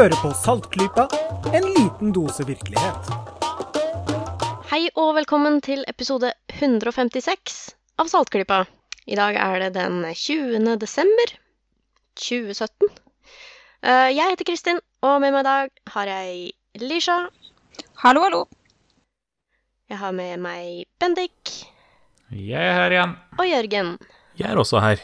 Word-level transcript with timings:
Hører 0.00 0.16
på 0.16 0.30
Saltklypa, 0.32 1.02
en 1.52 1.66
liten 1.74 2.12
dose 2.16 2.40
virkelighet. 2.48 3.08
Hei 4.70 4.86
og 4.96 5.10
velkommen 5.18 5.58
til 5.60 5.82
episode 5.90 6.30
156 6.54 7.58
av 8.00 8.08
Saltklypa. 8.08 8.62
I 9.04 9.18
dag 9.20 9.36
er 9.36 9.66
det 9.66 9.68
den 9.74 9.98
20. 10.08 10.78
desember 10.80 11.34
2017. 12.16 12.88
Eh, 13.84 14.08
Jeg 14.16 14.24
heter 14.32 14.48
Kristin, 14.48 14.80
og 15.04 15.20
med 15.20 15.36
meg 15.36 15.44
i 15.44 15.48
dag 15.50 15.68
har 15.92 16.06
jeg 16.14 16.50
Lisha. 16.80 17.18
Hallo, 18.00 18.24
hallo. 18.24 18.42
Jeg 19.92 20.00
har 20.00 20.16
med 20.16 20.40
meg 20.40 20.86
Bendik 20.96 21.66
Jeg 22.32 22.56
er 22.56 22.72
her 22.72 22.90
igjen. 22.96 23.16
og 23.36 23.44
Jørgen. 23.52 23.98
Jeg 24.40 24.48
er 24.48 24.56
også 24.64 24.80
her. 24.80 24.96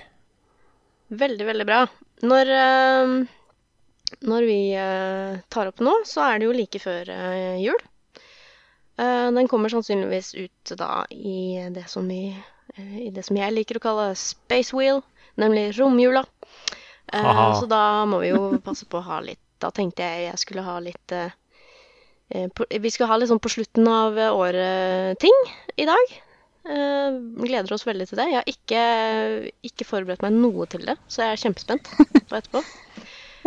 Veldig, 1.12 1.44
veldig 1.52 1.66
bra. 1.68 1.84
Når, 2.22 2.48
eh, 2.48 3.35
når 4.20 4.46
vi 4.46 4.60
eh, 4.78 5.38
tar 5.48 5.70
opp 5.70 5.82
nå, 5.82 5.92
så 6.06 6.24
er 6.26 6.38
det 6.38 6.48
jo 6.48 6.56
like 6.56 6.80
før 6.82 7.10
eh, 7.12 7.58
jul. 7.62 7.78
Eh, 8.96 9.28
den 9.36 9.48
kommer 9.50 9.72
sannsynligvis 9.72 10.34
ut 10.38 10.76
da 10.78 11.04
i 11.10 11.66
det 11.74 11.88
som 11.90 12.06
vi 12.08 12.30
i 12.76 13.08
det 13.14 13.22
som 13.24 13.38
jeg 13.38 13.54
liker 13.54 13.78
å 13.78 13.84
kalle 13.84 14.06
space 14.18 14.74
wheel, 14.76 15.00
nemlig 15.40 15.70
romjula. 15.78 16.26
Aha. 17.14 17.48
Så 17.60 17.68
da 17.70 18.04
må 18.08 18.20
vi 18.20 18.32
jo 18.32 18.58
passe 18.64 18.88
på 18.90 18.98
å 18.98 19.06
ha 19.06 19.20
litt 19.22 19.38
Da 19.62 19.70
tenkte 19.70 20.02
jeg 20.02 20.24
jeg 20.24 20.40
skulle 20.42 20.64
ha 20.66 20.74
litt 20.82 21.12
Vi 22.26 22.90
skulle 22.90 23.06
ha 23.06 23.16
litt 23.16 23.30
sånn 23.30 23.40
på 23.40 23.52
slutten 23.54 23.86
av 23.88 24.18
året-ting 24.18 25.38
i 25.78 25.86
dag. 25.88 26.16
Gleder 26.66 27.72
oss 27.72 27.86
veldig 27.86 28.08
til 28.10 28.18
det. 28.18 28.26
Jeg 28.32 28.40
har 28.40 28.50
ikke, 28.50 28.82
ikke 29.70 29.86
forberedt 29.88 30.26
meg 30.26 30.34
noe 30.34 30.66
til 30.68 30.84
det, 30.90 30.98
så 31.06 31.22
jeg 31.22 31.36
er 31.36 31.42
kjempespent 31.46 31.92
på 31.94 32.40
etterpå. 32.40 32.64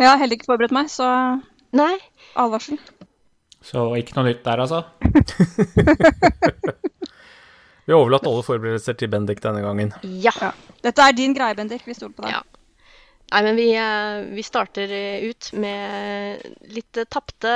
Jeg 0.00 0.08
har 0.08 0.16
heller 0.20 0.38
ikke 0.38 0.48
forberedt 0.48 0.72
meg, 0.74 0.88
så 0.88 1.06
Nei, 1.76 1.92
advarsel. 2.40 2.78
Så 3.62 3.82
ikke 4.00 4.16
noe 4.16 4.30
nytt 4.30 4.40
der, 4.46 4.62
altså. 4.64 4.80
Vi 7.84 7.92
har 7.92 7.98
overlatt 7.98 8.26
alle 8.28 8.44
forberedelser 8.46 8.96
til 8.98 9.10
Bendik 9.12 9.42
denne 9.44 9.60
gangen. 9.64 9.92
ja. 10.02 10.32
Ja. 10.40 10.52
Dette 10.80 11.04
er 11.04 11.12
din 11.12 11.34
greie, 11.36 11.52
Bendik. 11.58 11.82
Vi 11.84 11.92
stoler 11.92 12.14
på 12.16 12.24
deg. 12.24 12.32
Ja. 12.32 12.40
Nei, 13.30 13.40
men 13.44 13.58
vi, 13.58 13.66
eh, 13.76 14.22
vi 14.32 14.42
starter 14.42 14.90
eh, 14.96 15.26
ut 15.28 15.50
med 15.60 16.40
litt 16.72 16.98
tapte 17.12 17.52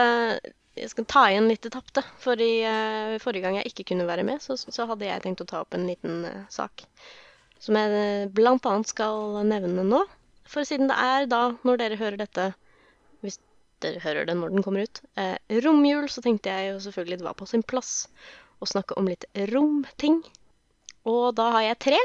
Jeg 0.76 0.90
skal 0.92 1.06
ta 1.08 1.22
igjen 1.30 1.48
litt 1.48 1.64
tapte. 1.72 2.02
For 2.20 2.36
i 2.36 2.60
eh, 2.68 3.14
forrige 3.22 3.46
gang 3.46 3.56
jeg 3.58 3.72
ikke 3.72 3.86
kunne 3.94 4.06
være 4.06 4.26
med, 4.28 4.42
så, 4.44 4.58
så 4.60 4.86
hadde 4.90 5.08
jeg 5.08 5.24
tenkt 5.24 5.40
å 5.42 5.48
ta 5.48 5.62
opp 5.64 5.74
en 5.74 5.86
liten 5.88 6.26
sak. 6.52 6.84
Som 7.62 7.78
jeg 7.80 8.28
bl.a. 8.36 8.74
skal 8.84 9.40
nevne 9.48 9.86
nå. 9.88 10.02
For 10.48 10.66
siden 10.68 10.90
det 10.90 10.96
er 11.00 11.28
da, 11.30 11.42
når 11.66 11.80
dere 11.80 12.00
hører 12.00 12.20
dette 12.20 12.50
Hvis 13.24 13.38
dere 13.84 14.02
hører 14.04 14.28
det 14.28 14.36
når 14.38 14.52
den 14.54 14.64
kommer 14.64 14.84
ut, 14.84 15.00
eh, 15.20 15.36
romjul, 15.64 16.08
så 16.12 16.22
tenkte 16.24 16.52
jeg 16.52 16.72
jo 16.72 16.82
selvfølgelig 16.84 17.20
det 17.20 17.28
var 17.28 17.38
på 17.38 17.48
sin 17.48 17.64
plass 17.64 18.08
å 18.62 18.68
snakke 18.68 18.96
om 19.00 19.08
litt 19.10 19.26
romting. 19.52 20.22
Og 21.08 21.34
da 21.36 21.50
har 21.56 21.64
jeg 21.66 21.80
tre 21.84 21.98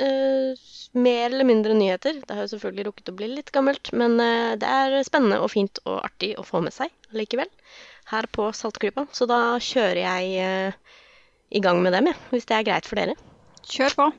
eh, 0.00 0.68
mer 0.96 1.26
eller 1.28 1.48
mindre 1.48 1.76
nyheter. 1.76 2.22
Det 2.24 2.36
har 2.36 2.46
jo 2.46 2.52
selvfølgelig 2.54 2.86
rukket 2.88 3.12
å 3.12 3.16
bli 3.18 3.28
litt 3.34 3.52
gammelt, 3.54 3.92
men 3.92 4.16
eh, 4.22 4.54
det 4.60 4.68
er 4.68 4.96
spennende 5.06 5.40
og 5.42 5.52
fint 5.52 5.80
og 5.84 6.00
artig 6.06 6.34
å 6.38 6.46
få 6.46 6.62
med 6.64 6.74
seg 6.76 6.92
likevel 7.16 7.50
her 8.12 8.28
på 8.32 8.48
Saltklypa. 8.56 9.06
Så 9.12 9.28
da 9.28 9.58
kjører 9.62 10.02
jeg 10.04 10.32
eh, 10.44 10.96
i 11.52 11.62
gang 11.64 11.82
med 11.84 11.96
dem, 11.96 12.10
ja, 12.12 12.16
hvis 12.32 12.48
det 12.48 12.58
er 12.58 12.68
greit 12.70 12.88
for 12.88 13.00
dere. 13.00 13.16
Kjør 13.68 13.98
på. 13.98 14.10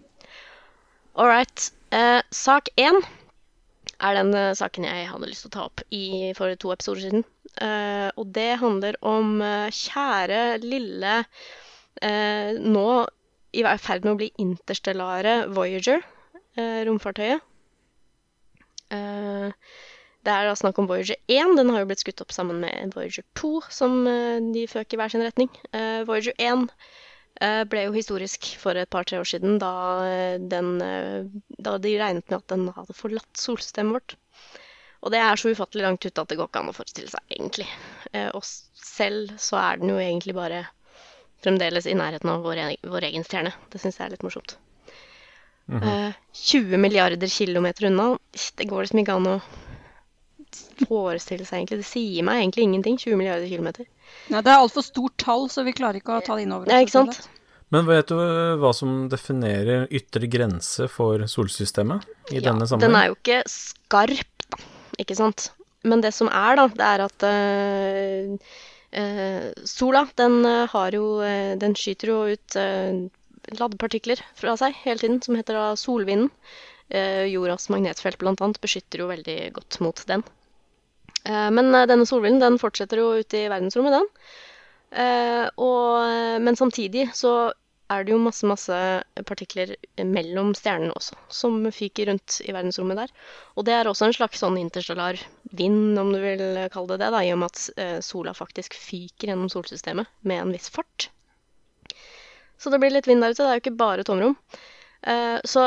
All 1.19 1.29
right. 1.29 1.71
Eh, 1.91 2.21
sak 2.31 2.69
én 2.77 3.01
er 3.99 4.17
den 4.17 4.33
eh, 4.37 4.55
saken 4.57 4.87
jeg 4.87 5.07
hadde 5.11 5.29
lyst 5.29 5.45
til 5.45 5.51
å 5.51 5.55
ta 5.55 5.65
opp 5.67 5.83
i, 5.95 6.31
for 6.37 6.53
to 6.59 6.71
episoder 6.73 7.05
siden. 7.05 7.25
Uh, 7.59 8.09
og 8.19 8.29
det 8.35 8.59
handler 8.61 8.95
om 9.05 9.39
uh, 9.41 9.73
kjære 9.73 10.59
lille 10.61 11.15
uh, 11.25 12.51
Nå 12.61 12.89
i 13.57 13.63
ferd 13.81 14.05
med 14.05 14.13
å 14.13 14.19
bli 14.19 14.27
interstellare 14.37 15.47
Voyager, 15.49 16.03
romfartøyet. 16.85 17.41
Det 18.93 20.33
er 20.35 20.45
da 20.45 20.53
snakk 20.53 20.77
om 20.77 20.85
Voyager 20.85 21.17
1. 21.25 21.55
Den 21.57 21.71
har 21.73 21.81
jo 21.81 21.87
blitt 21.89 22.03
skutt 22.03 22.21
opp 22.21 22.35
sammen 22.35 22.59
med 22.61 22.93
Voyager 22.93 23.25
2, 23.41 23.51
som 23.73 24.05
de 24.53 24.67
føk 24.69 24.93
i 24.93 24.99
hver 25.01 25.09
sin 25.09 25.25
retning. 25.25 25.49
Voyager 26.05 26.37
1 26.37 26.45
eh, 26.45 26.93
ble 27.71 27.85
jo 27.85 27.93
historisk 27.95 28.49
for 28.59 28.75
et 28.75 28.89
par-tre 28.91 29.19
år 29.21 29.27
siden, 29.29 29.59
da, 29.61 29.71
eh, 30.05 30.37
den, 30.51 30.73
eh, 30.83 31.27
da 31.57 31.77
de 31.79 31.93
regnet 31.99 32.27
med 32.29 32.41
at 32.41 32.47
den 32.51 32.65
hadde 32.75 32.95
forlatt 32.97 33.39
solsystemet 33.39 33.95
vårt. 33.95 34.15
Og 34.99 35.13
det 35.13 35.21
er 35.23 35.39
så 35.39 35.53
ufattelig 35.53 35.85
langt 35.85 36.03
ute 36.03 36.19
at 36.19 36.27
det 36.27 36.35
går 36.39 36.49
ikke 36.49 36.59
an 36.59 36.71
å 36.73 36.75
forestille 36.75 37.11
seg, 37.11 37.23
egentlig. 37.31 37.67
Eh, 38.11 38.27
og 38.35 38.43
selv 38.43 39.31
så 39.39 39.55
er 39.61 39.79
den 39.79 39.93
jo 39.93 40.01
egentlig 40.03 40.35
bare 40.35 40.65
fremdeles 41.39 41.87
i 41.87 41.95
nærheten 41.95 42.27
av 42.33 42.43
vår, 42.43 42.59
e- 42.65 42.81
vår 42.83 43.07
egen 43.07 43.23
stjerne. 43.23 43.53
Det 43.71 43.79
syns 43.79 43.95
jeg 44.01 44.09
er 44.09 44.17
litt 44.17 44.25
morsomt. 44.27 44.57
Eh, 45.71 46.13
20 46.33 46.77
milliarder 46.81 47.27
kilometer 47.31 47.87
unna, 47.87 48.17
det 48.57 48.67
går 48.67 48.83
liksom 48.83 48.99
ikke 49.03 49.15
an 49.15 49.27
å 49.37 49.41
forestille 50.87 51.45
seg, 51.45 51.61
egentlig. 51.61 51.81
Det 51.81 51.89
sier 51.89 52.25
meg 52.27 52.43
egentlig 52.43 52.67
ingenting, 52.67 52.97
20 53.01 53.19
milliarder 53.19 53.49
kilometer. 53.49 53.89
Nei, 54.33 54.41
det 54.45 54.53
er 54.53 54.61
altfor 54.61 54.85
stort 54.85 55.17
tall, 55.21 55.45
så 55.51 55.65
vi 55.67 55.75
klarer 55.77 56.01
ikke 56.01 56.17
å 56.17 56.23
ta 56.25 56.37
det 56.37 56.47
inn 56.47 56.55
over 56.55 56.67
oss. 56.67 56.71
Nei, 56.71 56.81
ikke 56.85 56.97
sant? 56.97 57.19
Men 57.69 57.85
vet 57.85 58.09
du 58.09 58.17
hva 58.61 58.71
som 58.73 59.03
definerer 59.11 59.85
ytre 59.93 60.29
grense 60.31 60.87
for 60.89 61.21
solsystemet 61.29 62.07
i 62.33 62.39
Ja, 62.39 62.49
denne 62.49 62.65
Den 62.81 62.97
er 62.97 63.11
jo 63.11 63.19
ikke 63.19 63.43
skarp, 63.49 64.47
da. 64.49 64.63
Ikke 64.99 65.15
sant? 65.15 65.51
Men 65.85 66.01
det 66.03 66.11
som 66.15 66.27
er, 66.33 66.57
da, 66.59 66.65
det 66.73 66.87
er 66.87 67.03
at 67.05 67.25
eh, 67.29 68.49
eh, 68.99 69.45
sola, 69.69 70.07
den 70.19 70.41
eh, 70.49 70.65
har 70.73 70.97
jo 70.97 71.21
Den 71.61 71.77
skyter 71.77 72.11
jo 72.11 72.17
ut 72.33 72.57
uh, 72.59 73.05
ladepartikler 73.55 74.19
fra 74.35 74.57
seg 74.59 74.75
hele 74.83 74.99
tiden, 74.99 75.21
som 75.23 75.37
heter 75.37 75.57
da 75.57 75.69
solvinden. 75.79 76.33
Eh, 76.89 77.29
jordas 77.29 77.69
magnetfelt 77.69 78.23
annet 78.25 78.61
beskytter 78.61 79.03
jo 79.03 79.09
veldig 79.11 79.37
godt 79.53 79.79
mot 79.85 80.03
den. 80.09 80.23
Eh, 81.25 81.51
men 81.51 81.73
eh, 81.75 81.87
denne 81.89 82.07
solvillen, 82.07 82.41
den 82.41 82.59
fortsetter 82.61 83.01
jo 83.01 83.13
ut 83.19 83.37
i 83.37 83.47
verdensrommet, 83.51 83.97
den. 83.97 84.29
Eh, 84.99 85.47
og, 85.61 86.41
men 86.41 86.57
samtidig 86.57 87.09
så 87.17 87.51
er 87.89 88.05
det 88.05 88.13
jo 88.13 88.21
masse, 88.21 88.45
masse 88.45 88.75
partikler 89.25 89.73
mellom 90.05 90.51
stjernene 90.57 90.93
også, 90.93 91.17
som 91.33 91.63
fyker 91.73 92.11
rundt 92.11 92.37
i 92.45 92.53
verdensrommet 92.53 92.99
der. 93.01 93.13
Og 93.57 93.65
det 93.65 93.73
er 93.73 93.89
også 93.89 94.05
en 94.05 94.13
slags 94.13 94.43
sånn 94.43 94.59
interstellar 94.61 95.17
vind, 95.57 95.97
om 95.97 96.11
du 96.13 96.19
vil 96.21 96.43
kalle 96.69 96.93
det 96.93 96.99
det, 97.01 97.09
da, 97.15 97.23
i 97.25 97.31
og 97.33 97.41
med 97.41 97.49
at 97.49 98.03
sola 98.05 98.35
faktisk 98.37 98.77
fyker 98.77 99.31
gjennom 99.31 99.49
solsystemet 99.49 100.11
med 100.21 100.43
en 100.43 100.53
viss 100.53 100.69
fart. 100.69 101.09
Så 102.61 102.69
det 102.69 102.77
blir 102.83 102.93
litt 102.93 103.09
vind 103.09 103.25
der 103.25 103.33
ute, 103.33 103.41
det 103.41 103.49
er 103.49 103.57
jo 103.57 103.63
ikke 103.63 103.79
bare 103.81 104.05
tomrom. 104.05 104.37
Så 105.49 105.65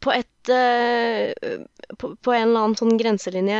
på 0.00 0.16
et 0.16 0.37
på, 0.54 2.10
på 2.16 2.32
en 2.34 2.48
eller 2.48 2.60
annen 2.60 2.76
sånn 2.78 2.98
grenselinje 3.00 3.58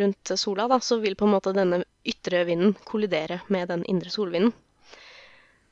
rundt 0.00 0.32
sola, 0.38 0.68
da, 0.70 0.78
så 0.80 0.98
vil 1.02 1.16
på 1.18 1.26
en 1.28 1.34
måte 1.34 1.54
denne 1.56 1.82
ytre 2.08 2.44
vinden 2.48 2.74
kollidere 2.88 3.40
med 3.52 3.70
den 3.72 3.84
indre 3.90 4.12
solvinden. 4.12 4.52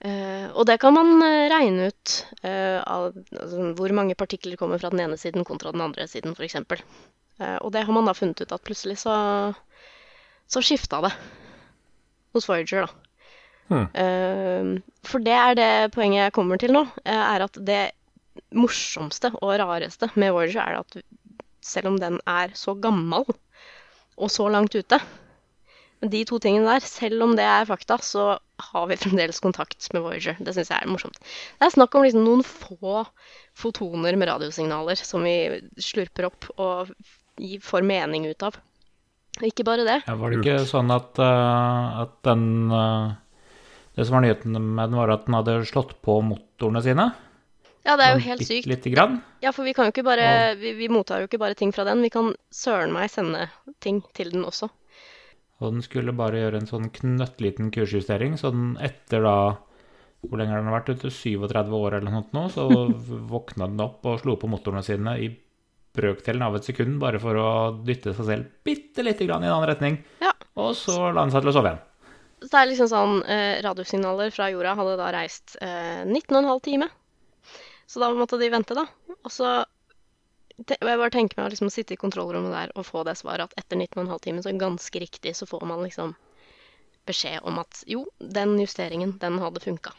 Uh, 0.01 0.49
og 0.57 0.65
det 0.65 0.79
kan 0.81 0.95
man 0.97 1.21
eh, 1.27 1.51
regne 1.53 1.91
ut 1.91 2.13
uh, 2.41 2.81
av 2.89 3.11
altså, 3.13 3.67
hvor 3.77 3.93
mange 3.93 4.17
partikler 4.17 4.57
kommer 4.57 4.81
fra 4.81 4.89
den 4.95 5.03
ene 5.05 5.19
siden 5.21 5.45
kontra 5.45 5.75
den 5.75 5.83
andre 5.85 6.07
siden, 6.09 6.33
f.eks. 6.33 6.57
Uh, 7.37 7.59
og 7.61 7.69
det 7.75 7.85
har 7.85 7.93
man 7.93 8.09
da 8.09 8.15
funnet 8.17 8.41
ut 8.41 8.55
at 8.57 8.65
plutselig 8.65 8.97
så, 9.03 9.13
så 10.49 10.65
skifta 10.65 11.03
det 11.05 11.13
hos 12.33 12.49
Voyager, 12.49 12.89
da. 12.89 13.11
Hmm. 13.71 13.87
Uh, 13.95 14.81
for 15.07 15.23
det 15.23 15.37
er 15.37 15.59
det 15.59 15.73
poenget 15.95 16.25
jeg 16.25 16.35
kommer 16.35 16.59
til 16.59 16.75
nå, 16.75 16.83
eh, 17.05 17.25
er 17.37 17.45
at 17.45 17.59
det 17.67 17.83
morsomste 18.55 19.33
og 19.39 19.57
rareste 19.61 20.11
med 20.19 20.35
Voyager 20.35 20.63
er 20.65 20.81
at 20.83 21.01
selv 21.65 21.93
om 21.93 21.99
den 22.01 22.19
er 22.29 22.55
så 22.57 22.75
gammel 22.75 23.27
og 24.21 24.31
så 24.33 24.49
langt 24.53 24.75
ute, 24.75 25.01
de 26.01 26.23
to 26.25 26.39
tingene 26.41 26.65
der, 26.65 26.85
selv 26.85 27.21
om 27.27 27.35
det 27.37 27.45
er 27.45 27.69
fakta, 27.69 27.99
så 28.01 28.39
har 28.71 28.87
vi 28.89 28.97
fremdeles 29.01 29.41
kontakt 29.45 29.89
med 29.93 30.05
Voyager. 30.05 30.39
Det 30.41 30.55
syns 30.57 30.71
jeg 30.73 30.81
er 30.81 30.89
morsomt. 30.89 31.19
Det 31.21 31.67
er 31.67 31.75
snakk 31.75 31.95
om 31.95 32.07
liksom 32.07 32.25
noen 32.25 32.45
få 32.47 33.05
fotoner 33.59 34.17
med 34.17 34.31
radiosignaler 34.31 34.97
som 34.97 35.27
vi 35.29 35.61
slurper 35.81 36.31
opp 36.31 36.49
og 36.57 36.93
får 37.65 37.85
mening 37.87 38.29
ut 38.31 38.49
av. 38.49 38.57
Ikke 39.45 39.65
bare 39.65 39.85
det. 39.87 39.99
Ja, 40.09 40.17
var 40.19 40.33
det 40.33 40.41
ikke 40.41 40.63
sånn 40.69 40.91
at, 40.93 41.21
uh, 41.21 42.01
at 42.03 42.17
den 42.27 42.73
uh, 42.73 43.13
Det 43.95 44.07
som 44.07 44.17
var 44.17 44.25
nyheten 44.25 44.57
med 44.57 44.91
den, 44.91 44.97
var 44.99 45.13
at 45.13 45.27
den 45.29 45.37
hadde 45.37 45.61
slått 45.69 45.95
på 46.05 46.19
motorene 46.25 46.83
sine? 46.85 47.11
Ja, 47.87 47.97
det 47.97 48.05
er 48.05 48.11
jo 48.13 48.19
Sånn 48.19 48.27
helt 48.29 48.45
sykt. 48.45 48.69
Litt, 48.69 48.87
grann. 48.93 49.21
Ja, 49.41 49.55
for 49.57 49.65
vi 49.65 49.73
kan 49.77 49.89
jo 49.89 49.95
ikke 49.95 50.05
bare 50.05 50.27
vi, 50.61 50.75
vi 50.77 50.91
mottar 50.93 51.23
jo 51.23 51.31
ikke 51.31 51.41
bare 51.41 51.57
ting 51.57 51.73
fra 51.73 51.87
den. 51.89 52.03
Vi 52.05 52.13
kan 52.13 52.35
søren 52.53 52.93
meg 52.93 53.09
sende 53.13 53.47
ting 53.81 54.03
til 54.17 54.33
den 54.35 54.45
også. 54.45 54.69
Og 55.61 55.75
den 55.75 55.85
skulle 55.85 56.17
bare 56.17 56.41
gjøre 56.41 56.61
en 56.61 56.69
sånn 56.69 56.89
knøttliten 56.93 57.69
kursjustering, 57.73 58.39
så 58.41 58.53
den 58.55 58.73
etter 58.81 59.25
da 59.25 59.37
Hvor 60.21 60.37
lenge 60.37 60.53
har 60.53 60.61
den 60.61 60.73
vært 60.73 60.91
ute? 60.93 61.09
37 61.09 61.73
år 61.77 61.95
eller 61.97 62.11
noe 62.11 62.19
sånt 62.21 62.35
nå? 62.37 62.43
Så 62.53 62.67
våkna 63.35 63.71
den 63.71 63.81
opp 63.81 64.05
og 64.05 64.21
slo 64.21 64.37
på 64.41 64.51
motorene 64.53 64.85
sine 64.85 65.17
i 65.17 65.31
brøkdelen 65.97 66.45
av 66.45 66.57
et 66.59 66.67
sekund 66.69 67.01
bare 67.03 67.19
for 67.19 67.37
å 67.41 67.51
dytte 67.83 68.13
seg 68.15 68.29
selv 68.29 68.51
bitte 68.67 69.03
lite 69.03 69.27
grann 69.27 69.43
i 69.43 69.49
en 69.49 69.57
annen 69.57 69.71
retning. 69.73 69.97
Ja. 70.21 70.35
Og 70.61 70.75
så 70.79 71.09
la 71.09 71.25
den 71.25 71.33
seg 71.33 71.43
til 71.43 71.53
å 71.53 71.57
sove 71.57 71.73
igjen. 71.73 71.87
Så 72.41 72.53
det 72.53 72.61
er 72.61 72.69
liksom 72.71 72.89
sånn 72.89 73.17
eh, 73.29 73.59
Radiosignaler 73.65 74.31
fra 74.33 74.49
jorda 74.53 74.77
hadde 74.79 74.95
da 75.01 75.09
reist 75.13 75.57
eh, 75.61 76.05
19,5 76.07 76.63
time. 76.69 76.89
Så 77.91 77.99
da 78.03 78.11
måtte 78.15 78.39
de 78.39 78.51
vente, 78.53 78.77
da. 78.79 78.87
Og 79.25 79.33
så 79.35 79.65
Jeg 80.61 80.77
bare 80.85 81.09
tenker 81.11 81.39
meg 81.39 81.47
å 81.49 81.51
liksom 81.55 81.71
sitte 81.73 81.95
i 81.95 81.99
kontrollrommet 81.99 82.53
der 82.53 82.73
og 82.77 82.85
få 82.85 83.01
det 83.09 83.15
svaret 83.17 83.49
at 83.49 83.55
etter 83.63 83.79
19,5 83.81 84.19
timer, 84.27 84.45
så 84.45 84.53
ganske 84.61 85.01
riktig, 85.01 85.33
så 85.39 85.47
får 85.49 85.63
man 85.65 85.81
liksom 85.87 86.13
beskjed 87.09 87.41
om 87.49 87.57
at 87.63 87.81
jo, 87.89 88.03
den 88.21 88.59
justeringen, 88.61 89.15
den 89.23 89.39
hadde 89.41 89.63
funka. 89.65 89.95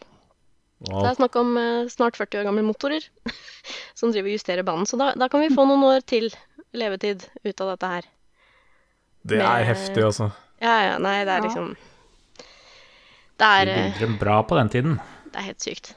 Så 0.86 1.02
det 1.02 1.10
er 1.12 1.18
snakk 1.18 1.36
om 1.42 1.58
eh, 1.58 1.90
snart 1.90 2.18
40 2.18 2.40
år 2.42 2.46
gamle 2.48 2.64
motorer 2.66 3.08
som 3.98 4.14
driver 4.14 4.30
og 4.30 4.38
justerer 4.38 4.66
banen. 4.66 4.86
Så 4.90 4.98
da, 5.02 5.12
da 5.18 5.28
kan 5.34 5.42
vi 5.42 5.50
få 5.54 5.66
noen 5.66 5.84
år 5.90 6.06
til 6.06 6.30
levetid 6.78 7.26
ut 7.44 7.62
av 7.66 7.74
dette 7.74 7.90
her. 7.96 8.08
Det 9.26 9.38
er 9.42 9.66
Med- 9.66 9.68
heftig, 9.72 10.06
altså. 10.06 10.30
Ja, 10.62 10.76
ja, 10.92 10.96
nei, 11.02 11.24
det 11.26 11.34
er 11.34 11.42
liksom 11.42 11.72
Det 13.42 13.50
er, 13.50 13.66
De 13.66 13.74
eh, 13.74 13.84
bygde 13.90 14.06
dem 14.06 14.18
bra 14.22 14.40
på 14.46 14.58
den 14.62 14.70
tiden. 14.70 15.00
det 15.34 15.42
er 15.42 15.50
helt 15.50 15.66
sykt. 15.66 15.94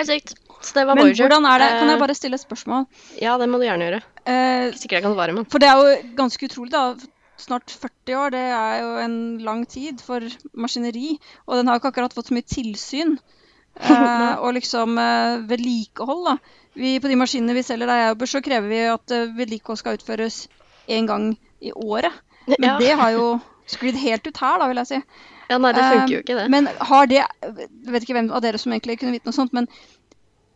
Helt 0.00 0.08
sykt. 0.08 0.34
Det 0.74 0.86
var 0.86 0.94
Men 0.96 1.04
Voyager. 1.06 1.28
hvordan 1.28 1.44
er 1.50 1.58
det? 1.62 1.68
Kan 1.78 1.88
jeg 1.88 1.96
Eh, 1.96 2.00
bare 2.00 2.14
stille 2.14 2.34
et 2.34 2.40
spørsmål? 2.44 2.86
Ja, 3.22 3.36
det 3.38 3.48
må 3.48 3.58
du 3.58 3.64
gjerne 3.66 3.86
gjøre. 3.90 4.00
Eh, 4.26 4.66
Ikke 4.70 4.78
sikkert 4.80 4.96
jeg 4.98 5.02
kan 5.02 5.14
svare, 5.14 5.32
men 5.34 5.44
For 5.46 5.58
det 5.58 5.68
er 5.68 5.76
jo 5.76 6.14
ganske 6.16 6.48
utrolig, 6.48 6.70
da. 6.72 6.94
Snart 7.38 7.68
40 7.68 8.14
år, 8.16 8.30
det 8.32 8.40
er 8.40 8.80
jo 8.80 8.90
en 9.04 9.16
lang 9.44 9.66
tid 9.68 10.00
for 10.00 10.20
maskineri. 10.56 11.18
Og 11.46 11.56
den 11.58 11.66
har 11.68 11.76
jo 11.76 11.80
ikke 11.84 11.92
akkurat 11.92 12.14
fått 12.16 12.28
så 12.30 12.34
mye 12.34 12.46
tilsyn. 12.48 13.18
Eh, 13.76 14.38
og 14.40 14.54
liksom 14.56 14.96
eh, 14.96 15.42
vedlikehold, 15.50 16.24
da. 16.24 16.36
Vi, 16.80 16.94
på 16.98 17.08
de 17.08 17.16
maskinene 17.20 17.52
vi 17.52 17.60
selger 17.62 17.86
der 17.86 17.98
jeg 18.00 18.08
jobber, 18.14 18.26
så 18.32 18.40
krever 18.40 18.68
vi 18.72 18.78
at 18.88 19.12
eh, 19.12 19.26
vedlikehold 19.36 19.76
skal 19.76 19.98
utføres 19.98 20.48
én 20.88 21.04
gang 21.06 21.34
i 21.60 21.72
året. 21.76 22.12
Men 22.46 22.70
ja. 22.70 22.78
det 22.80 22.94
har 22.96 23.10
jo 23.12 23.26
sklidd 23.68 23.98
helt 24.00 24.24
ut 24.26 24.40
her, 24.40 24.56
da, 24.62 24.68
vil 24.70 24.80
jeg 24.80 24.86
si. 24.86 25.02
ja, 25.50 25.58
nei, 25.58 25.72
det 25.76 25.84
funker 25.92 26.14
jo 26.14 26.22
ikke, 26.24 26.38
det. 26.40 26.46
Men 26.50 26.70
har 26.88 27.06
det 27.06 27.18
Jeg 27.20 27.68
vet 27.92 28.02
ikke 28.06 28.16
hvem 28.16 28.32
av 28.32 28.40
dere 28.46 28.56
som 28.58 28.72
egentlig 28.72 28.96
kunne 28.98 29.12
vite 29.12 29.28
noe 29.28 29.36
sånt, 29.36 29.52
men 29.52 29.68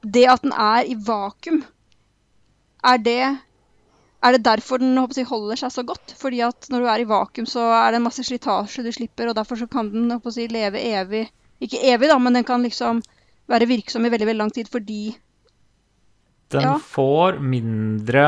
det 0.03 0.27
at 0.33 0.43
den 0.43 0.53
er 0.57 0.89
i 0.89 0.97
vakuum, 0.97 1.63
er 2.85 2.99
det 3.05 3.23
er 4.21 4.37
det 4.37 4.43
derfor 4.45 4.81
den 4.81 4.99
håper 5.01 5.17
jeg, 5.23 5.29
holder 5.31 5.57
seg 5.57 5.73
så 5.73 5.83
godt? 5.89 6.13
Fordi 6.21 6.43
at 6.45 6.67
når 6.69 6.83
du 6.85 6.89
er 6.93 7.03
i 7.03 7.09
vakuum, 7.09 7.47
så 7.49 7.63
er 7.73 7.93
det 7.95 8.01
en 8.01 8.05
masse 8.05 8.25
slitasje 8.27 8.85
du 8.85 8.91
slipper, 8.93 9.31
og 9.31 9.37
derfor 9.39 9.57
så 9.57 9.69
kan 9.71 9.89
den 9.93 10.11
håper 10.13 10.37
jeg, 10.37 10.53
leve 10.53 10.83
evig 10.93 11.23
Ikke 11.61 11.81
evig, 11.93 12.09
da, 12.09 12.19
men 12.21 12.37
den 12.37 12.45
kan 12.45 12.63
liksom 12.65 13.01
være 13.51 13.67
virksom 13.69 14.05
i 14.07 14.11
veldig 14.13 14.29
veldig 14.29 14.41
lang 14.45 14.53
tid 14.55 14.69
fordi 14.73 15.17
Den 16.53 16.63
Ja. 16.67 16.77
får 16.79 17.41
mindre 17.41 18.27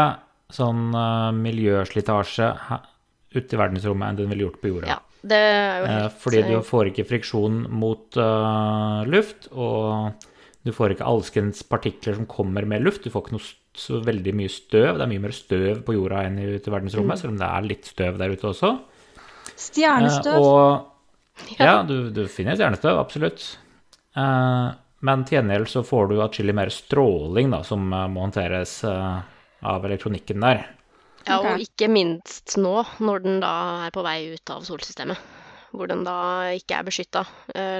sånn 0.53 0.93
uh, 0.95 1.33
miljøslitasje 1.33 2.49
ute 3.35 3.57
i 3.57 3.59
verdensrommet 3.59 4.09
enn 4.13 4.19
den 4.21 4.29
ville 4.31 4.45
gjort 4.45 4.61
på 4.61 4.69
jorda. 4.69 4.93
Ja, 4.93 4.99
det 5.25 5.39
er 5.41 5.79
jo 5.81 5.87
Eh, 5.89 5.95
helt 6.03 6.19
fordi 6.21 6.43
du 6.51 6.57
får 6.69 6.91
ikke 6.93 7.07
friksjon 7.09 7.63
mot 7.73 8.17
uh, 8.21 9.03
luft, 9.09 9.49
og 9.53 10.13
du 10.63 10.71
får 10.75 10.95
ikke 10.95 11.07
alskens 11.09 11.63
partikler 11.67 12.15
som 12.19 12.29
kommer 12.31 12.67
med 12.69 12.85
luft. 12.85 13.03
Du 13.05 13.11
får 13.11 13.27
ikke 13.27 13.35
noe, 13.37 13.47
så 13.75 13.99
veldig 14.05 14.35
mye 14.37 14.53
støv. 14.53 14.99
Det 14.99 15.05
er 15.07 15.11
mye 15.11 15.23
mer 15.25 15.35
støv 15.35 15.83
på 15.87 15.97
jorda 15.97 16.23
enn 16.29 16.39
ute 16.39 16.69
i 16.69 16.73
Mm. 16.73 16.75
verdensrommet, 16.77 17.19
selv 17.19 17.33
om 17.33 17.39
det 17.41 17.49
er 17.49 17.69
litt 17.69 17.89
støv 17.89 18.19
der 18.21 18.35
ute 18.37 18.49
også. 18.53 18.73
stjernestøv 19.57 20.35
Eh, 20.35 20.39
og 20.39 20.89
ja, 21.59 21.83
du, 21.83 22.11
du 22.15 22.27
finner 22.29 22.55
stjernestøv, 22.59 22.99
absolutt. 23.01 23.59
Eh, 24.17 24.69
men 25.03 25.25
til 25.27 25.39
gjengjeld 25.41 25.71
så 25.73 25.83
får 25.87 26.11
du 26.11 26.21
atskillig 26.23 26.55
mer 26.55 26.71
stråling 26.71 27.51
da, 27.51 27.63
som 27.67 27.89
eh, 27.93 28.09
må 28.13 28.23
håndteres 28.27 28.85
eh, 28.85 29.21
av 29.73 29.85
elektronikken 29.89 30.45
der. 30.45 30.65
Ja, 31.27 31.39
og 31.39 31.63
ikke 31.63 31.89
minst 31.91 32.57
nå, 32.59 32.83
når 33.01 33.23
den 33.25 33.41
da 33.43 33.53
er 33.87 33.95
på 33.95 34.03
vei 34.03 34.35
ut 34.35 34.51
av 34.51 34.65
solsystemet. 34.67 35.19
Hvor 35.73 35.89
den 35.89 36.03
da 36.05 36.51
ikke 36.53 36.77
er 36.81 36.85
beskytta 36.85 37.23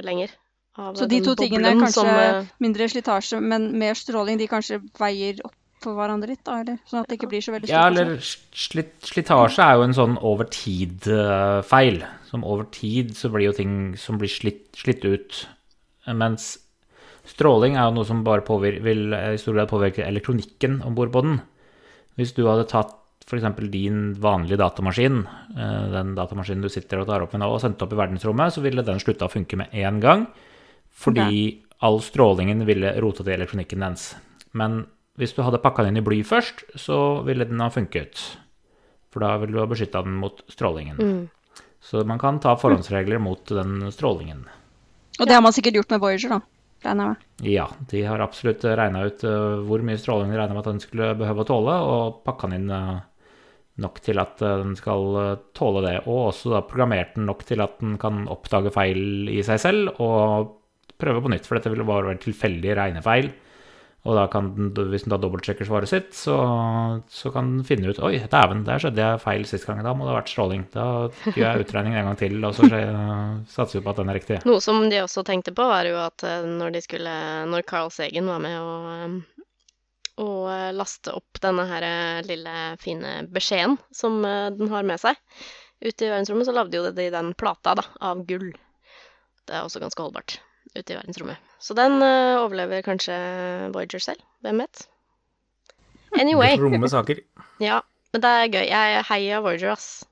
lenger. 0.01 0.31
Av 0.75 0.95
Så 0.97 1.05
de 1.05 1.19
to 1.21 1.35
tingene, 1.37 1.75
kanskje 1.77 2.01
som, 2.01 2.07
eh, 2.07 2.45
mindre 2.59 2.87
slitasje, 2.89 3.39
men 3.41 3.77
mer 3.77 3.93
stråling, 3.93 4.39
de 4.39 4.47
kanskje 4.49 4.79
veier 4.97 5.37
opp 5.45 5.53
for 5.83 5.93
hverandre 5.93 6.31
litt, 6.31 6.43
da? 6.47 6.61
Eller 6.63 6.79
sånn 6.89 7.03
at 7.03 7.11
det 7.11 7.19
ikke 7.19 7.29
blir 7.29 7.43
så 7.43 7.53
veldig 7.53 7.69
Ja, 7.69 7.87
eller 7.91 8.15
slit, 8.17 8.95
slitasje 9.03 9.59
er 9.59 9.75
jo 9.77 9.83
en 9.83 9.93
sånn 9.93 10.17
over 10.23 10.45
tid-feil. 10.45 12.03
Som 12.29 12.45
over 12.47 12.65
tid 12.73 13.13
så 13.19 13.29
blir 13.29 13.51
jo 13.51 13.57
ting 13.57 13.95
som 13.99 14.17
blir 14.17 14.31
slitt, 14.31 14.71
slitt 14.79 15.05
ut. 15.05 15.45
Mens 16.07 16.57
stråling 17.29 17.77
er 17.77 17.89
jo 17.89 17.97
noe 17.99 18.07
som 18.07 18.23
bare 18.25 18.41
påvir, 18.41 18.81
vil 18.81 19.13
i 19.13 19.37
stor 19.37 19.53
grad 19.53 19.69
påvirke 19.69 20.07
elektronikken 20.07 20.81
om 20.83 20.95
bord 20.95 21.11
på 21.13 21.21
den. 21.21 21.41
Hvis 22.17 22.33
du 22.33 22.45
hadde 22.47 22.65
tatt 22.69 22.95
f.eks. 23.27 23.45
din 23.71 24.13
vanlige 24.19 24.59
datamaskin, 24.59 25.21
eh, 25.55 25.91
den 25.93 26.15
datamaskinen 26.15 26.63
du 26.65 26.69
sitter 26.69 26.99
og 26.99 27.07
tar 27.07 27.23
opp 27.23 27.31
med 27.33 27.43
nå, 27.43 27.51
og 27.53 27.61
sendt 27.61 27.81
opp 27.81 27.93
i 27.93 27.99
verdensrommet, 27.99 28.55
så 28.55 28.63
ville 28.63 28.83
den 28.83 28.99
slutta 28.99 29.29
å 29.29 29.31
funke 29.31 29.59
med 29.59 29.71
en 29.71 30.01
gang. 30.03 30.25
Fordi 30.93 31.63
all 31.83 31.99
strålingen 32.01 32.63
ville 32.67 32.93
rota 33.01 33.25
til 33.25 33.35
elektronikken 33.35 33.83
dens. 33.83 34.13
Men 34.53 34.85
hvis 35.19 35.35
du 35.35 35.43
hadde 35.45 35.61
pakka 35.61 35.83
den 35.83 35.97
inn 35.97 36.01
i 36.01 36.05
bly 36.05 36.21
først, 36.25 36.63
så 36.79 36.97
ville 37.27 37.45
den 37.49 37.61
ha 37.61 37.69
funket. 37.73 38.21
For 39.13 39.25
da 39.25 39.35
ville 39.41 39.57
du 39.57 39.61
ha 39.61 39.69
beskytta 39.69 40.03
den 40.05 40.17
mot 40.21 40.41
strålingen. 40.49 40.97
mm. 40.97 41.23
Så 41.83 41.99
man 42.07 42.19
kan 42.19 42.39
ta 42.39 42.55
forhåndsregler 42.55 43.19
mot 43.19 43.43
den 43.51 43.91
strålingen. 43.91 44.45
Og 45.19 45.27
det 45.27 45.35
har 45.35 45.41
man 45.43 45.51
sikkert 45.51 45.75
gjort 45.75 45.89
med 45.91 45.99
Voyager, 45.99 46.37
da. 46.37 46.39
Regner 46.83 47.09
jeg. 47.09 47.51
Ja, 47.53 47.65
de 47.91 48.03
har 48.07 48.23
absolutt 48.23 48.63
regna 48.63 49.01
ut 49.03 49.23
eh, 49.27 49.59
hvor 49.67 49.83
mye 49.83 49.99
stråling 49.99 50.31
de 50.31 50.39
regna 50.39 50.55
med 50.55 50.63
at 50.63 50.71
den 50.71 50.79
skulle 50.83 51.11
behøve 51.19 51.43
å 51.43 51.49
tåle, 51.49 51.75
og 51.83 52.21
pakka 52.23 52.47
den 52.47 52.61
inn 52.61 52.71
eh, 52.71 53.03
nok 53.83 53.99
til 54.03 54.23
at 54.23 54.39
eh, 54.39 54.57
den 54.63 54.77
skal 54.79 55.19
tåle 55.59 55.83
det. 55.85 55.95
Og 56.07 56.29
også 56.29 56.55
da 56.55 56.63
programmert 56.63 57.17
den 57.17 57.27
nok 57.27 57.43
til 57.51 57.63
at 57.63 57.75
den 57.83 57.99
kan 57.99 58.23
oppdage 58.31 58.71
feil 58.71 59.27
i 59.27 59.43
seg 59.43 59.59
selv 59.63 59.99
og 59.99 60.55
prøve 61.03 61.23
på 61.23 61.33
nytt, 61.33 61.49
for 61.49 61.59
dette 61.59 61.71
ville 61.73 61.87
bare 61.87 62.09
være 62.11 62.23
tilfeldige 62.23 62.79
regnefeil. 62.79 63.33
Og 64.03 64.17
da 64.17 64.25
kan 64.27 64.49
den, 64.51 64.71
hvis 64.91 65.05
den 65.05 65.13
da 65.13 65.17
dobbeltsjekker 65.21 65.67
svaret 65.67 65.87
sitt, 65.87 66.09
så, 66.17 66.35
så 67.07 67.29
kan 67.31 67.53
den 67.53 67.67
finne 67.67 67.87
ut 67.87 68.01
Oi, 68.03 68.17
dæven, 68.19 68.65
der 68.67 68.81
skjedde 68.83 68.99
jeg 68.99 69.21
feil 69.23 69.45
sist 69.47 69.67
gang. 69.67 69.79
Da 69.85 69.93
må 69.95 70.03
det 70.03 70.11
ha 70.11 70.17
vært 70.17 70.33
stråling. 70.33 70.65
Da 70.73 70.87
gjør 71.29 71.45
jeg 71.45 71.63
utregning 71.63 71.95
en 71.95 72.09
gang 72.09 72.19
til, 72.19 72.35
og 72.43 72.57
så 72.57 72.67
satser 72.67 73.79
vi 73.79 73.83
på 73.85 73.93
at 73.93 74.01
den 74.01 74.11
er 74.11 74.19
riktig. 74.19 74.41
Noe 74.49 74.59
som 74.63 74.83
de 74.91 74.99
også 75.05 75.23
tenkte 75.27 75.55
på, 75.55 75.69
var 75.71 75.87
jo 75.87 75.95
at 76.03 76.27
eh, 76.27 76.43
når 76.43 76.81
skulle 76.83 77.15
Når 77.47 77.63
Carl 77.69 77.93
Sagen 77.95 78.27
var 78.27 78.43
med 78.43 78.59
å, 78.59 78.75
og 80.19 80.51
eh, 80.51 80.69
laste 80.75 81.15
opp 81.15 81.39
denne 81.45 81.63
her 81.71 81.87
eh, 81.87 82.21
lille, 82.27 82.59
fine 82.83 83.21
beskjeden 83.31 83.79
som 83.95 84.19
den 84.19 84.67
har 84.73 84.83
med 84.83 84.99
seg 84.99 85.15
ute 85.79 86.03
i 86.03 86.11
verdensrommet, 86.11 86.47
så 86.47 86.55
lagde 86.55 86.75
jo 86.79 86.91
de 86.91 87.11
den 87.11 87.31
plata 87.39 87.79
da, 87.79 87.87
av 88.03 88.27
gull. 88.27 88.51
Det 89.47 89.55
er 89.55 89.63
også 89.63 89.79
ganske 89.83 90.03
holdbart 90.03 90.41
ute 90.77 90.93
i 90.93 90.97
verdensrommet. 90.97 91.53
Så 91.63 91.75
den 91.77 91.99
uh, 92.01 92.41
overlever 92.43 92.83
kanskje 92.85 93.15
Voyager 93.75 94.03
selv. 94.03 94.23
Hvem 94.45 94.63
vet? 94.63 94.87
Anyway. 96.19 96.57
Romme 96.61 96.89
saker. 96.89 97.23
Ja, 97.63 97.79
men 98.11 98.21
det 98.23 98.29
er 98.29 98.49
gøy. 98.51 98.65
Jeg 98.67 99.05
heier 99.07 99.43
Voyager, 99.45 99.75
ass. 99.77 100.03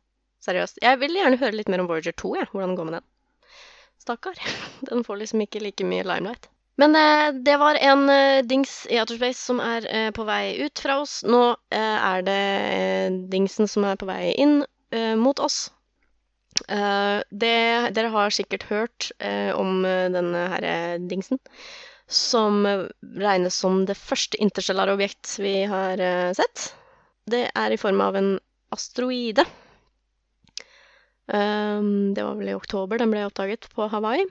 Seriøst. 0.46 0.80
Jeg 0.82 0.98
vil 1.02 1.18
gjerne 1.18 1.38
høre 1.42 1.58
litt 1.58 1.70
mer 1.70 1.84
om 1.84 1.90
Voyager 1.90 2.16
2, 2.18 2.36
jeg. 2.40 2.50
Hvordan 2.54 2.74
det 2.74 2.80
går 2.80 2.90
med 2.90 2.98
den. 3.00 3.08
Stakkar. 4.02 4.40
Den 4.90 5.04
får 5.06 5.22
liksom 5.22 5.44
ikke 5.46 5.62
like 5.62 5.86
mye 5.86 6.06
limelight. 6.08 6.48
Men 6.82 6.96
eh, 6.96 7.34
det 7.46 7.58
var 7.62 7.78
en 7.78 8.10
eh, 8.10 8.42
dings 8.48 8.88
i 8.90 8.98
Outer 8.98 9.20
Space 9.20 9.42
som 9.44 9.60
er 9.62 9.86
eh, 9.86 10.10
på 10.16 10.26
vei 10.26 10.56
ut 10.64 10.82
fra 10.82 10.98
oss. 11.04 11.20
Nå 11.28 11.42
eh, 11.70 11.98
er 12.08 12.24
det 12.26 12.42
eh, 12.72 13.18
dingsen 13.30 13.70
som 13.70 13.86
er 13.86 14.00
på 14.02 14.10
vei 14.10 14.34
inn 14.34 14.62
mot 14.92 15.40
oss. 15.40 15.70
Eh, 16.68 17.22
det, 17.32 17.56
dere 17.96 18.12
har 18.14 18.34
sikkert 18.34 18.68
hørt 18.70 19.10
eh, 19.20 19.52
om 19.56 19.86
eh, 19.88 20.10
denne 20.14 20.46
her 20.54 21.00
dingsen. 21.10 21.40
Som 22.12 22.66
regnes 23.02 23.56
som 23.56 23.86
det 23.88 23.96
første 23.96 24.40
interstellare 24.44 24.98
objekt 24.98 25.38
vi 25.40 25.62
har 25.70 26.02
sett. 26.36 26.74
Det 27.32 27.46
er 27.56 27.72
i 27.72 27.78
form 27.80 28.02
av 28.04 28.18
en 28.20 28.34
asteroide. 28.76 29.46
Det 31.32 32.26
var 32.26 32.36
vel 32.36 32.50
i 32.52 32.58
oktober 32.58 33.00
den 33.00 33.14
ble 33.14 33.22
oppdaget 33.30 33.70
på 33.72 33.88
Hawaii. 33.94 34.26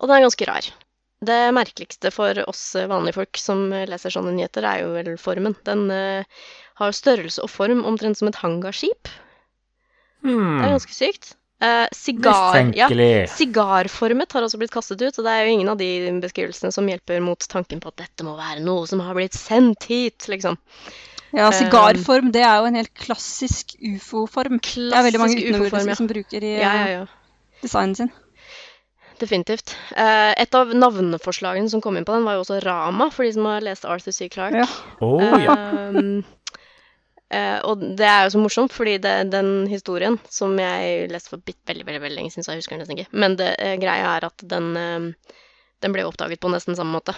Og 0.00 0.08
den 0.08 0.14
er 0.16 0.24
ganske 0.24 0.48
rar. 0.48 0.70
Det 1.20 1.36
merkeligste 1.52 2.14
for 2.16 2.40
oss 2.48 2.62
vanlige 2.80 3.18
folk 3.18 3.42
som 3.42 3.66
leser 3.68 4.16
sånne 4.16 4.32
nyheter, 4.38 4.64
er 4.64 4.86
jo 4.86 4.94
vel 4.96 5.12
formen. 5.20 5.58
Den 5.68 5.84
har 5.92 6.96
størrelse 6.96 7.44
og 7.44 7.52
form 7.52 7.84
omtrent 7.92 8.22
som 8.22 8.32
et 8.32 8.40
hangarskip. 8.40 9.12
Det 10.22 10.32
er 10.32 10.32
Hmm. 10.32 10.64
ganske 10.78 10.96
sykt. 10.96 11.34
Eh, 11.62 11.86
sigar, 11.94 12.72
ja, 12.74 12.88
sigarformet 13.30 14.34
har 14.34 14.42
også 14.42 14.58
blitt 14.58 14.72
kastet 14.74 14.98
ut, 14.98 15.14
og 15.14 15.26
det 15.26 15.30
er 15.30 15.44
jo 15.46 15.52
ingen 15.52 15.70
av 15.70 15.78
de 15.78 15.90
beskrivelsene 16.24 16.74
som 16.74 16.88
hjelper 16.90 17.22
mot 17.22 17.38
tanken 17.38 17.78
på 17.82 17.92
at 17.92 18.02
dette 18.02 18.26
må 18.26 18.34
være 18.34 18.64
noe 18.66 18.88
som 18.90 19.02
har 19.04 19.14
blitt 19.14 19.38
sendt 19.38 19.86
hit, 19.86 20.26
liksom. 20.32 20.58
Ja, 21.32 21.46
Eh, 21.48 21.54
sigarform, 21.56 22.32
det 22.32 22.42
er 22.44 22.58
jo 22.60 22.66
en 22.68 22.76
helt 22.76 22.92
klassisk 22.98 23.76
ufo-form. 23.78 24.58
Det 24.60 24.92
er 24.92 25.06
veldig 25.06 25.20
mange 25.22 25.38
Klassisk 25.38 25.62
ufo-form, 25.62 25.88
ja. 25.88 25.94
som 25.94 26.10
bruker 26.10 26.44
i 26.44 26.52
Ja, 26.58 26.72
ja, 26.74 26.82
eh, 26.82 26.90
ja. 26.98 27.06
designen 27.62 27.94
sin. 27.96 28.12
Definitivt. 29.22 29.76
Eh, 29.96 30.34
et 30.42 30.54
av 30.54 30.74
navneforslagene 30.74 31.70
som 31.70 31.80
kom 31.80 31.96
inn 31.96 32.04
på 32.04 32.12
den, 32.12 32.26
var 32.26 32.36
jo 32.36 32.44
også 32.44 32.58
Rama, 32.64 33.08
for 33.10 33.24
de 33.24 33.32
som 33.32 33.46
har 33.46 33.62
lest 33.62 33.86
Arthur 33.86 34.12
C. 34.12 34.28
Clarke. 34.28 34.66
Ja. 34.66 34.66
Oh, 35.00 35.22
ja. 35.40 35.54
Um, 35.94 36.24
og 37.64 37.82
det 37.98 38.06
er 38.08 38.26
jo 38.26 38.34
så 38.34 38.40
morsomt, 38.42 38.74
fordi 38.74 38.98
det, 39.02 39.14
den 39.32 39.66
historien 39.70 40.18
som 40.30 40.56
jeg 40.60 41.08
leste 41.12 41.32
for 41.32 41.40
veldig 41.40 41.86
veldig, 41.88 42.02
veldig 42.04 42.18
lenge 42.18 42.34
siden, 42.34 42.44
så 42.44 42.54
jeg 42.54 42.62
husker 42.62 42.76
den 42.76 42.84
nesten 42.84 42.98
ikke. 42.98 43.20
Men 43.24 43.36
det, 43.40 43.54
eh, 43.58 43.76
greia 43.80 44.16
er 44.16 44.28
at 44.28 44.44
den, 44.50 44.72
eh, 44.76 45.36
den 45.84 45.94
ble 45.94 46.04
oppdaget 46.08 46.42
på 46.42 46.52
nesten 46.52 46.76
samme 46.76 46.98
måte. 46.98 47.16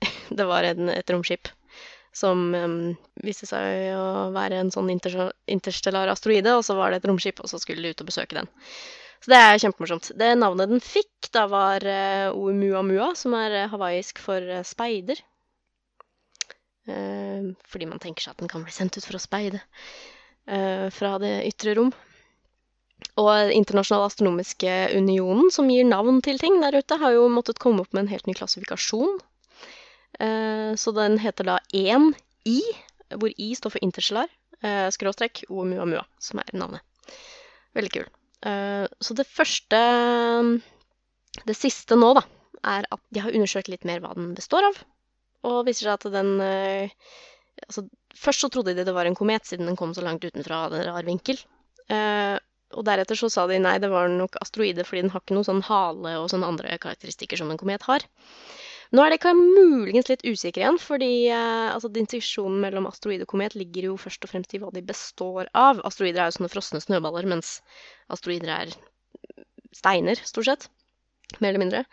det 0.38 0.46
var 0.48 0.64
en, 0.68 0.88
et 0.94 1.12
romskip 1.12 1.50
som 2.12 2.54
um, 2.54 2.78
viste 3.22 3.46
seg 3.46 3.92
å 3.94 4.30
være 4.34 4.58
en 4.58 4.72
sånn 4.74 4.88
inter, 4.90 5.28
interstellar 5.50 6.10
asteroide, 6.10 6.56
og 6.58 6.64
så 6.66 6.74
var 6.78 6.90
det 6.90 7.00
et 7.00 7.06
romskip, 7.10 7.38
og 7.42 7.50
så 7.50 7.60
skulle 7.62 7.84
de 7.84 7.94
ut 7.94 8.02
og 8.02 8.10
besøke 8.10 8.38
den. 8.40 8.50
Så 9.20 9.30
det 9.30 9.38
er 9.38 9.60
kjempemorsomt. 9.60 10.10
Det 10.18 10.30
navnet 10.38 10.72
den 10.72 10.82
fikk, 10.82 11.28
da 11.34 11.44
var 11.50 11.84
uh, 11.84 12.32
Oumuamua, 12.32 13.12
som 13.18 13.36
er 13.36 13.56
eh, 13.58 13.70
hawaiisk 13.70 14.22
for 14.24 14.40
uh, 14.40 14.62
speider. 14.66 15.20
Eh, 16.90 17.50
fordi 17.70 17.88
man 17.88 18.00
tenker 18.02 18.24
seg 18.24 18.34
at 18.34 18.42
den 18.42 18.50
kan 18.50 18.64
bli 18.64 18.74
sendt 18.74 18.98
ut 18.98 19.06
for 19.06 19.18
å 19.18 19.22
speide 19.22 19.60
eh, 20.46 20.88
fra 20.94 21.16
det 21.22 21.34
ytre 21.48 21.76
rom. 21.78 21.92
Og 23.20 23.52
Internasjonal 23.56 24.06
astronomiske 24.08 24.72
unionen, 24.96 25.48
som 25.52 25.70
gir 25.72 25.86
navn 25.88 26.20
til 26.24 26.40
ting 26.40 26.58
der 26.60 26.76
ute, 26.76 26.98
har 27.00 27.16
jo 27.16 27.30
måttet 27.32 27.60
komme 27.62 27.84
opp 27.84 27.94
med 27.94 28.04
en 28.04 28.12
helt 28.12 28.28
ny 28.28 28.36
klassifikasjon. 28.36 29.16
Eh, 30.20 30.72
så 30.80 30.94
den 30.96 31.18
heter 31.22 31.48
da 31.48 31.58
1I, 31.72 32.58
hvor 33.16 33.32
I 33.32 33.54
står 33.58 33.76
for 33.76 33.84
interstellar, 33.84 34.30
skråstrek 34.92 35.46
Oumuamua, 35.48 36.02
som 36.20 36.42
er 36.42 36.50
navnet. 36.52 36.84
Veldig 37.72 37.90
kul. 37.94 38.10
Så 39.00 39.14
det 39.16 39.24
første 39.24 39.78
Det 41.48 41.54
siste 41.56 41.96
nå, 41.96 42.10
da, 42.18 42.22
er 42.68 42.84
at 42.92 43.00
de 43.08 43.22
har 43.24 43.32
undersøkt 43.32 43.70
litt 43.72 43.86
mer 43.88 44.02
hva 44.04 44.12
den 44.18 44.34
består 44.36 44.68
av. 44.68 44.82
Og 45.48 45.64
viser 45.68 45.88
seg 45.88 45.96
at 45.96 46.12
den 46.14 46.36
eh, 46.44 46.94
Altså, 47.60 47.82
først 48.16 48.40
så 48.40 48.48
trodde 48.48 48.72
de 48.72 48.84
det 48.86 48.92
var 48.96 49.04
en 49.04 49.16
komet, 49.18 49.44
siden 49.44 49.68
den 49.68 49.76
kom 49.76 49.90
så 49.92 50.00
langt 50.00 50.24
utenfra 50.24 50.62
og 50.64 50.76
en 50.78 50.86
rar 50.86 51.04
vinkel. 51.04 51.36
Eh, 51.92 52.38
og 52.78 52.86
deretter 52.86 53.18
så 53.18 53.28
sa 53.28 53.44
de 53.50 53.58
nei, 53.60 53.74
det 53.82 53.90
var 53.92 54.08
nok 54.08 54.38
asteroide, 54.40 54.86
fordi 54.86 55.02
den 55.04 55.12
har 55.12 55.20
ikke 55.20 55.36
noen 55.36 55.48
sånn 55.48 55.60
hale 55.66 56.14
og 56.22 56.30
sånne 56.32 56.48
andre 56.48 56.78
karakteristikker 56.80 57.40
som 57.40 57.50
en 57.52 57.60
komet 57.60 57.84
har. 57.84 58.06
Nå 58.96 59.04
er 59.04 59.12
det 59.12 59.34
muligens 59.36 60.08
litt 60.10 60.24
usikker 60.24 60.64
igjen, 60.64 60.80
fordi 60.82 61.10
eh, 61.30 61.68
altså, 61.74 61.90
distinksjonen 61.94 62.58
mellom 62.64 62.88
asteroide 62.90 63.26
og 63.26 63.34
komet 63.34 63.54
ligger 63.58 63.90
jo 63.90 63.98
først 64.00 64.24
og 64.26 64.32
fremst 64.32 64.56
i 64.56 64.62
hva 64.62 64.72
de 64.74 64.82
består 64.86 65.50
av. 65.52 65.82
Asteroider 65.86 66.24
er 66.24 66.30
jo 66.30 66.38
sånne 66.38 66.50
frosne 66.54 66.82
snøballer, 66.82 67.28
mens 67.30 67.58
asteroider 68.10 68.50
er 68.56 68.74
steiner, 69.76 70.18
stort 70.26 70.48
sett. 70.48 70.70
Mer 71.38 71.52
eller 71.52 71.62
mindre. 71.62 71.84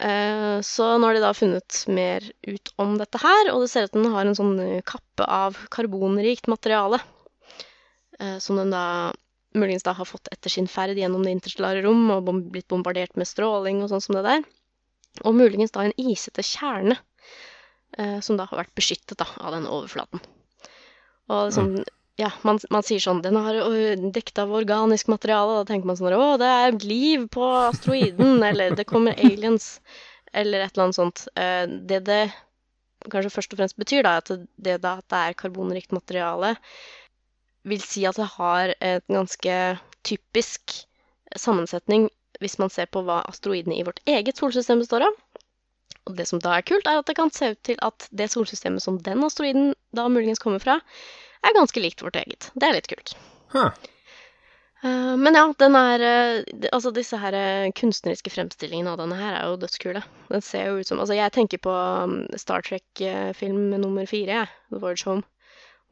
Eh, 0.00 0.60
så 0.66 0.86
nå 0.98 1.06
har 1.06 1.14
de 1.14 1.22
da 1.22 1.30
funnet 1.36 1.84
mer 1.86 2.24
ut 2.42 2.72
om 2.82 2.96
dette 2.98 3.20
her, 3.22 3.52
og 3.52 3.62
det 3.62 3.70
ser 3.70 3.86
ut 3.86 3.94
som 3.94 4.02
den 4.02 4.14
har 4.14 4.26
en 4.26 4.38
sånn 4.38 4.56
kappe 4.86 5.26
av 5.30 5.58
karbonrikt 5.70 6.50
materiale. 6.50 6.98
eh, 8.18 8.38
Som 8.38 8.56
den 8.56 8.70
da 8.74 9.12
muligens 9.54 9.86
da 9.86 9.92
har 9.94 10.04
fått 10.04 10.28
etter 10.32 10.50
sin 10.50 10.66
ferd 10.66 10.98
gjennom 10.98 11.22
det 11.22 11.30
interstellare 11.30 11.84
rom 11.84 12.10
og 12.10 12.26
blitt 12.50 12.66
bombardert 12.68 13.14
med 13.16 13.28
stråling 13.30 13.82
og 13.84 13.92
sånn 13.92 14.02
som 14.02 14.16
det 14.18 14.24
der. 14.26 14.42
Og 15.22 15.34
muligens 15.38 15.70
da 15.70 15.84
en 15.84 15.94
isete 15.94 16.42
kjerne, 16.42 16.98
eh, 17.98 18.18
som 18.20 18.36
da 18.36 18.48
har 18.50 18.64
vært 18.64 18.74
beskyttet 18.74 19.18
da, 19.20 19.28
av 19.38 19.54
denne 19.54 19.70
overflaten. 19.70 20.20
Og 21.30 21.52
sånn, 21.54 21.84
ja, 22.20 22.30
man, 22.46 22.60
man 22.70 22.84
sier 22.86 23.02
sånn 23.02 23.22
Den 23.24 23.36
har 23.42 23.56
ø, 23.58 23.94
dekket 24.14 24.38
av 24.44 24.52
organisk 24.54 25.08
materiale. 25.10 25.60
Da 25.60 25.68
tenker 25.72 25.90
man 25.90 25.98
sånn 25.98 26.14
Å, 26.14 26.34
det 26.38 26.50
er 26.50 26.80
liv 26.86 27.28
på 27.34 27.44
asteroiden. 27.64 28.38
eller 28.50 28.76
det 28.78 28.86
kommer 28.88 29.18
aliens. 29.18 29.78
Eller 30.32 30.64
et 30.64 30.74
eller 30.74 30.88
annet 30.88 30.98
sånt. 31.00 31.26
Eh, 31.38 31.64
det 31.90 32.04
det 32.06 32.22
kanskje 33.10 33.32
først 33.34 33.52
og 33.52 33.60
fremst 33.60 33.76
betyr, 33.80 34.04
da, 34.06 34.16
at 34.22 34.30
det 34.56 34.78
da 34.80 34.96
at 35.00 35.08
det 35.12 35.20
er 35.20 35.36
karbonrikt 35.36 35.92
materiale, 35.92 36.54
vil 37.68 37.82
si 37.84 38.04
at 38.08 38.16
det 38.16 38.30
har 38.36 38.72
et 38.78 39.04
ganske 39.12 39.56
typisk 40.04 40.78
sammensetning 41.36 42.08
hvis 42.42 42.56
man 42.60 42.72
ser 42.72 42.88
på 42.92 43.02
hva 43.04 43.20
asteroidene 43.28 43.76
i 43.78 43.84
vårt 43.86 44.00
eget 44.10 44.40
solsystem 44.40 44.80
består 44.82 45.06
av. 45.06 45.20
Og 46.08 46.16
det 46.18 46.26
som 46.28 46.40
da 46.42 46.56
er 46.56 46.66
kult, 46.66 46.88
er 46.88 47.00
at 47.00 47.08
det 47.08 47.16
kan 47.16 47.32
se 47.32 47.52
ut 47.54 47.60
til 47.64 47.78
at 47.84 48.08
det 48.12 48.30
solsystemet 48.32 48.84
som 48.84 48.98
den 49.04 49.24
asteroiden 49.24 49.72
da 49.96 50.08
muligens 50.12 50.42
kommer 50.42 50.60
fra, 50.60 50.78
er 51.48 51.56
ganske 51.58 51.82
likt 51.82 52.02
vårt 52.04 52.16
eget. 52.20 52.50
Det 52.54 52.68
er 52.68 52.76
litt 52.76 52.88
kult. 52.90 53.14
Huh. 53.54 53.70
Eh, 54.84 55.16
men 55.16 55.36
ja, 55.38 55.44
den 55.58 55.76
er 55.78 56.02
eh, 56.04 56.68
Altså, 56.72 56.90
disse 56.92 57.16
her 57.20 57.32
eh, 57.38 57.70
kunstneriske 57.76 58.32
fremstillingene 58.34 58.92
av 58.92 58.98
denne 59.00 59.16
her 59.16 59.38
er 59.38 59.46
jo 59.52 59.60
dødskule. 59.62 60.02
Den 60.28 60.44
ser 60.44 60.68
jo 60.68 60.80
ut 60.82 60.90
som 60.90 61.00
Altså, 61.00 61.16
jeg 61.16 61.32
tenker 61.36 61.62
på 61.64 61.72
um, 61.72 62.18
Star 62.40 62.64
Trek-film 62.66 63.70
nummer 63.80 64.08
fire, 64.10 64.42
jeg. 64.42 64.52
The 64.74 64.82
Voyage 64.82 65.08
Home. 65.08 65.24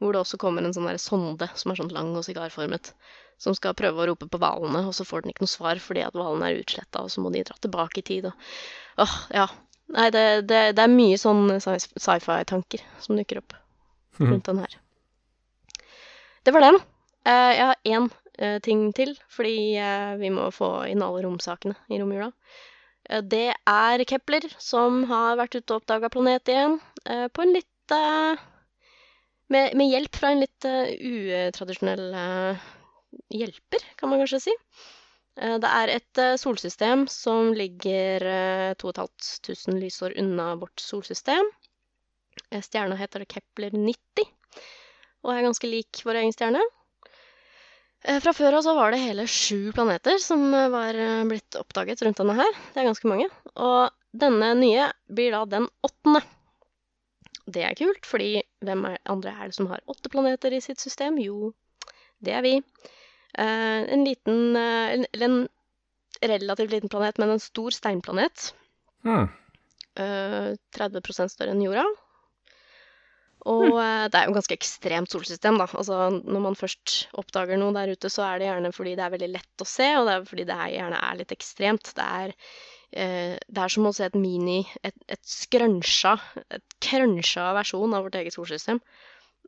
Hvor 0.01 0.13
det 0.13 0.21
også 0.23 0.37
kommer 0.41 0.65
en 0.65 0.73
sånn 0.75 0.89
der 0.89 0.99
sonde 0.99 1.47
som 1.55 1.71
er 1.71 1.79
sånn 1.79 1.93
lang 1.95 2.11
og 2.17 2.25
sigarformet. 2.27 2.91
Som 3.41 3.55
skal 3.57 3.75
prøve 3.77 4.03
å 4.03 4.07
rope 4.11 4.27
på 4.29 4.39
hvalene, 4.41 4.83
og 4.87 4.93
så 4.95 5.05
får 5.07 5.23
den 5.23 5.33
ikke 5.33 5.45
noe 5.45 5.51
svar 5.51 5.79
fordi 5.81 6.03
at 6.05 6.15
hvalene 6.17 6.49
er 6.51 6.61
utsletta, 6.61 7.01
og 7.03 7.11
så 7.11 7.23
må 7.23 7.31
de 7.33 7.41
dra 7.47 7.55
tilbake 7.63 8.01
i 8.03 8.05
tid. 8.07 8.29
Og 8.29 9.03
åh, 9.05 9.15
ja. 9.33 9.47
Nei, 9.93 10.07
det, 10.15 10.23
det, 10.49 10.61
det 10.77 10.83
er 10.85 10.91
mye 10.93 11.17
sånn 11.19 11.47
sci- 11.61 11.91
sci-fi-tanker 11.99 12.83
som 13.03 13.17
dukker 13.19 13.41
opp 13.41 13.55
rundt 14.21 14.45
den 14.49 14.61
her. 14.63 14.77
Det 16.43 16.51
var 16.51 16.65
den. 16.65 16.77
Eh, 17.23 17.51
jeg 17.55 17.67
har 17.69 17.77
én 17.87 18.09
eh, 18.37 18.59
ting 18.63 18.87
til, 18.95 19.13
fordi 19.31 19.77
eh, 19.79 20.15
vi 20.19 20.31
må 20.33 20.49
få 20.51 20.71
inn 20.91 21.03
alle 21.05 21.23
romsakene 21.23 21.77
i 21.87 21.99
romjula. 22.01 22.31
Det 23.03 23.49
er 23.51 24.01
Kepler 24.07 24.45
som 24.63 25.01
har 25.09 25.35
vært 25.35 25.57
ute 25.57 25.73
og 25.73 25.81
oppdaga 25.81 26.07
planet 26.07 26.47
igjen, 26.47 26.77
på 27.03 27.43
en 27.43 27.49
litt 27.51 27.93
med, 29.51 29.73
med 29.75 29.89
hjelp 29.91 30.15
fra 30.15 30.29
en 30.31 30.39
litt 30.39 30.67
utradisjonell 31.03 32.05
hjelper, 33.27 33.83
kan 33.99 34.07
man 34.07 34.23
kanskje 34.23 34.39
si. 34.45 34.55
Det 35.35 35.73
er 35.81 35.91
et 35.97 36.21
solsystem 36.39 37.03
som 37.11 37.51
ligger 37.59 38.23
eh, 38.23 38.71
2500 38.79 39.83
lysår 39.83 40.15
unna 40.23 40.53
vårt 40.63 40.79
solsystem. 40.79 41.51
Stjerna 42.55 42.95
heter 43.03 43.27
Kepler 43.27 43.75
90 43.75 44.31
og 45.23 45.33
er 45.33 45.45
ganske 45.45 45.69
lik 45.69 46.01
vår 46.05 46.21
egen 46.21 46.33
stjerne. 46.35 46.61
Eh, 48.03 48.19
Fra 48.23 48.33
før 48.35 48.59
av 48.59 48.65
så 48.65 48.75
var 48.75 48.91
det 48.91 49.01
hele 49.03 49.25
sju 49.31 49.71
planeter 49.75 50.19
som 50.21 50.45
eh, 50.53 50.69
var 50.73 50.97
eh, 50.99 51.23
blitt 51.29 51.57
oppdaget 51.59 52.03
rundt 52.03 52.19
denne 52.19 52.35
her. 52.37 52.57
Det 52.73 52.81
er 52.81 52.89
ganske 52.89 53.09
mange. 53.09 53.29
Og 53.55 53.93
denne 54.13 54.53
nye 54.59 54.89
blir 55.07 55.35
da 55.35 55.43
den 55.49 55.69
åttende. 55.87 56.21
Det 57.43 57.63
er 57.67 57.75
kult, 57.79 58.05
fordi 58.07 58.43
hvem 58.63 58.85
er 58.91 58.99
andre 59.11 59.33
er 59.35 59.49
det 59.49 59.57
som 59.57 59.67
har 59.71 59.83
åtte 59.91 60.11
planeter 60.11 60.53
i 60.55 60.61
sitt 60.63 60.79
system? 60.83 61.17
Jo, 61.19 61.51
det 62.23 62.35
er 62.37 62.45
vi. 62.45 62.53
En 63.33 64.03
liten 64.05 64.55
Eller 64.55 65.25
en 65.25 65.39
relativt 66.21 66.71
liten 66.71 66.91
planet, 66.93 67.17
men 67.19 67.33
en 67.33 67.41
stor 67.43 67.75
steinplanet. 67.75 68.53
Eh, 69.99 70.53
30% 70.77 71.33
større 71.33 71.53
enn 71.53 71.61
jorda. 71.61 71.83
Og 73.49 73.65
eh, 73.75 74.05
det 74.07 74.19
er 74.19 74.27
jo 74.27 74.33
et 74.33 74.37
ganske 74.37 74.55
ekstremt 74.55 75.11
solsystem, 75.11 75.57
da. 75.59 75.67
Altså, 75.67 75.97
når 76.23 76.43
man 76.45 76.59
først 76.59 76.93
oppdager 77.19 77.59
noe 77.59 77.75
der 77.75 77.91
ute, 77.91 78.11
så 78.11 78.25
er 78.27 78.39
det 78.39 78.47
gjerne 78.47 78.71
fordi 78.75 78.93
det 78.99 79.05
er 79.05 79.15
veldig 79.15 79.31
lett 79.33 79.65
å 79.65 79.67
se, 79.67 79.89
og 79.99 80.07
det 80.07 80.13
er 80.15 80.29
fordi 80.29 80.45
det 80.49 80.59
er, 80.59 80.75
gjerne 80.77 81.01
er 81.09 81.17
litt 81.19 81.33
ekstremt. 81.35 81.91
Det 81.97 82.05
er, 82.21 82.35
eh, 82.91 83.33
det 83.47 83.65
er 83.65 83.73
som 83.75 83.89
å 83.89 83.93
se 83.95 84.07
et 84.07 84.19
mini 84.19 84.61
Et, 84.83 84.95
et 85.11 85.21
skrønsja 85.27 86.15
Et 86.55 86.77
krønsja 86.83 87.49
versjon 87.57 87.97
av 87.97 88.07
vårt 88.07 88.15
eget 88.21 88.37
solsystem. 88.37 88.79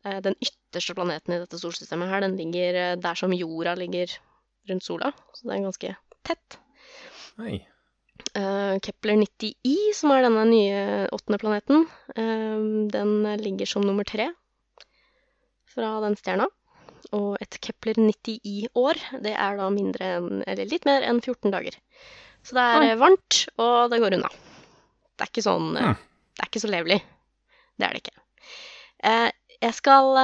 Eh, 0.04 0.20
den 0.25 0.36
ytterste 0.44 0.98
planeten 0.98 1.38
i 1.38 1.40
dette 1.42 1.60
solsystemet 1.62 2.12
her, 2.12 2.25
den 2.25 2.36
ligger 2.40 2.82
eh, 2.82 2.98
der 3.00 3.22
som 3.22 3.34
jorda 3.34 3.78
ligger 3.80 4.12
rundt 4.70 4.86
sola. 4.86 5.14
Så 5.34 5.48
det 5.48 5.56
er 5.56 5.66
ganske 5.70 5.96
tett. 6.28 6.60
Hei. 7.40 7.64
Eh, 8.36 8.79
Kepler 8.84 9.15
90i, 9.19 9.75
som 9.95 10.12
er 10.12 10.25
denne 10.25 10.43
nye 10.50 10.79
åttende 11.15 11.39
planeten, 11.39 11.86
eh, 12.15 12.65
den 12.91 13.13
ligger 13.39 13.69
som 13.69 13.86
nummer 13.86 14.07
tre 14.07 14.29
fra 15.72 16.00
den 16.03 16.17
stjerna. 16.19 16.48
Og 17.15 17.38
et 17.39 17.60
Kepler 17.63 18.00
90i-år, 18.00 19.00
det 19.24 19.36
er 19.38 19.60
da 19.60 19.69
mindre 19.72 20.12
enn, 20.17 20.43
eller 20.48 20.67
litt 20.67 20.88
mer 20.88 21.05
enn 21.05 21.22
14 21.22 21.53
dager. 21.53 21.77
Så 22.43 22.57
det 22.57 22.65
er 22.65 22.81
Oi. 22.81 22.89
eh, 22.89 23.00
varmt, 23.00 23.41
og 23.62 23.91
det 23.93 24.01
går 24.03 24.17
unna. 24.17 24.31
Det 25.15 25.24
er 25.27 25.31
ikke 25.31 25.45
sånn 25.45 25.72
eh, 25.77 25.91
Hm. 25.93 25.98
Det 26.36 26.43
er 26.43 26.50
ikke 26.51 26.65
så 26.65 26.72
levelig. 26.72 27.01
Det 27.79 27.86
er 27.88 27.93
det 27.95 28.01
ikke. 28.03 28.22
Jeg 29.62 29.74
skal 29.77 30.17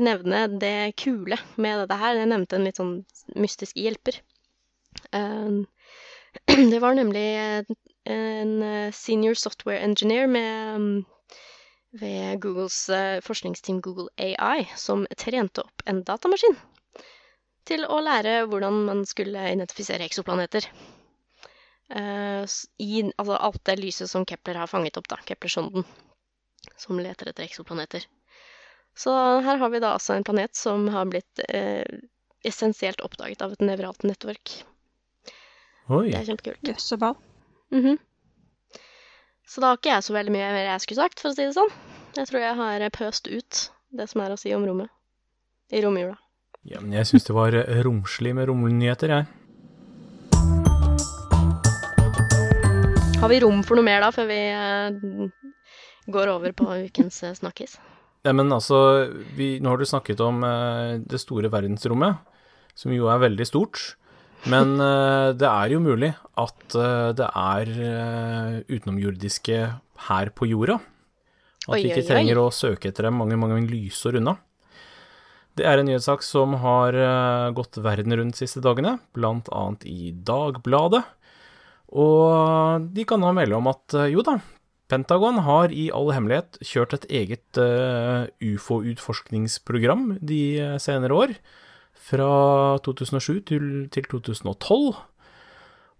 nevne 0.00 0.38
det 0.56 0.94
kule 0.96 1.36
med 1.60 1.82
dette 1.82 1.98
her. 2.00 2.16
Jeg 2.16 2.30
nevnte 2.30 2.56
en 2.56 2.64
litt 2.64 2.78
sånn 2.80 2.94
mystisk 3.36 3.76
hjelper. 3.76 4.16
Eh, 6.46 6.56
det 6.72 6.78
var 6.80 6.94
nemlig 6.94 7.24
en, 7.36 7.76
en 8.04 8.62
eh, 8.62 8.92
senior 8.92 9.34
software 9.34 9.78
engineer 9.78 10.26
med, 10.26 10.80
mm, 10.80 11.04
ved 12.00 12.40
Googles 12.40 12.88
eh, 12.88 13.20
forskningsteam 13.20 13.80
Google 13.80 14.08
AI 14.18 14.68
som 14.76 15.06
trente 15.16 15.64
opp 15.64 15.82
en 15.86 16.02
datamaskin 16.04 16.56
til 17.64 17.86
å 17.88 18.00
lære 18.04 18.42
hvordan 18.50 18.82
man 18.88 19.04
skulle 19.08 19.46
identifisere 19.52 20.04
eksoplaneter. 20.04 20.66
Eh, 21.90 22.44
I 22.78 23.04
altså, 23.16 23.36
alt 23.36 23.62
det 23.64 23.78
lyset 23.80 24.10
som 24.10 24.26
Kepler 24.28 24.60
har 24.60 24.68
fanget 24.70 24.98
opp, 25.00 25.08
da, 25.08 25.20
Kepler-sonden, 25.24 25.86
som 26.76 27.00
leter 27.00 27.30
etter 27.30 27.46
eksoplaneter. 27.46 28.04
Så 28.96 29.14
her 29.42 29.58
har 29.58 29.72
vi 29.72 29.80
da 29.82 29.94
altså 29.96 30.14
en 30.14 30.26
planet 30.26 30.54
som 30.56 30.86
har 30.94 31.08
blitt 31.10 31.42
eh, 31.48 31.82
essensielt 32.46 33.02
oppdaget 33.02 33.42
av 33.42 33.56
et 33.56 33.64
nevralt 33.64 34.04
nettverk. 34.06 34.60
Oi. 35.92 36.08
Det 36.08 36.16
er 36.16 36.28
kjempekult. 36.30 36.68
Jøsseball. 36.68 37.16
-hmm. 37.72 37.98
Så 39.46 39.60
da 39.60 39.66
har 39.66 39.76
ikke 39.76 39.90
jeg 39.90 40.02
så 40.02 40.14
veldig 40.14 40.32
mye 40.32 40.52
mer 40.52 40.64
jeg 40.64 40.80
skulle 40.80 41.02
sagt, 41.02 41.20
for 41.20 41.28
å 41.28 41.34
si 41.34 41.44
det 41.44 41.54
sånn. 41.54 41.72
Jeg 42.16 42.26
tror 42.26 42.40
jeg 42.40 42.56
har 42.56 42.90
pøst 42.90 43.28
ut 43.28 43.70
det 43.92 44.08
som 44.08 44.20
er 44.24 44.32
å 44.32 44.36
si 44.36 44.54
om 44.54 44.64
rommet 44.64 44.88
i 45.70 45.82
romjula. 45.84 46.16
Ja, 46.64 46.80
men 46.80 46.92
jeg 46.92 47.06
syns 47.06 47.24
det 47.24 47.34
var 47.36 47.52
eh, 47.52 47.82
romslig 47.84 48.34
med 48.34 48.48
romnyheter, 48.48 49.08
jeg. 49.08 49.26
Har 53.20 53.28
vi 53.28 53.40
rom 53.40 53.62
for 53.62 53.76
noe 53.76 53.84
mer 53.84 54.00
da, 54.00 54.10
før 54.10 54.26
vi 54.30 54.40
eh, 54.40 55.28
går 56.06 56.32
over 56.32 56.52
på 56.52 56.64
ukens 56.86 57.22
eh, 57.22 57.34
snakkis? 57.36 57.76
Ja, 58.24 58.32
men 58.32 58.52
altså, 58.52 59.10
vi, 59.36 59.60
nå 59.60 59.68
har 59.68 59.76
du 59.76 59.84
snakket 59.84 60.20
om 60.24 60.40
det 61.04 61.20
store 61.20 61.50
verdensrommet, 61.52 62.16
som 62.74 62.92
jo 62.96 63.12
er 63.12 63.20
veldig 63.20 63.44
stort. 63.44 63.98
Men 64.50 64.76
eh, 64.76 65.32
det 65.40 65.48
er 65.48 65.72
jo 65.72 65.80
mulig 65.82 66.10
at 66.40 66.76
eh, 66.76 67.10
det 67.16 67.28
er 67.28 67.70
eh, 67.88 68.56
utenomjordiske 68.68 69.60
her 70.08 70.32
på 70.36 70.48
jorda. 70.50 70.78
At 71.64 71.78
vi 71.80 71.88
ikke 71.88 72.04
trenger 72.04 72.42
å 72.42 72.50
søke 72.52 72.90
etter 72.90 73.08
dem 73.08 73.16
mange, 73.16 73.38
mange 73.40 73.62
lysår 73.70 74.18
unna. 74.20 74.36
Det 75.56 75.64
er 75.70 75.80
en 75.80 75.86
nyhetssak 75.88 76.20
som 76.26 76.56
har 76.60 76.96
gått 77.54 77.78
verden 77.78 78.12
rundt 78.18 78.34
de 78.34 78.40
siste 78.42 78.60
dagene, 78.60 78.98
annet 79.14 79.86
i 79.86 80.10
Dagbladet. 80.12 81.00
Og 81.94 82.90
de 82.92 83.04
kan 83.06 83.22
da 83.22 83.30
melde 83.32 83.56
om 83.56 83.70
at 83.70 83.96
jo 84.10 84.24
da, 84.26 84.34
Pentagon 84.90 85.38
har 85.46 85.72
i 85.72 85.86
all 85.94 86.10
hemmelighet 86.12 86.58
kjørt 86.58 86.98
et 86.98 87.06
eget 87.22 87.62
ufo-utforskningsprogram 88.42 90.18
de 90.20 90.42
senere 90.82 91.16
år, 91.22 91.38
fra 92.04 92.30
2007 92.84 93.42
til, 93.48 93.68
til 93.92 94.08
2012, 94.12 94.96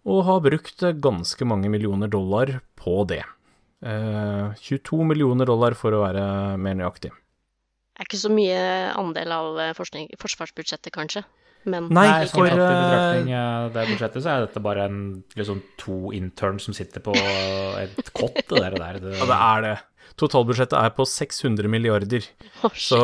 og 0.05 0.25
har 0.29 0.43
brukt 0.45 0.85
eh, 0.85 0.97
ganske 1.01 1.49
mange 1.49 1.71
millioner 1.73 2.11
dollar 2.13 2.59
på 2.81 3.03
det. 3.09 3.23
Eh, 3.85 4.53
22 4.61 5.05
millioner 5.09 5.49
dollar 5.49 5.77
for 5.79 5.97
å 5.97 6.03
være 6.05 6.25
mer 6.61 6.77
nøyaktig. 6.81 7.13
Det 7.95 8.03
er 8.03 8.09
ikke 8.09 8.21
så 8.25 8.33
mye 8.35 8.61
andel 8.99 9.33
av 9.33 9.59
eh, 9.63 9.73
forskning, 9.77 10.13
forsvarsbudsjettet, 10.21 10.93
kanskje. 10.95 11.25
Men 11.65 11.87
Nei, 11.89 12.05
Nei, 12.11 12.25
for, 12.29 12.45
i 12.45 12.53
eh, 12.53 12.59
betraktning 12.59 13.31
eh, 13.33 13.67
det 13.73 13.85
budsjettet, 13.89 14.25
så 14.25 14.33
er 14.35 14.45
dette 14.45 14.63
bare 14.65 14.89
en, 14.91 14.99
liksom 15.39 15.63
to 15.81 16.13
interns 16.17 16.67
som 16.69 16.77
sitter 16.77 17.05
på 17.05 17.15
et 17.15 18.11
kott, 18.13 18.43
det 18.51 18.61
der. 18.61 18.77
der. 18.77 19.01
Det, 19.01 19.15
Ja, 19.17 19.29
det 19.31 19.39
er 19.39 19.65
det. 19.69 19.77
Totalbudsjettet 20.15 20.77
er 20.79 20.93
på 20.95 21.03
600 21.09 21.67
milliarder, 21.71 22.27
Oh, 22.65 22.71
så 22.79 22.99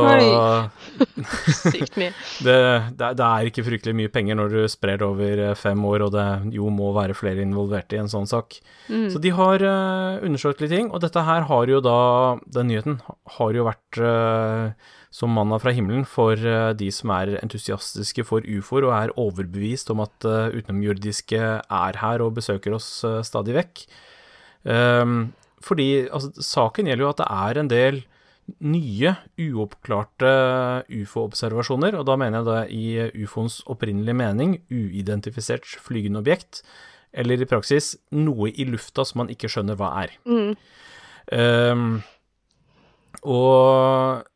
sykt 1.74 1.96
mye. 2.00 2.12
det, 2.46 2.54
det, 2.96 3.08
det 3.18 3.26
er 3.26 3.48
ikke 3.48 3.64
fryktelig 3.66 3.94
mye 3.98 4.12
penger 4.14 4.38
når 4.38 4.52
du 4.54 4.60
sprer 4.70 5.00
det 5.00 5.04
over 5.04 5.42
eh, 5.42 5.56
fem 5.58 5.82
år, 5.84 6.04
og 6.06 6.14
det 6.14 6.54
jo 6.54 6.70
må 6.72 6.92
være 6.96 7.16
flere 7.18 7.42
involverte 7.42 7.98
i 7.98 8.00
en 8.00 8.10
sånn 8.12 8.30
sak. 8.30 8.60
Så 8.86 9.20
de 9.22 9.30
har 9.34 9.62
uh, 9.62 10.22
undersøkt 10.26 10.62
litt 10.62 10.72
ting, 10.72 10.88
og 10.90 11.02
dette 11.02 11.22
her 11.26 11.44
har 11.50 11.70
jo 11.70 11.82
da, 11.84 11.98
den 12.46 12.70
nyheten 12.70 12.96
har 13.36 13.58
jo 13.58 13.66
vært 13.68 14.00
uh, 14.02 14.94
som 15.14 15.34
manna 15.34 15.58
fra 15.62 15.74
himmelen 15.74 16.06
for 16.06 16.38
de 16.78 16.88
som 16.94 17.10
er 17.16 17.34
entusiastiske 17.40 18.22
for 18.28 18.46
ufoer 18.46 18.86
og 18.86 18.94
er 18.94 19.14
overbevist 19.18 19.90
om 19.90 20.04
at 20.04 20.26
utenomjordiske 20.54 21.40
er 21.58 21.98
her 21.98 22.22
og 22.22 22.36
besøker 22.38 22.76
oss 22.78 23.00
stadig 23.26 23.56
vekk. 23.58 23.82
Ehm, 24.68 25.32
fordi 25.64 26.08
altså, 26.08 26.32
saken 26.44 26.88
gjelder 26.88 27.04
jo 27.04 27.12
at 27.12 27.20
det 27.20 27.28
er 27.36 27.60
en 27.60 27.70
del 27.70 28.02
nye, 28.66 29.12
uoppklarte 29.38 30.30
ufo-observasjoner, 30.90 31.94
og 31.98 32.06
da 32.08 32.16
mener 32.18 32.40
jeg 32.40 32.48
det 32.48 32.62
i 32.74 33.24
ufoens 33.24 33.60
opprinnelige 33.70 34.16
mening, 34.16 34.56
uidentifisert 34.72 35.68
flygende 35.84 36.22
objekt, 36.22 36.64
eller 37.12 37.42
i 37.42 37.48
praksis 37.48 37.94
noe 38.14 38.50
i 38.50 38.66
lufta 38.66 39.04
som 39.06 39.22
man 39.22 39.30
ikke 39.32 39.50
skjønner 39.50 39.78
hva 39.78 39.92
er. 40.02 40.16
Mm. 40.26 40.52
Um, 41.30 41.86
og 43.22 44.26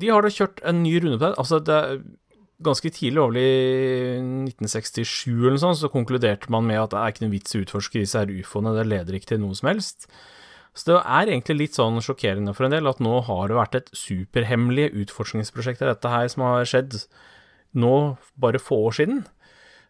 de 0.00 0.12
har 0.12 0.24
da 0.24 0.32
kjørt 0.32 0.60
en 0.66 0.82
ny 0.84 0.96
runde 1.00 1.18
på 1.20 1.28
det. 1.28 1.34
Altså, 1.40 1.60
det 1.64 1.76
er 1.76 2.00
ganske 2.62 2.90
tidlig, 2.94 3.20
over 3.20 3.36
i 3.36 4.16
1967 4.48 5.28
eller 5.34 5.60
sånt, 5.60 5.80
så 5.80 5.90
konkluderte 5.92 6.50
man 6.52 6.64
med 6.68 6.80
at 6.80 6.94
det 6.94 7.02
er 7.02 7.12
ikke 7.12 7.26
noe 7.26 7.34
vits 7.34 7.54
i 7.54 7.60
å 7.60 7.66
utforske 7.66 8.00
disse 8.00 8.22
her 8.22 8.32
ufoene, 8.32 8.72
det 8.76 8.86
leder 8.88 9.18
ikke 9.18 9.34
til 9.34 9.42
noe 9.42 9.56
som 9.58 9.68
helst. 9.70 10.08
Så 10.76 10.90
det 10.90 10.96
er 11.00 11.30
egentlig 11.32 11.56
litt 11.56 11.76
sånn 11.78 12.02
sjokkerende 12.04 12.52
for 12.56 12.66
en 12.66 12.74
del 12.74 12.88
at 12.88 12.98
nå 13.00 13.14
har 13.28 13.48
det 13.48 13.56
vært 13.56 13.78
et 13.78 13.94
superhemmelig 13.96 14.90
utforskningsprosjekt 15.06 15.80
av 15.84 15.94
dette 15.94 16.12
her 16.12 16.28
som 16.28 16.44
har 16.44 16.68
skjedd 16.68 16.98
nå 17.80 17.94
bare 18.40 18.60
få 18.60 18.82
år 18.90 18.98
siden. 18.98 19.22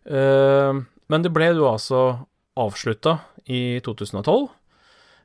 Eh, 0.07 0.85
Men 1.07 1.23
det 1.23 1.31
ble 1.35 1.53
jo 1.55 1.67
altså 1.71 2.27
avslutta 2.59 3.21
i 3.47 3.81
2012. 3.83 4.47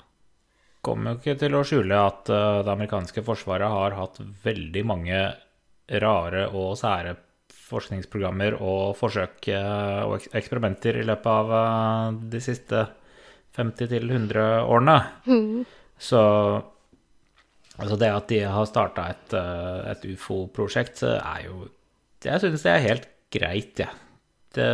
kommer 0.82 1.12
jo 1.12 1.20
ikke 1.20 1.38
til 1.40 1.54
å 1.54 1.64
skjule 1.66 1.98
at 2.08 2.30
eh, 2.32 2.62
det 2.66 2.72
amerikanske 2.72 3.22
forsvaret 3.26 3.70
har 3.70 3.94
hatt 3.96 4.18
veldig 4.42 4.82
mange 4.88 5.20
rare 6.02 6.48
og 6.50 6.74
sære 6.80 7.14
forskningsprogrammer 7.72 8.56
og 8.58 8.96
forsøk 8.98 9.48
eh, 9.52 10.00
og 10.08 10.26
eksperimenter 10.34 10.98
i 11.00 11.06
løpet 11.06 11.30
av 11.32 11.54
eh, 11.60 12.18
de 12.34 12.42
siste 12.42 12.82
50-100 13.56 14.44
årene. 14.64 14.98
Så 16.02 16.20
altså 17.78 17.98
det 18.00 18.10
at 18.10 18.30
de 18.32 18.40
har 18.48 18.68
starta 18.68 19.06
et, 19.12 19.34
et 19.92 20.06
ufo-prosjekt, 20.16 21.04
er 21.04 21.44
jo 21.46 21.68
Jeg 22.24 22.40
syns 22.42 22.64
det 22.64 22.72
er 22.72 22.86
helt 22.88 23.06
greit, 23.32 23.84
jeg. 23.84 23.92
Det, 24.56 24.68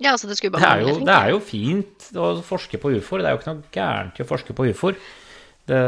Ja, 0.00 0.14
altså 0.14 0.30
det 0.30 0.38
det 0.40 0.62
er, 0.64 0.84
jo, 0.84 0.94
det 1.04 1.16
er 1.16 1.34
jo 1.34 1.40
fint 1.44 2.08
å 2.16 2.30
forske 2.46 2.80
på 2.80 2.94
ufoer. 2.96 3.22
Det 3.22 3.30
er 3.30 3.36
jo 3.36 3.40
ikke 3.42 3.52
noe 3.52 3.74
gærent 3.74 4.20
i 4.20 4.24
å 4.24 4.30
forske 4.30 4.56
på 4.56 4.70
ufoer. 4.70 4.96
Det, 5.68 5.80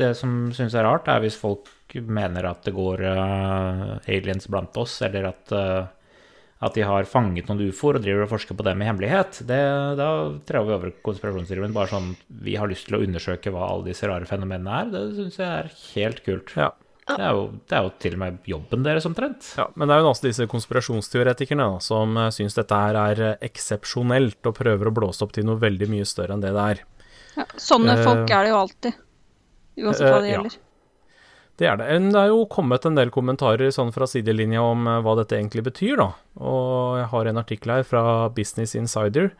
det 0.00 0.12
som 0.18 0.50
syns 0.56 0.74
er 0.76 0.86
rart, 0.88 1.08
er 1.08 1.22
hvis 1.22 1.38
folk 1.38 1.70
mener 1.94 2.48
at 2.48 2.62
det 2.66 2.74
går 2.76 3.02
uh, 3.04 3.98
aliens 4.08 4.48
blant 4.50 4.76
oss, 4.80 4.98
eller 5.04 5.28
at, 5.30 5.52
uh, 5.52 5.84
at 6.64 6.76
de 6.76 6.84
har 6.88 7.08
fanget 7.08 7.50
noen 7.50 7.68
ufoer 7.68 7.98
og 7.98 8.04
driver 8.04 8.26
og 8.26 8.32
forsker 8.32 8.56
på 8.58 8.66
dem 8.66 8.82
i 8.82 8.88
hemmelighet. 8.88 9.42
Det, 9.48 9.60
da 10.00 10.08
trår 10.48 10.68
vi 10.68 10.76
over 10.78 10.94
konspirasjonsteorien. 11.04 11.76
Bare 11.76 11.92
sånn 11.92 12.14
vi 12.42 12.56
har 12.60 12.70
lyst 12.70 12.88
til 12.88 12.98
å 12.98 13.04
undersøke 13.04 13.52
hva 13.52 13.68
alle 13.68 13.90
disse 13.90 14.08
rare 14.08 14.28
fenomenene 14.28 14.80
er. 14.80 14.94
Det 14.94 15.04
syns 15.18 15.40
jeg 15.40 15.50
er 15.50 15.74
helt 15.92 16.24
kult. 16.26 16.56
Ja. 16.58 16.72
Det 17.02 17.18
er, 17.18 17.34
jo, 17.34 17.46
det 17.68 17.74
er 17.76 17.86
jo 17.86 17.92
til 17.98 18.14
og 18.14 18.20
med 18.22 18.36
jobben 18.46 18.84
deres 18.86 19.06
omtrent. 19.08 19.48
Ja, 19.58 19.66
men 19.74 19.90
det 19.90 19.96
er 19.96 20.04
jo 20.04 20.10
også 20.12 20.28
disse 20.28 20.46
konspirasjonsteoretikerne 20.50 21.66
da, 21.74 21.80
som 21.82 22.14
uh, 22.16 22.28
syns 22.30 22.54
dette 22.54 22.78
her 22.78 22.98
er 23.00 23.22
eh, 23.26 23.38
eksepsjonelt 23.48 24.46
og 24.46 24.54
prøver 24.54 24.90
å 24.90 24.94
blåse 24.94 25.24
opp 25.26 25.34
til 25.34 25.48
noe 25.48 25.58
veldig 25.58 25.88
mye 25.90 26.06
større 26.06 26.36
enn 26.36 26.44
det 26.44 26.52
det 26.54 26.66
er. 26.74 26.84
Ja, 27.40 27.48
sånne 27.58 27.98
uh, 27.98 28.04
folk 28.06 28.30
er 28.30 28.46
det 28.46 28.52
jo 28.52 28.60
alltid. 28.60 29.00
Uansett 29.82 30.06
hva 30.06 30.20
eh, 30.20 30.22
det 30.22 30.30
uh, 30.30 30.34
gjelder. 30.36 30.60
Det 31.60 31.68
er 31.68 31.76
det. 31.78 31.88
Men 31.92 32.08
Det 32.14 32.20
er 32.22 32.30
jo 32.32 32.46
kommet 32.50 32.86
en 32.88 32.96
del 32.96 33.12
kommentarer 33.12 33.74
sånn 33.74 33.92
fra 33.94 34.08
sidelinja 34.08 34.62
om 34.64 34.86
eh, 34.88 35.00
hva 35.04 35.16
dette 35.20 35.36
egentlig 35.38 35.66
betyr, 35.68 36.00
da. 36.00 36.08
Og 36.40 36.96
jeg 37.02 37.10
har 37.12 37.28
en 37.28 37.42
artikkel 37.42 37.74
her 37.76 37.86
fra 37.86 38.02
Business 38.34 38.74
Insider, 38.78 39.30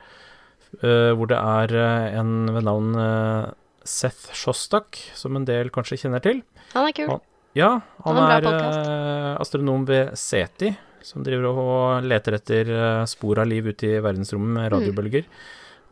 uh, 0.83 1.12
hvor 1.16 1.31
det 1.31 1.38
er 1.40 1.75
eh, 1.79 2.20
en 2.20 2.53
ved 2.53 2.66
navn 2.68 2.94
eh, 3.01 3.51
Seth 3.88 4.31
Shostak, 4.37 5.01
som 5.18 5.38
en 5.38 5.48
del 5.48 5.72
kanskje 5.75 6.03
kjenner 6.05 6.22
til. 6.22 6.42
Han 6.77 6.90
er 6.90 6.96
kul. 6.96 7.14
Han- 7.14 7.29
Ja, 7.59 7.73
han 8.07 8.19
er 8.23 8.47
eh, 8.49 9.33
astronom 9.43 9.85
ved 9.88 10.15
SETI, 10.17 10.71
som 11.05 11.25
driver 11.27 11.51
og 11.51 12.07
leter 12.07 12.38
etter 12.38 12.71
eh, 12.73 13.03
spor 13.11 13.43
av 13.43 13.51
liv 13.51 13.69
ute 13.69 13.91
i 13.91 14.01
verdensrommet 14.01 14.57
med 14.57 14.71
radiobølger. 14.73 15.27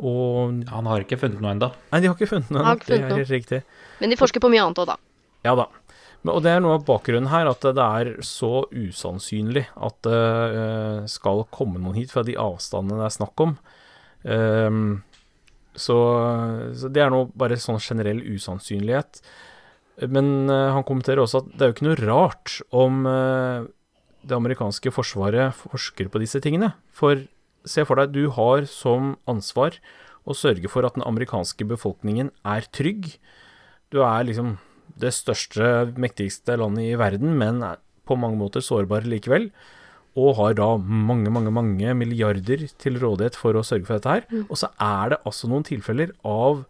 Og 0.00 0.62
Han 0.70 0.86
har 0.88 1.04
ikke 1.04 1.18
funnet 1.20 1.42
noe 1.44 1.52
ennå. 1.52 1.68
Nei, 1.90 2.00
de 2.00 2.08
har 2.08 2.16
ikke 2.16 2.30
funnet 2.30 2.52
noe. 2.54 2.64
Har 2.64 2.78
ikke 2.80 2.94
Det 2.96 3.02
er 3.04 3.18
helt 3.18 3.34
riktig. 3.34 3.58
Men 4.00 4.12
de 4.12 4.16
forsker 4.16 4.40
på 4.40 4.48
mye 4.52 4.62
annet 4.64 4.80
òg, 4.80 4.94
da. 4.94 4.96
Ja 5.44 5.52
da. 5.58 5.66
Og 6.28 6.40
det 6.44 6.52
er 6.52 6.64
noe 6.64 6.78
av 6.78 6.86
bakgrunnen 6.88 7.28
her, 7.32 7.48
at 7.48 7.64
det 7.64 7.84
er 7.84 8.10
så 8.24 8.64
usannsynlig 8.72 9.66
at 9.76 10.00
det 10.04 10.16
eh, 10.62 11.04
skal 11.08 11.46
komme 11.52 11.80
noen 11.80 11.96
hit 11.96 12.12
fra 12.12 12.24
de 12.24 12.36
avstandene 12.40 13.00
det 13.00 13.06
er 13.10 13.14
snakk 13.16 13.44
om. 13.44 13.54
Ehm, 14.28 14.82
så, 15.72 15.96
så 16.76 16.90
det 16.92 17.04
er 17.04 17.12
nå 17.12 17.22
bare 17.40 17.56
sånn 17.60 17.80
generell 17.80 18.20
usannsynlighet. 18.24 19.22
Men 20.08 20.48
eh, 20.48 20.70
han 20.72 20.86
kommenterer 20.88 21.22
også 21.22 21.42
at 21.42 21.50
det 21.52 21.64
er 21.64 21.70
jo 21.70 21.76
ikke 21.76 21.88
noe 21.88 22.00
rart 22.00 22.56
om 22.72 23.04
eh, 23.08 23.68
det 24.24 24.36
amerikanske 24.36 24.92
forsvaret 24.94 25.56
forsker 25.56 26.08
på 26.12 26.22
disse 26.22 26.40
tingene. 26.44 26.72
For 26.94 27.26
se 27.68 27.84
for 27.88 28.00
deg, 28.00 28.14
du 28.14 28.30
har 28.36 28.64
som 28.70 29.14
ansvar 29.28 29.76
å 30.28 30.36
sørge 30.36 30.68
for 30.72 30.86
at 30.86 30.96
den 30.96 31.06
amerikanske 31.08 31.66
befolkningen 31.68 32.32
er 32.46 32.66
trygg. 32.72 33.14
Du 33.92 34.00
er 34.04 34.24
liksom 34.28 34.56
det 35.00 35.12
største, 35.16 35.90
mektigste 36.00 36.56
landet 36.60 36.92
i 36.92 36.98
verden, 37.00 37.36
men 37.40 37.62
på 38.08 38.16
mange 38.18 38.40
måter 38.40 38.64
sårbar 38.64 39.06
likevel. 39.08 39.50
Og 40.18 40.34
har 40.40 40.56
da 40.58 40.74
mange, 40.80 41.30
mange, 41.32 41.52
mange 41.54 41.94
milliarder 41.94 42.66
til 42.82 42.98
rådighet 43.00 43.38
for 43.38 43.56
å 43.56 43.64
sørge 43.66 43.86
for 43.86 44.00
dette 44.00 44.16
her. 44.16 44.46
Og 44.48 44.58
så 44.58 44.72
er 44.82 45.14
det 45.14 45.20
altså 45.28 45.50
noen 45.50 45.66
tilfeller 45.66 46.12
av 46.26 46.64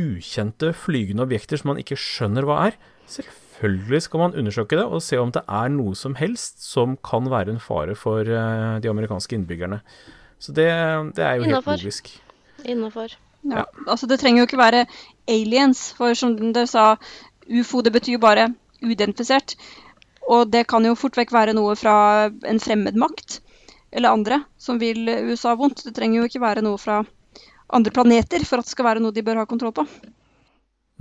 ukjente 0.00 0.72
flygende 0.76 1.24
objekter 1.24 1.60
som 1.60 1.72
man 1.72 1.80
ikke 1.80 1.98
skjønner 2.00 2.46
hva 2.46 2.58
er. 2.68 2.78
Selvfølgelig 3.10 4.02
skal 4.04 4.22
man 4.22 4.36
undersøke 4.36 4.78
det 4.78 4.84
og 4.84 5.02
se 5.04 5.18
om 5.20 5.32
det 5.32 5.42
er 5.48 5.70
noe 5.72 5.96
som 5.96 6.16
helst 6.18 6.64
som 6.64 6.96
kan 7.06 7.30
være 7.32 7.54
en 7.54 7.62
fare 7.62 7.96
for 7.98 8.20
eh, 8.26 8.76
de 8.82 8.90
amerikanske 8.92 9.38
innbyggerne. 9.38 9.80
Så 10.38 10.52
det, 10.52 10.68
det 11.16 11.24
er 11.24 11.38
jo 11.38 11.48
helt 11.48 11.70
logisk. 11.70 12.10
Innafor. 12.64 13.16
Ja. 13.46 13.64
Altså, 13.86 14.06
det 14.10 14.18
trenger 14.20 14.42
jo 14.42 14.48
ikke 14.50 14.60
være 14.60 14.84
aliens, 15.30 15.92
for 15.96 16.14
som 16.18 16.34
dere 16.36 16.66
sa, 16.68 16.96
ufo 17.48 17.80
det 17.80 17.94
betyr 17.94 18.16
jo 18.16 18.22
bare 18.22 18.50
uidentifisert. 18.82 19.56
Og 20.26 20.50
det 20.50 20.66
kan 20.68 20.84
jo 20.84 20.96
fort 20.98 21.16
vekk 21.16 21.32
være 21.32 21.54
noe 21.56 21.76
fra 21.78 21.96
en 22.26 22.60
fremmed 22.60 22.98
makt 22.98 23.40
eller 23.94 24.12
andre 24.12 24.40
som 24.58 24.80
vil 24.82 25.06
USA 25.30 25.54
vondt. 25.56 25.84
Det 25.86 25.94
trenger 25.96 26.20
jo 26.20 26.28
ikke 26.28 26.42
være 26.42 26.64
noe 26.66 26.80
fra 26.82 27.04
andre 27.74 27.92
planeter 27.94 28.44
for 28.46 28.60
at 28.60 28.68
det 28.68 28.74
skal 28.76 28.86
være 28.86 29.02
noe 29.02 29.14
de 29.14 29.24
bør 29.26 29.42
ha 29.42 29.46
kontroll 29.48 29.74
på. 29.74 29.86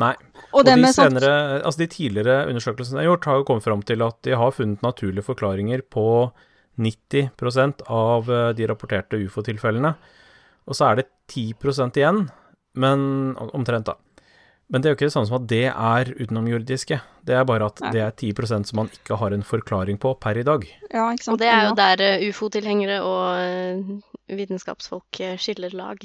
Nei. 0.02 0.14
Og 0.52 0.60
Og 0.60 0.66
de, 0.68 0.76
senere, 0.92 1.62
altså 1.64 1.80
de 1.80 1.88
tidligere 1.92 2.50
undersøkelsene 2.50 3.00
jeg 3.00 3.08
har 3.08 3.16
gjort, 3.16 3.28
har 3.30 3.38
jo 3.40 3.48
kommet 3.48 3.64
fram 3.68 3.84
til 3.88 4.04
at 4.04 4.18
de 4.28 4.36
har 4.36 4.52
funnet 4.52 4.84
naturlige 4.84 5.24
forklaringer 5.24 5.86
på 5.88 6.32
90 6.76 7.86
av 7.88 8.32
eh, 8.32 8.50
de 8.58 8.68
rapporterte 8.68 9.20
ufo-tilfellene. 9.24 9.94
Og 10.68 10.76
så 10.76 10.90
er 10.90 11.00
det 11.00 11.08
10% 11.32 11.96
igjen, 12.02 12.26
men 12.76 13.38
omtrent, 13.54 13.88
da. 13.88 13.96
Men 14.68 14.82
det 14.82 14.90
er 14.90 14.96
jo 14.96 14.98
ikke 14.98 15.08
det 15.08 15.14
samme 15.14 15.30
som 15.30 15.38
at 15.38 15.48
det 15.48 15.66
er 15.70 16.10
utenomjordiske. 16.18 16.98
Det 17.30 17.36
er 17.38 17.46
bare 17.46 17.68
at 17.70 17.80
Nei. 17.86 17.92
det 17.94 18.02
er 18.02 18.16
10% 18.18 18.72
som 18.72 18.82
man 18.82 18.90
ikke 18.90 19.20
har 19.22 19.32
en 19.32 19.46
forklaring 19.46 20.00
på 20.02 20.16
per 20.20 20.42
i 20.42 20.44
dag. 20.44 20.66
Ja, 20.90 21.06
ikke 21.14 21.28
sant? 21.28 21.36
Og 21.38 21.44
det 21.44 21.52
er 21.54 21.70
jo 21.70 21.76
der 21.78 22.04
eh, 22.04 22.28
ufo-tilhengere 22.34 23.00
og 23.06 23.26
eh, 23.40 24.36
vitenskapsfolk 24.42 25.22
skiller 25.40 25.78
lag. 25.78 26.02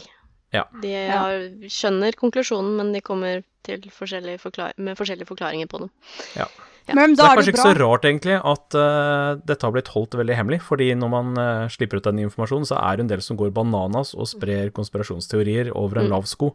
Ja. 0.55 0.65
De 0.83 0.91
har, 1.07 1.45
skjønner 1.71 2.17
konklusjonen, 2.19 2.75
men 2.81 2.91
de 2.95 3.01
kommer 3.05 3.45
til 3.67 3.85
forskjellige 3.93 4.41
med 4.81 4.99
forskjellige 4.99 5.29
forklaringer 5.29 5.69
på 5.71 5.85
den. 5.85 5.91
Ja. 6.39 6.49
Men 6.97 7.13
Så 7.15 7.21
det 7.21 7.23
da 7.23 7.27
er 7.27 7.31
er 7.31 7.37
kanskje 7.39 7.45
det 7.45 7.55
ikke 7.55 7.67
så 7.69 7.79
rart 7.79 8.07
egentlig 8.09 8.37
at 8.51 8.75
uh, 8.75 9.41
dette 9.47 9.67
har 9.67 9.75
blitt 9.77 9.91
holdt 9.95 10.17
veldig 10.19 10.35
hemmelig, 10.35 10.59
fordi 10.67 10.89
når 10.99 11.11
man 11.13 11.29
uh, 11.39 11.69
slipper 11.71 12.01
ut 12.01 12.09
den 12.09 12.19
informasjonen, 12.25 12.67
så 12.67 12.81
er 12.81 12.97
det 12.99 13.05
en 13.05 13.13
del 13.13 13.23
som 13.23 13.39
går 13.39 13.53
bananas 13.55 14.11
og 14.17 14.27
sprer 14.27 14.73
konspirasjonsteorier 14.75 15.71
over 15.77 16.01
en 16.01 16.09
Mm. 16.09 16.15
lav 16.17 16.27
sko. 16.27 16.55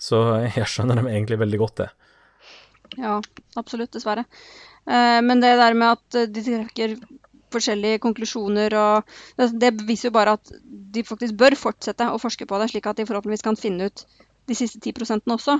Så 0.00 0.18
jeg 0.56 0.66
skjønner 0.66 0.98
dem 0.98 1.06
egentlig 1.12 1.38
veldig 1.38 1.60
godt, 1.62 1.84
det. 1.84 1.90
Ja, 2.98 3.20
absolutt, 3.60 3.92
dessverre. 3.94 4.24
Uh, 4.88 5.20
men 5.22 5.38
det 5.44 5.54
der 5.60 5.76
med 5.78 6.00
at 6.00 6.32
de 6.34 6.42
trekker 6.42 6.96
forskjellige 7.52 8.00
konklusjoner 8.02 8.74
og 8.78 9.14
det, 9.36 9.74
viser 9.88 10.10
jo 10.10 10.16
bare 10.16 10.36
at 10.38 10.52
de 10.94 11.04
faktisk 11.06 11.36
bør 11.40 11.56
fortsette 11.58 12.08
å 12.10 12.20
forske 12.20 12.46
på 12.46 12.60
det, 12.60 12.70
slik 12.72 12.88
at 12.90 13.00
de 13.00 13.06
forhåpentligvis 13.08 13.46
kan 13.46 13.58
finne 13.58 13.90
ut 13.90 14.04
de 14.50 14.56
siste 14.58 14.80
10 14.82 15.30
også. 15.30 15.58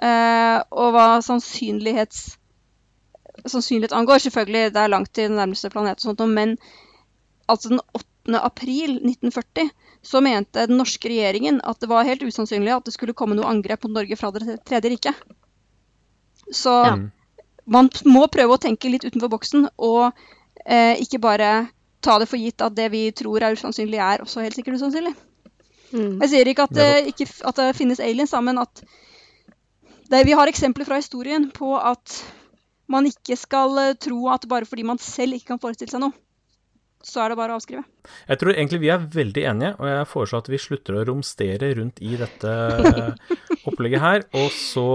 Eh, 0.00 0.58
og 0.70 0.92
hva 0.94 1.06
sannsynlighets, 1.24 2.36
sannsynlighet 3.44 3.96
angår, 3.96 4.22
selvfølgelig, 4.24 4.72
det 4.74 4.82
er 4.82 4.92
langt 4.92 5.12
til 5.14 5.28
den 5.28 5.38
nærmeste 5.40 5.70
planet 5.72 6.00
og 6.00 6.08
sånt, 6.10 6.24
men 6.28 6.56
altså 7.48 7.74
den 7.74 7.82
8. 7.94 8.40
april 8.40 8.96
1940 9.00 9.70
så 10.02 10.20
mente 10.24 10.66
den 10.68 10.80
norske 10.80 11.08
regjeringen 11.10 11.60
at 11.64 11.80
det 11.80 11.90
var 11.90 12.08
helt 12.08 12.22
usannsynlig 12.24 12.72
at 12.72 12.86
det 12.88 12.94
skulle 12.94 13.16
komme 13.16 13.36
noe 13.36 13.48
angrep 13.50 13.84
mot 13.84 13.98
Norge 13.98 14.16
fra 14.16 14.30
Det 14.32 14.58
tredje 14.64 14.90
riket. 14.90 15.14
Så 16.52 16.72
Ja. 16.86 16.96
man 17.66 17.90
må 18.04 18.26
prøve 18.32 18.56
å 18.56 18.60
tenke 18.60 18.90
litt 18.90 19.04
utenfor 19.04 19.28
boksen, 19.28 19.68
og 19.78 20.12
ikke 20.70 21.18
bare 21.18 21.50
ta 22.00 22.14
det 22.22 22.28
for 22.30 22.40
gitt 22.40 22.62
at 22.64 22.76
det 22.76 22.86
vi 22.92 23.02
tror 23.16 23.42
er 23.42 23.56
usannsynlig, 23.58 23.98
er 24.00 24.22
også 24.24 24.44
helt 24.44 24.56
sikkert 24.56 24.78
usannsynlig. 24.80 25.12
Mm. 25.90 26.20
Jeg 26.22 26.30
sier 26.32 26.50
ikke 26.50 26.66
at 26.68 26.74
det, 26.76 26.90
ikke, 27.12 27.26
at 27.50 27.58
det 27.58 27.70
finnes 27.78 28.02
aliens, 28.02 28.32
da, 28.34 28.42
men 28.44 28.62
at 28.62 28.82
det, 30.10 30.24
vi 30.26 30.34
har 30.38 30.50
eksempler 30.50 30.86
fra 30.86 31.00
historien 31.00 31.48
på 31.54 31.74
at 31.78 32.20
man 32.90 33.06
ikke 33.06 33.36
skal 33.38 33.78
eh, 33.78 33.94
tro 34.02 34.24
at 34.32 34.48
bare 34.50 34.66
fordi 34.66 34.86
man 34.86 34.98
selv 35.02 35.38
ikke 35.38 35.52
kan 35.52 35.62
forestille 35.62 35.92
seg 35.92 36.02
noe, 36.02 36.14
så 37.06 37.22
er 37.22 37.32
det 37.32 37.38
bare 37.38 37.54
å 37.54 37.60
avskrive. 37.60 37.84
Jeg 38.28 38.40
tror 38.40 38.52
egentlig 38.52 38.80
vi 38.82 38.90
er 38.92 39.06
veldig 39.14 39.44
enige, 39.52 39.72
og 39.78 39.88
jeg 39.88 40.08
foreslår 40.10 40.44
at 40.44 40.52
vi 40.52 40.62
slutter 40.66 40.98
å 40.98 41.04
romstere 41.08 41.72
rundt 41.78 42.02
i 42.02 42.18
dette 42.20 42.54
eh, 42.90 43.36
opplegget 43.70 44.04
her, 44.04 44.26
og 44.34 44.50
så 44.56 44.88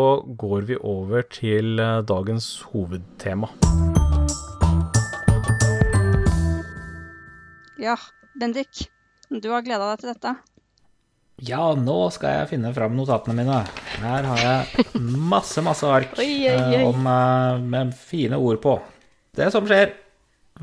går 0.44 0.72
vi 0.72 0.82
over 0.84 1.28
til 1.32 1.80
eh, 1.80 2.02
dagens 2.08 2.58
hovedtema. 2.74 3.52
Ja, 7.82 7.96
Bendik, 8.40 8.88
du 9.30 9.50
har 9.52 9.64
gleda 9.66 9.92
deg 9.92 10.04
til 10.04 10.12
dette. 10.14 10.36
Ja, 11.44 11.74
nå 11.76 11.98
skal 12.16 12.38
jeg 12.38 12.50
finne 12.54 12.72
fram 12.76 12.94
notatene 12.96 13.36
mine. 13.36 13.58
Her 14.00 14.28
har 14.30 14.40
jeg 14.40 15.02
masse, 15.04 15.60
masse 15.66 15.88
ark 15.92 16.14
Oi, 16.22 16.30
oi, 16.48 16.54
oi. 16.56 16.78
eh, 16.80 16.86
om, 16.88 17.08
eh, 17.12 17.58
med 17.76 17.92
fine 18.00 18.40
ord 18.40 18.62
på. 18.64 18.78
Det 19.36 19.50
som 19.52 19.68
skjer 19.68 19.92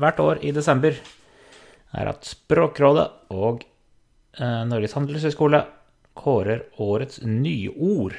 hvert 0.01 0.21
år 0.23 0.41
i 0.41 0.53
desember, 0.55 0.97
er 1.93 2.09
at 2.09 2.25
Språkrådet 2.25 3.05
og 3.37 3.61
eh, 4.39 4.63
Norges 4.65 4.95
handelshøyskole 4.97 5.61
kårer 6.17 6.65
årets 6.81 7.21
nyord. 7.21 8.17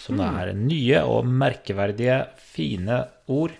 Som 0.00 0.16
det 0.18 0.30
er 0.40 0.54
nye 0.56 1.02
og 1.04 1.28
merkeverdige, 1.28 2.22
fine 2.40 3.02
ord 3.30 3.52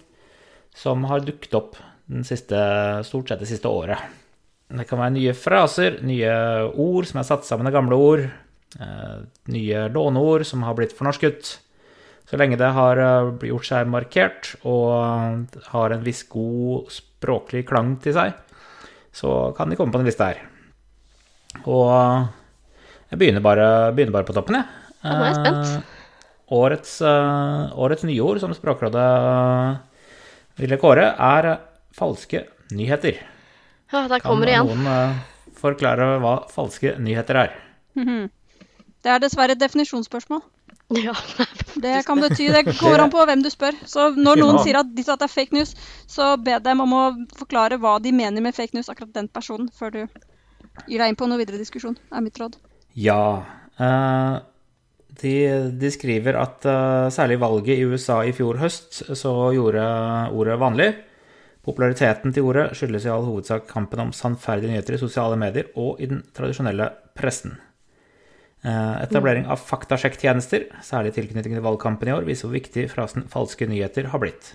som 0.74 1.04
har 1.10 1.20
dukket 1.20 1.52
opp 1.54 1.76
den 2.08 2.24
siste, 2.24 2.56
stort 3.04 3.28
sett 3.28 3.44
det 3.44 3.50
siste 3.52 3.68
året. 3.68 4.00
Det 4.72 4.86
kan 4.88 5.00
være 5.02 5.14
nye 5.18 5.34
fraser, 5.36 5.98
nye 6.06 6.32
ord 6.80 7.08
som 7.08 7.20
er 7.20 7.28
satt 7.28 7.44
sammen 7.44 7.68
av 7.68 7.74
gamle 7.74 7.98
ord, 8.00 8.22
eh, 8.80 9.18
nye 9.52 9.82
låneord 9.92 10.46
som 10.48 10.64
har 10.64 10.76
blitt 10.78 10.94
fornorsket. 10.96 11.58
Så 12.28 12.38
lenge 12.40 12.56
det 12.56 12.70
har 12.72 12.96
eh, 12.96 13.48
gjort 13.50 13.68
seg 13.68 13.90
markert 13.92 14.54
og 14.64 15.58
har 15.74 15.92
en 15.92 16.06
viss 16.06 16.22
god 16.32 16.88
språklig 16.94 17.66
klang 17.68 17.98
til 18.00 18.16
seg, 18.16 18.32
så 19.12 19.52
kan 19.56 19.68
de 19.68 19.76
komme 19.76 19.92
på 19.92 20.00
den 20.00 20.08
lista 20.08 20.30
her. 20.30 20.40
Og 21.68 21.92
jeg 23.12 23.20
begynner 23.20 23.44
bare, 23.44 23.66
begynner 23.92 24.16
bare 24.16 24.28
på 24.28 24.36
toppen, 24.36 24.56
jeg. 24.56 24.70
nå 25.04 25.18
er 25.18 25.28
jeg 25.28 25.40
spent. 25.42 25.74
Eh, 25.74 25.98
Årets, 26.52 26.94
eh, 27.00 27.76
årets 27.80 28.04
nyord 28.04 28.40
som 28.42 28.52
Språkrådet 28.52 29.04
ville 30.60 30.76
kåre, 30.80 31.06
er 31.16 31.46
falske 31.96 32.42
nyheter. 32.76 33.20
Ja, 33.92 34.06
der 34.08 34.20
Kan 34.20 34.30
kommer 34.30 34.48
det 34.48 34.56
igjen. 34.56 34.70
noen 34.72 34.86
uh, 34.88 35.52
forklare 35.58 36.16
hva 36.22 36.36
falske 36.50 36.96
nyheter 36.98 37.44
er? 37.44 37.54
Det 39.02 39.10
er 39.10 39.22
dessverre 39.22 39.56
et 39.56 39.62
definisjonsspørsmål. 39.62 40.42
Ja. 40.92 41.14
Det 41.80 42.02
kan 42.04 42.20
bety 42.20 42.50
Det 42.52 42.66
går 42.76 43.00
an 43.00 43.10
på 43.10 43.22
hvem 43.24 43.40
du 43.40 43.48
spør. 43.48 43.72
Så 43.88 44.10
når 44.12 44.42
noen 44.42 44.58
sier 44.60 44.76
at 44.82 44.90
disse 44.92 45.12
at 45.14 45.22
det 45.22 45.28
er 45.30 45.32
fake 45.32 45.56
news, 45.56 45.72
så 46.10 46.34
be 46.36 46.58
dem 46.60 46.82
om 46.84 46.92
å 46.92 47.02
forklare 47.38 47.78
hva 47.80 47.94
de 48.02 48.12
mener 48.12 48.44
med 48.44 48.52
fake 48.52 48.76
news, 48.76 48.90
akkurat 48.92 49.14
den 49.14 49.30
personen, 49.32 49.70
før 49.72 49.94
du 49.94 50.00
gir 50.02 51.00
deg 51.00 51.08
inn 51.08 51.16
på 51.16 51.28
noe 51.30 51.40
videre 51.40 51.60
diskusjon, 51.60 51.96
er 52.12 52.24
mitt 52.24 52.36
råd. 52.40 52.58
Ja. 52.92 53.22
Uh... 53.80 54.42
de, 55.22 55.32
de 55.80 55.90
skriver 55.92 56.36
at 56.40 56.64
uh, 56.68 57.08
særlig 57.12 57.40
valget 57.40 57.78
i 57.78 57.88
USA 57.88 58.22
i 58.24 58.32
fjor 58.36 58.60
høst 58.60 59.02
så 59.16 59.32
gjorde 59.56 59.82
ordet 60.32 60.60
vanlig. 60.60 60.90
Populariteten 61.62 62.34
til 62.34 62.46
ordet 62.48 62.72
skyldes 62.74 63.04
i 63.06 63.10
all 63.12 63.26
hovedsak 63.28 63.68
kampen 63.70 64.00
om 64.02 64.14
sannferdige 64.16 64.72
nyheter 64.72 64.96
i 64.96 65.02
sosiale 65.02 65.36
medier 65.38 65.68
og 65.78 66.00
i 66.02 66.08
den 66.10 66.24
tradisjonelle 66.34 66.88
pressen. 67.18 67.54
Eh, 68.62 68.94
Etablering 69.04 69.46
av 69.50 69.62
faktasjekktjenester, 69.62 70.68
særlig 70.82 71.12
i 71.12 71.16
tilknytning 71.20 71.54
til 71.54 71.64
valgkampen 71.64 72.10
i 72.10 72.14
år, 72.14 72.26
viser 72.26 72.48
hvor 72.48 72.58
viktig 72.58 72.88
frasen 72.90 73.28
'falske 73.30 73.66
nyheter' 73.66 74.10
har 74.10 74.18
blitt. 74.22 74.54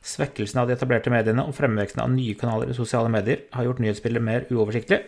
Svekkelsen 0.00 0.60
av 0.60 0.68
de 0.68 0.74
etablerte 0.74 1.12
mediene 1.12 1.44
og 1.44 1.54
fremveksten 1.54 2.00
av 2.00 2.10
nye 2.10 2.34
kanaler 2.34 2.70
i 2.70 2.76
sosiale 2.76 3.08
medier 3.12 3.44
har 3.52 3.64
gjort 3.64 3.80
nyhetsbildet 3.80 4.22
mer 4.22 4.46
uoversiktlig. 4.50 5.02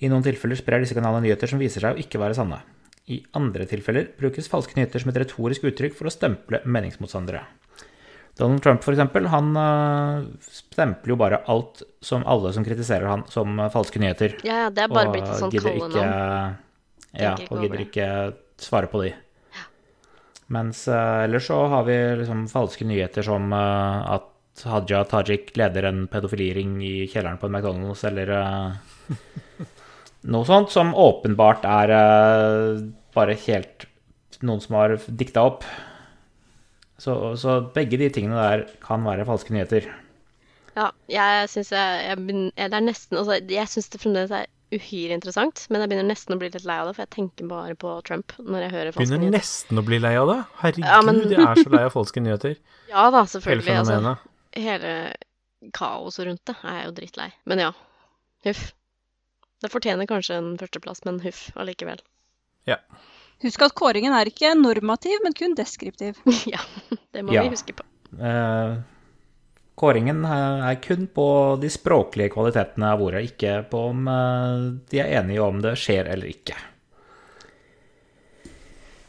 I 0.00 0.08
noen 0.08 0.22
tilfeller 0.22 0.58
sprer 0.58 0.80
disse 0.82 0.94
kanalene 0.94 1.22
nyheter 1.22 1.46
som 1.46 1.58
viser 1.58 1.80
seg 1.80 1.94
å 1.94 2.02
ikke 2.02 2.18
være 2.18 2.34
sanne. 2.34 2.62
I 3.08 3.22
andre 3.34 3.64
tilfeller 3.64 4.10
brukes 4.18 4.50
falske 4.50 4.74
nyheter 4.74 4.98
som 4.98 5.10
et 5.10 5.22
retorisk 5.22 5.62
uttrykk 5.70 5.94
for 5.94 6.10
å 6.10 6.14
stemple 6.14 6.60
meningsmotstandere. 6.66 7.46
Donald 8.38 8.62
Trump, 8.62 8.84
eksempel, 8.92 9.26
han 9.32 9.56
eh, 9.58 10.26
stempler 10.54 11.10
jo 11.10 11.18
bare 11.18 11.40
alt 11.50 11.82
som 12.00 12.22
alle 12.22 12.52
som 12.54 12.64
kritiserer 12.66 13.08
han, 13.10 13.24
som 13.26 13.58
eh, 13.58 13.70
falske 13.74 13.98
nyheter. 13.98 14.36
Ja, 14.46 14.64
ja, 14.64 14.68
det 14.70 14.84
er 14.84 14.92
bare 14.92 15.10
blitt 15.10 15.26
et 15.26 15.40
sånt 15.40 15.56
kallenavn. 15.58 16.58
Ja, 17.18 17.32
og 17.48 17.64
gidder 17.64 17.82
ikke 17.82 18.06
svare 18.62 18.90
på 18.92 19.02
de. 19.02 19.10
Mens 20.54 20.84
eh, 20.86 21.24
ellers 21.24 21.48
så 21.50 21.64
har 21.72 21.88
vi 21.88 21.96
liksom 22.20 22.46
falske 22.52 22.86
nyheter 22.86 23.26
som 23.26 23.50
at 23.56 24.30
Haja 24.68 25.02
Tajik 25.06 25.52
leder 25.58 25.90
en 25.90 26.06
pedofiliring 26.10 26.78
i 26.86 26.94
kjelleren 27.10 27.42
på 27.42 27.50
en 27.50 27.58
McDonald's, 27.58 28.06
eller 28.06 28.32
noe 30.34 30.46
sånt 30.46 30.70
som 30.74 30.94
åpenbart 30.94 31.66
er 31.66 31.94
bare 33.14 33.38
helt 33.48 33.86
noen 34.46 34.62
som 34.62 34.78
har 34.78 34.98
dikta 35.10 35.46
opp. 35.50 35.66
Så, 36.98 37.14
så 37.38 37.60
begge 37.74 37.98
de 38.00 38.08
tingene 38.10 38.34
der 38.42 38.64
kan 38.82 39.04
være 39.06 39.26
falske 39.28 39.54
nyheter. 39.54 39.86
Ja, 40.78 40.88
jeg 41.10 41.48
syns 41.50 41.72
jeg, 41.74 42.04
jeg, 42.06 42.50
jeg 42.54 42.70
Det 42.70 42.76
er 42.78 42.84
nesten 42.86 43.18
Altså, 43.18 43.36
jeg 43.50 43.66
syns 43.70 43.88
det 43.90 44.00
fremdeles 44.02 44.30
er 44.34 44.46
uhyre 44.70 45.14
interessant, 45.16 45.62
men 45.72 45.80
jeg 45.80 45.88
begynner 45.90 46.06
nesten 46.10 46.34
å 46.34 46.38
bli 46.38 46.50
litt 46.52 46.66
lei 46.68 46.76
av 46.82 46.90
det, 46.90 46.94
for 46.98 47.06
jeg 47.06 47.12
tenker 47.16 47.48
bare 47.48 47.74
på 47.80 47.94
Trump 48.06 48.34
når 48.38 48.66
jeg 48.66 48.72
hører 48.74 48.90
falske 48.92 49.00
Begynner 49.06 49.22
nyheter. 49.24 49.38
nesten 49.40 49.80
å 49.80 49.84
bli 49.86 49.98
lei 50.04 50.12
av 50.20 50.28
det. 50.28 50.36
Herregud, 50.60 50.84
Ja, 50.90 50.98
men- 51.06 51.22
jeg 51.30 51.40
er 51.40 51.62
så 51.64 51.72
lei 51.72 51.82
av 51.88 51.94
falske 51.96 52.20
nyheter. 52.22 52.58
Ja 52.92 53.06
da, 53.10 53.22
Hele 53.24 53.32
selvfølgelig. 53.32 53.78
Altså, 53.78 54.16
hele 54.58 54.92
kaoset 55.76 56.26
rundt 56.28 56.44
det 56.48 56.54
er 56.64 56.76
jeg 56.78 56.86
jo 56.90 56.92
drittlei. 57.00 57.28
Men 57.50 57.58
ja, 57.64 57.70
huff. 58.46 58.62
Det 59.64 59.70
fortjener 59.72 60.06
kanskje 60.06 60.36
en 60.38 60.52
førsteplass, 60.60 61.02
men 61.08 61.18
huff 61.24 61.48
allikevel. 61.58 61.98
Husk 63.44 63.62
at 63.62 63.74
kåringen 63.78 64.14
er 64.18 64.26
ikke 64.30 64.50
normativ, 64.58 65.18
men 65.22 65.32
kun 65.36 65.54
deskriptiv. 65.58 66.14
ja, 66.54 66.60
det 67.14 67.22
må 67.24 67.30
Ja. 67.36 67.42
vi 67.46 67.52
huske 67.54 67.72
på. 67.76 67.82
Eh, 68.18 68.72
kåringen 69.78 70.24
eh, 70.26 70.64
er 70.72 70.76
kun 70.82 71.04
på 71.14 71.26
de 71.62 71.68
språklige 71.70 72.32
kvalitetene 72.34 72.86
av 72.96 73.02
ordet, 73.04 73.22
ikke 73.30 73.52
på 73.70 73.78
om 73.92 73.98
eh, 74.10 74.56
de 74.90 74.96
er 75.04 75.12
enige 75.20 75.44
om 75.44 75.56
det 75.62 75.76
skjer 75.78 76.04
eller 76.10 76.26
ikke. 76.32 76.56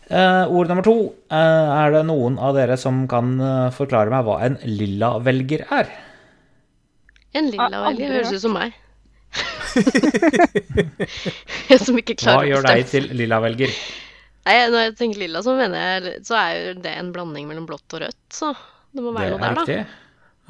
Eh, 0.10 0.46
ord 0.50 0.68
nummer 0.70 0.84
to. 0.86 0.96
Er 1.30 1.92
det 1.94 2.04
noen 2.10 2.38
av 2.42 2.56
dere 2.58 2.78
som 2.82 3.04
kan 3.10 3.28
forklare 3.76 4.10
meg 4.13 4.26
hva 4.26 4.39
en 4.46 4.56
lilla 4.65 5.10
velger 5.22 5.62
er? 5.74 5.86
En 7.38 7.50
lilla 7.54 7.78
velger 7.86 8.10
høres 8.18 8.34
ut 8.34 8.42
som 8.46 8.54
meg. 8.58 8.70
Jeg 11.70 11.78
som 11.84 11.94
ikke 12.02 12.15
klarer 12.18 12.18
å 12.18 12.18
bestemme. 12.18 12.42
Hva 12.42 12.50
gjør 12.50 12.63
deg 12.65 12.82
til 12.89 13.06
lilla 13.20 13.38
velger? 13.44 13.70
Nei, 14.49 14.57
når 14.73 14.85
jeg 14.88 14.95
tenker 14.99 15.21
lilla, 15.21 15.41
så 15.45 15.53
mener 15.57 15.83
jeg 15.85 16.19
Så 16.25 16.35
er 16.39 16.53
jo 16.57 16.73
det 16.81 16.93
en 16.97 17.12
blanding 17.15 17.45
mellom 17.49 17.67
blått 17.69 17.95
og 17.97 18.01
rødt, 18.05 18.19
så 18.33 18.51
det 18.89 19.03
må 19.05 19.12
Det 19.13 19.19
være 19.21 19.33
noe 19.35 19.39
er 19.39 19.43
der, 19.43 19.55
da. 19.55 19.65
riktig. 19.65 19.81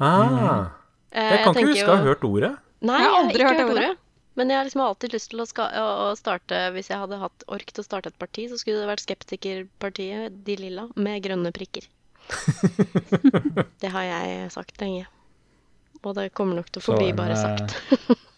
Ah, 0.00 0.68
Eh, 1.10 1.26
jeg 1.34 1.38
kan 1.42 1.56
ikke 1.58 1.70
huske 1.72 1.90
å 1.90 1.94
ha 1.98 2.02
hørt 2.06 2.22
ordet. 2.24 2.50
Nei, 2.86 2.96
Jeg 3.00 3.02
jeg 3.02 3.10
har 3.12 3.20
aldri 3.24 3.34
ikke 3.42 3.48
hørt 3.48 3.58
hørt 3.58 3.70
ordet. 3.72 3.84
ordet. 3.90 3.98
Men 4.38 4.48
jeg 4.52 4.56
har 4.60 4.64
liksom 4.68 4.82
alltid 4.84 5.12
lyst 5.16 5.30
til 5.32 5.40
å, 5.42 5.46
ska 5.50 5.64
å 5.74 6.12
starte 6.16 6.60
Hvis 6.76 6.88
jeg 6.88 7.00
hadde 7.02 7.18
hatt 7.18 7.42
ork 7.50 7.72
til 7.74 7.82
å 7.82 7.84
starte 7.84 8.12
et 8.12 8.18
parti, 8.22 8.44
så 8.48 8.56
skulle 8.60 8.78
det 8.78 8.86
vært 8.88 9.02
Skeptikerpartiet, 9.02 10.36
De 10.46 10.56
Lilla, 10.56 10.86
med 10.94 11.18
grønne 11.26 11.50
prikker. 11.52 11.88
det 13.82 13.90
har 13.90 14.06
jeg 14.06 14.50
sagt 14.54 14.78
lenge. 14.80 15.08
Og 16.06 16.14
det 16.16 16.30
kommer 16.32 16.56
nok 16.60 16.70
til 16.72 16.80
å 16.80 16.86
forbli 16.86 17.10
bare 17.12 17.34
eh, 17.34 17.42
sagt. 17.42 17.74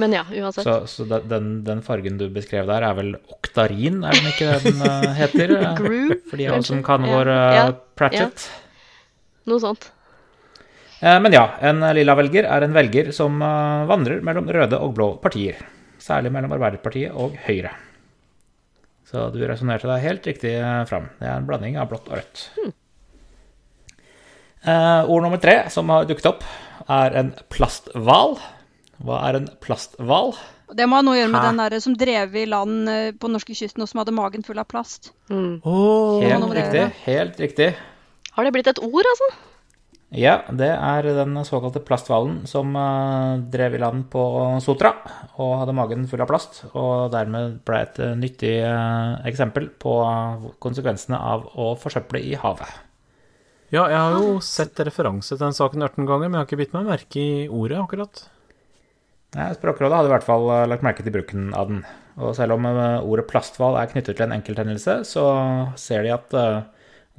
Men 0.00 0.14
ja, 0.16 0.24
uansett. 0.30 0.64
Så, 0.64 0.74
så 0.86 1.20
den, 1.28 1.50
den 1.66 1.82
fargen 1.84 2.18
du 2.20 2.26
beskrev 2.32 2.68
der, 2.70 2.84
er 2.86 2.96
vel 2.96 3.14
oktarin, 3.34 4.00
er 4.06 4.16
den 4.16 4.30
ikke 4.30 4.48
det 4.50 4.60
den 4.70 4.84
eh, 4.86 5.06
heter? 5.18 5.54
Groove, 5.80 6.18
For 6.30 6.40
de 6.40 6.48
av 6.48 6.58
oss 6.60 6.70
som 6.72 6.82
kan 6.86 7.04
Ja, 7.06 7.16
vår 7.16 7.32
eh, 7.34 7.58
ja, 7.58 7.66
Pratchett. 8.00 8.46
Noe 9.50 9.62
sånt. 9.62 9.90
Eh, 11.00 11.18
Men 11.20 11.36
ja, 11.36 11.44
en 11.60 11.84
lilla 11.96 12.16
velger 12.18 12.48
er 12.48 12.66
en 12.66 12.76
velger 12.76 13.12
som 13.16 13.38
vandrer 13.90 14.24
mellom 14.24 14.48
røde 14.48 14.80
og 14.80 14.96
blå 14.96 15.12
partier. 15.22 15.60
Særlig 16.00 16.32
mellom 16.32 16.56
Arbeiderpartiet 16.56 17.12
og 17.12 17.36
Høyre. 17.44 17.74
Så 19.10 19.26
du 19.34 19.40
resonnerte 19.42 19.88
deg 19.90 20.04
helt 20.04 20.26
riktig 20.28 20.52
fram. 20.86 21.10
Det 21.18 21.26
er 21.26 21.40
en 21.40 21.48
blanding 21.48 21.80
av 21.80 21.90
blått 21.90 22.06
og 22.08 22.20
rødt. 22.20 22.44
Eh, 24.60 25.02
ord 25.08 25.24
nummer 25.24 25.40
tre 25.40 25.62
som 25.72 25.88
har 25.92 26.06
dukket 26.08 26.28
opp, 26.28 26.44
er 26.90 27.16
en 27.16 27.30
plasthval. 27.52 28.36
Hva 29.00 29.20
er 29.28 29.38
en 29.38 29.46
plasthval? 29.64 30.34
Det 30.76 30.86
må 30.86 30.98
ha 30.98 31.04
noe 31.04 31.16
å 31.16 31.20
gjøre 31.20 31.32
med 31.32 31.40
Hæ? 31.40 31.50
den 31.50 31.60
der 31.62 31.82
som 31.82 31.94
drev 31.98 32.34
i 32.36 32.46
land 32.48 32.90
eh, 32.92 33.12
på 33.16 33.30
norskekysten 33.32 33.82
og 33.82 33.88
som 33.90 34.02
hadde 34.02 34.14
magen 34.14 34.44
full 34.46 34.60
av 34.60 34.68
plast. 34.70 35.12
Mm. 35.32 35.60
Oh, 35.64 36.20
Helt 36.22 36.52
riktig. 36.54 36.82
Helt 37.06 37.40
riktig. 37.42 37.70
Har 38.36 38.46
det 38.46 38.52
blitt 38.54 38.68
et 38.70 38.82
ord, 38.84 39.08
altså? 39.12 39.30
Ja, 40.10 40.40
det 40.50 40.68
er 40.74 41.06
den 41.14 41.38
såkalte 41.46 41.82
plasthvalen 41.86 42.42
som 42.50 42.74
eh, 42.76 43.40
drev 43.50 43.78
i 43.78 43.80
land 43.82 44.08
på 44.12 44.22
Sotra 44.62 44.92
og 45.40 45.56
hadde 45.62 45.74
magen 45.78 46.06
full 46.10 46.22
av 46.22 46.30
plast, 46.30 46.64
og 46.74 47.10
dermed 47.14 47.60
ble 47.66 47.80
et 47.86 48.00
eh, 48.02 48.16
nyttig 48.18 48.54
eksempel 49.30 49.70
på 49.80 49.96
konsekvensene 50.62 51.18
av 51.18 51.48
å 51.56 51.72
forsøple 51.80 52.20
i 52.20 52.36
havet. 52.38 52.68
Ja, 53.70 53.84
jeg 53.86 53.96
har 53.96 54.16
jo 54.18 54.36
sett 54.42 54.78
referanse 54.82 55.36
til 55.36 55.44
den 55.44 55.54
saken 55.54 55.86
18 55.86 56.04
ganger, 56.04 56.26
men 56.26 56.36
jeg 56.36 56.42
har 56.42 56.48
ikke 56.50 56.60
bitt 56.64 56.72
meg 56.74 56.90
merke 56.90 57.22
i 57.22 57.46
ordet 57.46 57.78
akkurat. 57.78 58.22
Nei, 59.36 59.48
Språkrådet 59.54 59.94
hadde 59.94 60.10
i 60.10 60.14
hvert 60.14 60.26
fall 60.26 60.48
eh, 60.50 60.64
lagt 60.70 60.82
merke 60.82 61.04
til 61.06 61.14
bruken 61.14 61.52
av 61.54 61.68
den. 61.70 61.82
Og 62.18 62.32
selv 62.34 62.56
om 62.56 62.64
eh, 62.66 63.04
ordet 63.06 63.28
plasthval 63.30 63.76
er 63.78 63.90
knyttet 63.92 64.16
til 64.18 64.26
en 64.26 64.34
enkelthendelse, 64.34 64.96
så 65.06 65.24
ser 65.78 66.02
de 66.06 66.10
at 66.16 66.34
eh, 66.34 66.62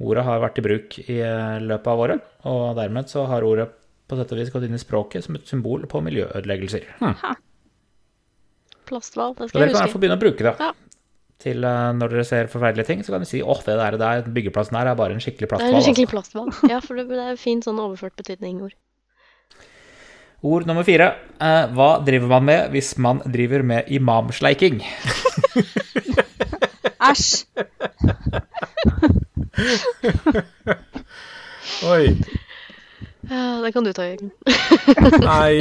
ordet 0.02 0.24
har 0.26 0.42
vært 0.42 0.60
i 0.60 0.64
bruk 0.66 0.98
i 1.06 1.16
løpet 1.62 1.88
av 1.88 2.02
året, 2.04 2.26
og 2.48 2.74
dermed 2.76 3.08
så 3.08 3.24
har 3.30 3.46
ordet 3.46 3.70
på 4.10 4.18
sett 4.18 4.32
og 4.34 4.40
vis 4.42 4.50
gått 4.52 4.66
inn 4.66 4.76
i 4.76 4.80
språket 4.82 5.24
som 5.24 5.38
et 5.38 5.48
symbol 5.48 5.86
på 5.88 6.02
miljøødeleggelser. 6.04 6.84
Plasthval, 8.88 9.32
det 9.38 9.46
Så 9.46 9.52
skal 9.54 9.62
dere 9.62 9.70
jeg 9.70 9.72
kan 9.72 9.76
i 9.76 9.78
hvert 9.78 9.86
huske. 9.86 9.92
fall 9.94 10.02
begynne 10.02 10.18
å 10.18 10.24
bruke 10.24 10.46
det. 10.48 10.54
Ja. 10.60 10.72
Til 11.42 11.64
når 11.64 12.12
dere 12.12 12.24
ser 12.28 12.50
forferdelige 12.52 12.86
ting, 12.90 13.00
så 13.02 13.14
kan 13.14 13.22
dere 13.24 13.30
si 13.30 13.40
åh, 13.42 13.62
det 13.66 13.78
der, 13.80 13.96
der 13.98 14.28
byggeplassen 14.34 14.76
her 14.78 14.90
er 14.92 14.98
bare 14.98 15.16
en 15.16 15.22
skikkelig 15.22 15.48
Det 15.48 15.58
er 15.64 15.74
en 15.78 15.86
skikkelig 15.86 16.08
Altså. 16.10 16.12
plasthval. 16.12 16.70
Ja, 16.70 16.78
for 16.84 16.98
det, 17.00 17.06
det 17.10 17.22
er 17.32 17.40
fint 17.40 17.64
sånn 17.66 17.80
overført 17.82 18.14
betydning-ord. 18.20 18.74
Ord 20.42 20.66
nummer 20.66 20.82
fire. 20.82 21.06
Eh, 21.38 21.64
hva 21.76 21.90
driver 22.02 22.28
man 22.34 22.44
med 22.48 22.70
hvis 22.74 22.98
man 22.98 23.22
driver 23.22 23.62
med 23.62 23.90
imamsleiking? 23.94 24.82
Æsj! 27.10 27.46
Oi. 31.92 32.06
Det 33.32 33.70
kan 33.72 33.86
du 33.86 33.92
ta, 33.94 34.04
Jørgen. 34.04 34.32
Nei, 35.22 35.52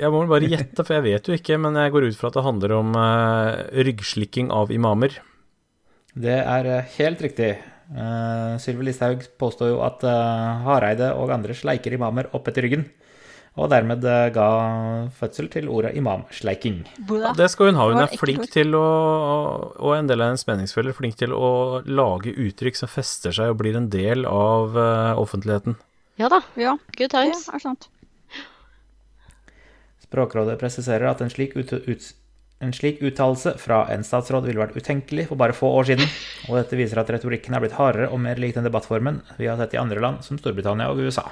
jeg 0.00 0.08
må 0.10 0.22
vel 0.22 0.30
bare 0.32 0.48
gjette, 0.48 0.84
for 0.86 0.96
jeg 0.96 1.04
vet 1.04 1.28
jo 1.28 1.36
ikke, 1.36 1.58
men 1.60 1.76
jeg 1.76 1.92
går 1.92 2.08
ut 2.08 2.16
fra 2.18 2.30
at 2.30 2.38
det 2.38 2.46
handler 2.46 2.74
om 2.78 2.96
eh, 2.96 3.50
ryggslikking 3.90 4.48
av 4.54 4.72
imamer. 4.74 5.18
Det 6.16 6.38
er 6.40 6.70
eh, 6.70 6.88
helt 6.96 7.20
riktig. 7.22 7.52
Uh, 7.90 8.54
Sylvi 8.62 8.86
Listhaug 8.86 9.24
påstår 9.40 9.72
jo 9.72 9.80
at 9.82 10.04
uh, 10.06 10.62
Hareide 10.62 11.08
og 11.18 11.32
andre 11.34 11.56
sleiker 11.58 11.96
imamer 11.96 12.28
opp 12.38 12.46
etter 12.46 12.62
ryggen, 12.62 12.84
og 13.58 13.70
dermed 13.72 14.04
eh, 14.06 14.28
ga 14.34 14.48
fødsel 15.18 15.48
til 15.50 15.68
ordet 15.72 15.94
imamsleiking. 15.98 16.84
Det 17.36 17.48
skal 17.50 17.70
hun 17.72 17.80
ha. 17.80 17.88
Hun 17.90 18.02
er 18.04 18.14
flink 18.20 18.46
til 18.52 18.76
å 18.78 18.84
Og 19.80 19.94
en 19.96 20.10
del 20.10 20.22
av 20.22 20.30
hennes 20.30 20.46
meningsfeller 20.46 20.94
flink 20.96 21.18
til 21.18 21.34
å 21.34 21.82
lage 21.86 22.30
uttrykk 22.30 22.78
som 22.78 22.90
fester 22.90 23.34
seg 23.34 23.50
og 23.52 23.58
blir 23.62 23.78
en 23.80 23.90
del 23.90 24.26
av 24.28 24.78
eh, 24.78 25.18
offentligheten. 25.18 25.76
Ja 26.20 26.30
da, 26.30 26.42
Ja, 26.60 26.76
good 26.96 27.10
times. 27.10 27.46
times. 27.46 27.48
er 27.54 27.64
sant. 27.64 27.88
Språkrådet 30.04 30.58
presiserer 30.60 31.10
at 31.10 31.20
en 31.22 31.30
slik, 31.30 31.54
ut, 31.56 31.70
ut, 31.86 32.08
en 32.60 32.72
slik 32.74 32.98
uttalelse 33.02 33.54
fra 33.62 33.84
en 33.94 34.02
statsråd 34.04 34.48
ville 34.48 34.60
vært 34.60 34.74
utenkelig 34.76 35.28
for 35.30 35.38
bare 35.40 35.54
få 35.56 35.70
år 35.78 35.92
siden, 35.92 36.10
og 36.48 36.58
dette 36.58 36.78
viser 36.78 36.98
at 37.02 37.12
retorikken 37.14 37.54
er 37.54 37.62
blitt 37.62 37.78
hardere 37.78 38.10
og 38.10 38.20
mer 38.22 38.40
lik 38.42 38.56
den 38.56 38.66
debattformen 38.66 39.22
vi 39.38 39.46
har 39.46 39.60
sett 39.60 39.78
i 39.78 39.80
andre 39.80 40.02
land 40.02 40.26
som 40.26 40.38
Storbritannia 40.40 40.90
og 40.90 40.98
USA. 41.06 41.28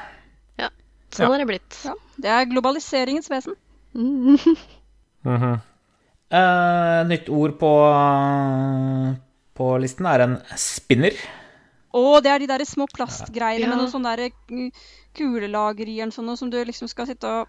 Sånn 1.10 1.28
Ja. 1.28 1.34
er 1.34 1.38
det 1.38 1.48
blitt. 1.48 1.78
Ja, 1.84 1.94
det 2.16 2.30
er 2.34 2.44
globaliseringens 2.50 3.30
vesen. 3.30 3.54
Mm 3.94 4.36
-hmm. 5.24 5.60
uh, 6.32 7.08
nytt 7.08 7.28
ord 7.28 7.58
på, 7.58 7.72
på 9.54 9.78
listen 9.78 10.06
er 10.06 10.20
en 10.20 10.38
spinner. 10.56 11.12
Og 11.92 12.22
det 12.22 12.30
er 12.30 12.38
de 12.38 12.46
der 12.46 12.64
små 12.64 12.86
plastgreiene 12.86 13.64
Ja. 13.64 13.68
med 13.68 13.78
noe 13.78 13.90
sånn 13.90 14.04
der 14.04 14.30
mm, 14.50 14.70
kulelager 15.16 15.88
i 15.88 16.00
eller 16.00 16.12
sånn 16.12 16.36
som 16.36 16.50
du 16.50 16.62
liksom 16.64 16.88
skal 16.88 17.06
sitte 17.06 17.26
og 17.26 17.48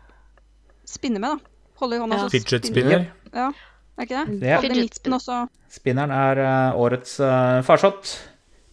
spinne 0.86 1.20
med, 1.20 1.38
da. 1.38 1.40
Holde 1.80 1.96
i 1.96 2.00
hånda. 2.00 2.16
Ja. 2.16 2.24
så 2.24 2.30
Fidget 2.30 2.66
spinner-. 2.66 3.08
Ja, 3.34 3.52
er 3.98 4.08
ikke 4.08 4.26
det? 4.26 4.48
Ja. 4.48 4.60
Fidget 4.62 4.96
spinner. 4.96 5.48
Spinneren 5.70 6.12
er 6.12 6.42
eh, 6.44 6.80
årets 6.80 7.20
uh, 7.20 7.62
farsott, 7.62 8.16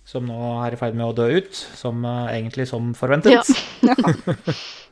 som 0.07 0.27
nå 0.29 0.38
er 0.64 0.77
i 0.77 0.79
ferd 0.81 0.95
med 0.99 1.09
å 1.09 1.14
dø 1.16 1.27
ut, 1.40 1.55
som 1.79 2.05
eh, 2.07 2.37
egentlig 2.38 2.69
som 2.71 2.92
forventet. 2.99 3.51
Ja. 3.83 3.95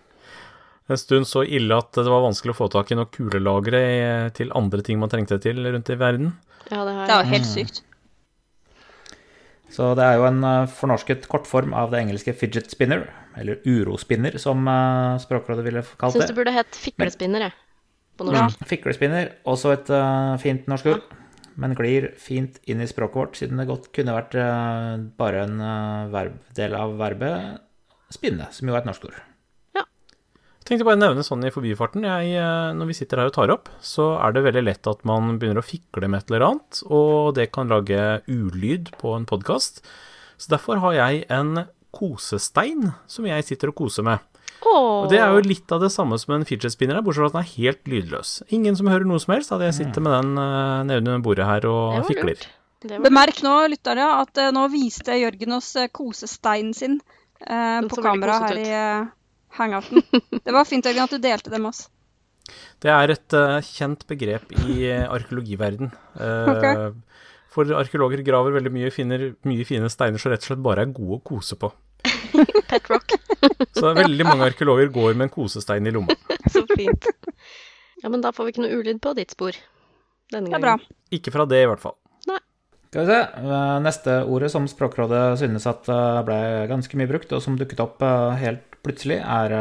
En 0.84 0.98
stund 1.00 1.24
så 1.24 1.40
ille 1.48 1.72
at 1.80 1.96
det 1.96 2.10
var 2.12 2.20
vanskelig 2.26 2.52
å 2.52 2.58
få 2.58 2.66
tak 2.68 2.90
i 2.92 2.96
noen 2.98 3.08
kulelagre 3.08 3.78
til 4.36 4.50
andre 4.52 4.82
ting 4.84 4.98
man 5.00 5.08
trengte 5.08 5.38
til 5.40 5.62
rundt 5.64 5.88
i 5.88 5.96
verden. 5.96 6.34
Ja, 6.68 6.82
det 6.84 6.92
har 6.92 7.06
Det 7.08 7.14
var 7.22 7.30
helt 7.30 7.48
sykt. 7.48 7.80
Så 9.72 9.94
det 9.96 10.04
er 10.04 10.18
jo 10.20 10.26
en 10.28 10.44
eh, 10.44 10.68
fornorsket 10.70 11.24
kortform 11.30 11.72
av 11.74 11.88
det 11.94 12.02
engelske 12.04 12.34
fidget 12.36 12.68
spinner, 12.70 13.06
eller 13.34 13.64
urospinner, 13.64 14.36
som 14.38 14.68
eh, 14.68 15.16
Språkrådet 15.24 15.64
ville 15.66 15.82
kalt 15.96 16.14
Syns 16.14 16.28
det 16.28 16.34
det. 16.34 16.36
burde 16.42 16.54
hett 16.54 16.78
fiklespinner, 16.78 17.48
jeg. 17.48 17.56
På 18.20 18.28
norsk. 18.28 18.60
Ja, 18.60 18.68
Fiklespinner, 18.70 19.32
også 19.50 19.72
et 19.74 19.88
fint 20.44 20.68
norsk 20.70 20.92
ord, 20.92 21.08
men 21.60 21.76
glir 21.78 22.10
fint 22.20 22.58
inn 22.70 22.82
i 22.82 22.88
språket 22.90 23.20
vårt, 23.20 23.38
siden 23.38 23.60
det 23.60 23.68
godt 23.68 23.90
kunne 23.94 24.16
vært 24.16 24.34
eh, 24.40 25.04
bare 25.18 25.44
en 25.46 25.60
eh, 25.62 26.10
verb, 26.14 26.40
del 26.56 26.74
av 26.78 26.96
verbet 27.00 27.62
spinne, 28.14 28.48
som 28.54 28.68
jo 28.68 28.74
er 28.74 28.82
et 28.82 28.88
norsk 28.88 29.06
ord. 29.08 29.20
Ja. 29.76 29.84
Jeg 30.60 30.68
tenkte 30.68 30.88
bare 30.88 30.98
å 30.98 31.02
nevne 31.02 31.24
sånn 31.26 31.44
i 31.46 31.52
forbifarten. 31.54 32.06
Jeg, 32.06 32.34
eh, 32.40 32.72
når 32.78 32.90
vi 32.90 32.98
sitter 32.98 33.22
her 33.22 33.30
og 33.30 33.36
tar 33.36 33.54
opp, 33.54 33.70
så 33.84 34.14
er 34.18 34.34
det 34.34 34.44
veldig 34.48 34.64
lett 34.66 34.90
at 34.90 35.06
man 35.08 35.38
begynner 35.38 35.62
å 35.62 35.66
fikle 35.66 36.10
med 36.10 36.24
et 36.24 36.32
eller 36.32 36.48
annet, 36.50 36.82
og 36.88 37.34
det 37.38 37.50
kan 37.54 37.72
lage 37.72 38.02
ulyd 38.30 38.94
på 39.00 39.16
en 39.16 39.28
podkast. 39.28 39.84
Så 40.40 40.50
derfor 40.54 40.82
har 40.82 40.98
jeg 40.98 41.26
en 41.32 41.66
kosestein 41.94 42.90
som 43.10 43.26
jeg 43.28 43.46
sitter 43.46 43.70
og 43.70 43.78
koser 43.84 44.06
med. 44.06 44.22
Og 44.64 45.10
det 45.12 45.18
er 45.20 45.30
jo 45.34 45.44
litt 45.44 45.72
av 45.74 45.82
det 45.84 45.90
samme 45.92 46.16
som 46.20 46.34
en 46.36 46.44
fidget 46.48 46.72
spinner, 46.72 46.96
er, 46.98 47.04
bortsett 47.04 47.24
fra 47.24 47.30
at 47.30 47.36
den 47.36 47.42
er 47.44 47.54
helt 47.54 47.90
lydløs. 47.90 48.30
Ingen 48.54 48.76
som 48.78 48.88
hører 48.90 49.06
noe 49.08 49.20
som 49.22 49.34
helst 49.34 49.52
hadde 49.54 49.68
jeg 49.68 49.76
sittet 49.80 50.02
med 50.04 50.14
den 50.16 50.38
uh, 50.40 50.82
nede 50.88 51.02
under 51.04 51.24
bordet 51.24 51.46
her 51.48 51.66
og 51.70 52.00
fikler. 52.08 52.34
lurt. 52.34 53.00
Bemerk 53.04 53.38
nå, 53.44 53.52
lyttere, 53.72 54.04
at 54.20 54.36
eh, 54.42 54.50
nå 54.52 54.66
viste 54.68 55.14
Jørgen 55.16 55.54
oss 55.56 55.70
eh, 55.80 55.86
kosesteinen 55.88 56.74
sin 56.76 56.98
eh, 57.40 57.80
på 57.88 58.02
kamera 58.04 58.34
her 58.42 58.58
i 58.60 58.66
uh, 58.68 59.06
hangouten. 59.56 60.04
Det 60.44 60.52
var 60.52 60.68
fint, 60.68 60.84
Jørgen, 60.84 61.06
at 61.08 61.14
du 61.16 61.22
delte 61.24 61.48
det 61.52 61.62
med 61.64 61.70
oss. 61.72 61.86
Det 62.84 62.92
er 62.92 63.14
et 63.14 63.34
kjent 63.64 64.02
begrep 64.10 64.52
i 64.66 64.82
uh, 64.92 65.06
arkeologiverden. 65.16 65.94
Eh, 66.20 66.52
Ok. 66.52 67.00
For 67.54 67.70
arkeologer 67.78 68.18
graver 68.26 68.50
veldig 68.56 68.70
mye, 68.74 68.88
finner 68.90 69.28
mye 69.46 69.64
fine 69.64 69.86
steiner 69.92 70.18
som 70.18 70.32
rett 70.32 70.42
og 70.42 70.48
slett 70.50 70.62
bare 70.64 70.82
er 70.84 70.90
gode 70.90 71.20
å 71.20 71.24
kose 71.24 71.54
på. 71.54 71.68
Pet 72.68 72.88
rock. 72.90 73.14
Så 73.74 73.90
veldig 73.96 74.24
mange 74.26 74.46
arkeologer 74.50 74.90
går 74.94 75.16
med 75.18 75.28
en 75.28 75.32
kosestein 75.34 75.86
i 75.86 75.92
lomma. 75.94 76.14
Så 76.52 76.62
fint. 76.76 77.06
Ja, 78.04 78.10
men 78.12 78.20
da 78.22 78.30
får 78.36 78.46
vi 78.46 78.52
ikke 78.54 78.62
noe 78.66 78.76
ulyd 78.80 79.00
på 79.02 79.14
ditt 79.18 79.32
spor 79.34 79.56
denne 80.32 80.50
gangen. 80.50 80.52
Det 80.52 80.58
er 80.58 80.64
bra. 80.64 80.74
Ikke 81.16 81.32
fra 81.34 81.46
det, 81.50 81.62
i 81.64 81.68
hvert 81.70 81.82
fall. 81.82 81.96
Nei. 82.30 82.38
Skal 82.90 83.00
vi 83.02 83.08
se. 83.10 83.18
eh, 83.40 83.78
Neste 83.84 84.16
ordet 84.30 84.50
som 84.52 84.66
Språkrådet 84.70 85.22
synes 85.42 85.66
at 85.70 85.88
eh, 85.90 86.20
ble 86.26 86.38
ganske 86.70 87.00
mye 87.00 87.10
brukt, 87.10 87.32
og 87.34 87.42
som 87.44 87.56
dukket 87.60 87.82
opp 87.82 88.02
eh, 88.06 88.36
helt 88.44 88.78
plutselig, 88.84 89.16
er 89.24 89.54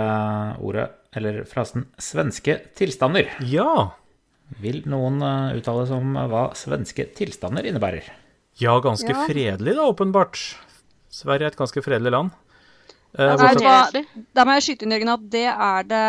ordet, 0.59 0.89
eller 1.15 1.41
frasen, 1.47 1.85
svenske 2.01 2.57
tilstander. 2.75 3.29
Ja. 3.47 3.93
Vil 4.59 4.81
noen 4.91 5.21
uttale 5.55 5.85
seg 5.87 5.95
om 6.03 6.17
hva 6.29 6.49
svenske 6.59 7.05
tilstander 7.17 7.63
innebærer? 7.69 8.09
Ja, 8.59 8.75
ganske 8.83 9.09
Ja. 9.15 9.23
fredelig 9.29 9.77
da, 9.79 9.87
åpenbart. 9.89 10.41
Sverige 11.13 11.47
er 11.47 11.53
et 11.53 11.57
ganske 11.61 11.81
fredelig 11.85 12.11
land. 12.13 12.33
Eh, 13.13 13.35
vet 13.37 13.93
du. 13.93 14.21
Der 14.33 14.45
må 14.49 14.55
jeg 14.57 14.63
skyte 14.65 14.85
inn, 14.87 14.93
Jørgen, 14.95 15.11
at 15.13 15.25
det 15.29 15.45
er 15.51 15.83
det 15.89 16.03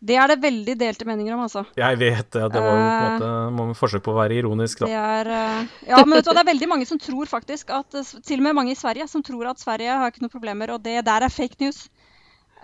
Det 0.00 0.16
er 0.16 0.30
det 0.32 0.38
veldig 0.40 0.74
delte 0.80 1.04
meninger 1.04 1.34
om, 1.36 1.42
altså. 1.44 1.62
jeg 1.76 1.98
vet 2.00 2.30
det, 2.32 2.44
det 2.54 2.60
var 2.64 2.70
jo 2.72 2.84
på 2.88 3.08
en 3.08 3.22
Eh. 3.22 3.50
måte 3.52 3.74
forsøk 3.76 4.02
på 4.06 4.14
å 4.14 4.16
være 4.16 4.38
ironisk, 4.40 4.78
Det 4.80 4.88
da. 4.88 5.02
er 5.20 5.26
eh, 5.28 5.66
Ja, 5.90 5.96
men 6.06 6.16
vet 6.16 6.24
du 6.24 6.30
det 6.32 6.40
er 6.40 6.48
veldig 6.54 6.68
mange 6.72 6.86
som 6.88 6.98
tror 6.98 7.26
faktisk 7.28 7.68
at 7.76 7.94
eh, 7.94 8.02
Til 8.24 8.38
og 8.40 8.46
med 8.48 8.54
mange 8.56 8.72
i 8.72 8.78
Sverige 8.80 9.06
som 9.12 9.22
tror 9.22 9.50
at 9.50 9.60
Sverige 9.60 9.92
har 10.00 10.08
ikke 10.10 10.22
noen 10.24 10.32
problemer, 10.32 10.70
og 10.72 10.82
det 10.82 11.04
der 11.04 11.20
er 11.22 11.28
fake 11.28 11.60
news. 11.60 11.88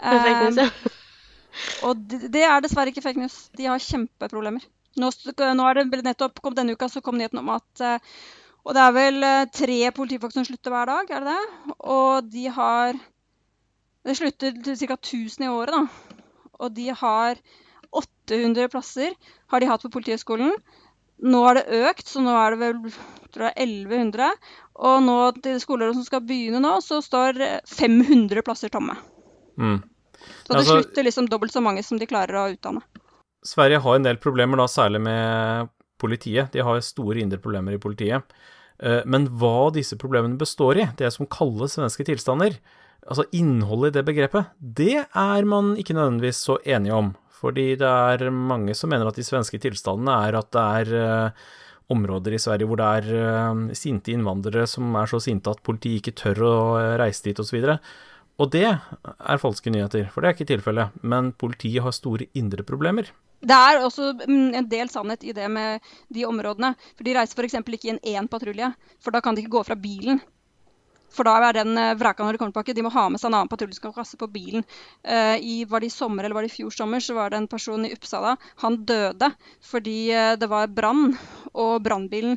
Fake 0.01 0.41
news, 0.45 0.57
Eh, 0.59 0.65
ja. 0.65 0.71
og 1.89 2.01
det, 2.09 2.33
det 2.33 2.43
er 2.45 2.61
dessverre 2.65 2.89
ikke 2.93 3.05
fake 3.05 3.21
news. 3.21 3.37
De 3.57 3.65
har 3.69 3.79
kjempeproblemer. 3.79 4.65
Nå, 4.97 5.11
nå 5.57 5.69
er 5.69 5.75
det 5.85 6.05
nettopp 6.05 6.41
kom 6.41 6.55
denne 6.57 6.73
uka 6.73 6.89
så 6.89 7.03
kom 7.05 7.17
nyheten 7.21 7.39
om 7.43 7.51
at 7.53 7.81
eh, 7.85 7.99
Og 8.67 8.75
det 8.75 8.83
er 8.83 8.95
vel 8.97 9.23
eh, 9.23 9.45
tre 9.55 9.79
politifolk 9.95 10.35
som 10.35 10.47
slutter 10.47 10.75
hver 10.75 10.91
dag, 10.91 11.11
er 11.15 11.23
det 11.23 11.35
det? 11.37 11.77
Og 11.87 12.33
de 12.33 12.49
har 12.51 12.97
Det 14.07 14.17
slutter 14.19 14.59
til 14.63 14.77
ca. 14.79 14.97
1000 14.99 15.47
i 15.47 15.51
året, 15.51 15.75
da. 15.75 16.17
Og 16.63 16.75
de 16.75 16.89
har 16.95 17.39
800 17.97 18.69
plasser 18.73 19.15
har 19.53 19.63
de 19.63 19.69
hatt 19.71 19.83
på 19.83 19.91
Politihøgskolen. 19.95 20.53
Nå 21.27 21.41
har 21.47 21.59
det 21.59 21.81
økt, 21.89 22.07
så 22.11 22.23
nå 22.23 22.35
er 22.37 22.55
det 22.55 22.61
vel 22.61 22.93
tror 23.35 23.49
jeg, 23.49 23.67
1100. 23.67 24.31
Og 24.87 25.03
nå 25.05 25.17
til 25.43 25.59
skoler 25.63 25.95
som 25.97 26.05
skal 26.07 26.25
begynne 26.27 26.61
nå, 26.63 26.77
så 26.85 27.01
står 27.05 27.41
eh, 27.43 27.61
500 27.71 28.43
plasser 28.47 28.73
tomme. 28.73 28.97
Mm. 29.59 29.79
Så 30.43 30.51
det 30.51 30.57
Altså- 30.59 30.81
slutter 30.81 31.07
liksom 31.07 31.29
dobbelt 31.31 31.53
så 31.53 31.63
mange 31.63 31.85
som 31.85 31.99
de 31.99 32.07
klarer 32.07 32.35
å 32.35 32.51
utdanne. 32.55 32.83
Sverige 33.47 33.81
har 33.81 33.95
en 33.97 34.03
del 34.03 34.17
problemer, 34.19 34.57
da, 34.59 34.67
særlig 34.67 35.01
med 35.01 35.69
politiet. 35.99 36.51
De 36.53 36.61
har 36.61 36.81
store 36.81 37.23
indre 37.23 37.39
problemer 37.39 37.75
i 37.75 37.79
politiet. 37.79 38.23
Eh, 38.83 39.03
Men 39.07 39.29
hva 39.41 39.71
disse 39.75 39.97
problemene 39.97 40.39
består 40.39 40.81
i, 40.81 40.89
det 40.97 41.13
som 41.15 41.29
kalles 41.29 41.77
svenske 41.77 42.05
tilstander, 42.05 42.59
altså 43.07 43.27
innholdet 43.33 43.95
i 43.95 43.99
det 43.99 44.07
begrepet, 44.09 44.51
det 44.61 45.07
er 45.07 45.45
man 45.49 45.77
ikke 45.77 45.97
nødvendigvis 45.97 46.43
så 46.49 46.59
enige 46.65 46.95
om. 46.97 47.15
Fordi 47.37 47.77
det 47.77 47.87
er 47.87 48.31
mange 48.33 48.75
som 48.75 48.91
mener 48.91 49.09
at 49.09 49.17
de 49.19 49.25
svenske 49.25 49.61
tilstandene 49.61 50.15
er 50.27 50.39
at 50.39 50.51
det 50.57 50.67
er 50.81 50.93
eh, 51.01 51.47
områder 51.93 52.35
i 52.35 52.41
Sverige 52.43 52.67
hvor 52.67 52.81
det 52.81 52.87
er 52.99 53.11
eh, 53.21 53.75
sinte 53.79 54.13
innvandrere 54.15 54.67
som 54.67 54.95
er 54.99 55.11
så 55.11 55.21
sinte 55.23 55.53
at 55.53 55.63
politiet 55.63 56.01
ikke 56.01 56.17
tør 56.17 56.43
å 56.49 56.57
reise 56.99 57.29
dit 57.29 57.39
osv. 57.39 57.77
Og 58.37 58.51
det 58.53 58.67
er 58.69 59.41
falske 59.41 59.73
nyheter, 59.73 60.11
for 60.13 60.21
det 60.21 60.29
er 60.29 60.37
ikke 60.37 60.51
tilfellet. 60.51 60.97
Men 61.01 61.31
politiet 61.33 61.85
har 61.85 61.95
store 61.97 62.29
indre 62.37 62.67
problemer. 62.69 63.09
Det 63.41 63.57
er 63.57 63.83
også 63.85 64.13
mm, 64.23 64.55
en 64.59 64.69
del 64.71 64.89
sannhet 64.93 65.25
i 65.27 65.35
det 65.37 65.49
med 65.53 65.85
de 66.13 66.25
områdene. 66.29 66.73
For 66.97 67.07
de 67.07 67.17
reiser 67.19 67.37
f.eks. 67.37 67.59
ikke 67.61 67.93
inn 67.93 68.01
én 68.03 68.31
patrulje, 68.31 68.73
for 69.03 69.15
da 69.15 69.21
kan 69.25 69.37
de 69.37 69.45
ikke 69.45 69.59
gå 69.59 69.67
fra 69.69 69.77
bilen. 69.79 70.23
For 71.17 71.27
da 71.27 71.37
er 71.49 71.57
den 71.57 71.77
eh, 71.81 71.95
vraka 71.99 72.25
når 72.25 72.37
de 72.37 72.41
kommer 72.41 72.53
tilbake. 72.53 72.75
De 72.77 72.85
må 72.85 72.93
ha 72.93 73.07
med 73.13 73.21
seg 73.21 73.31
en 73.31 73.39
annen 73.39 73.51
patrulje 73.51 73.79
som 73.79 73.89
kan 73.89 73.97
kaste 73.97 74.19
på 74.21 74.29
bilen. 74.33 74.65
Eh, 75.03 75.37
i, 75.41 75.57
var 75.69 75.83
det 75.83 75.91
i 75.91 75.95
sommer 75.95 76.27
eller 76.27 76.37
var 76.37 76.47
det 76.47 76.53
i 76.53 76.57
fjor 76.57 76.75
sommer, 76.75 77.03
så 77.03 77.17
var 77.17 77.33
det 77.33 77.41
en 77.41 77.51
person 77.51 77.87
i 77.87 77.93
Uppsala. 77.95 78.37
Han 78.65 78.81
døde 78.89 79.31
fordi 79.65 79.99
eh, 80.13 80.35
det 80.41 80.51
var 80.53 80.73
brann, 80.73 81.15
og 81.57 81.79
brannbilen 81.85 82.37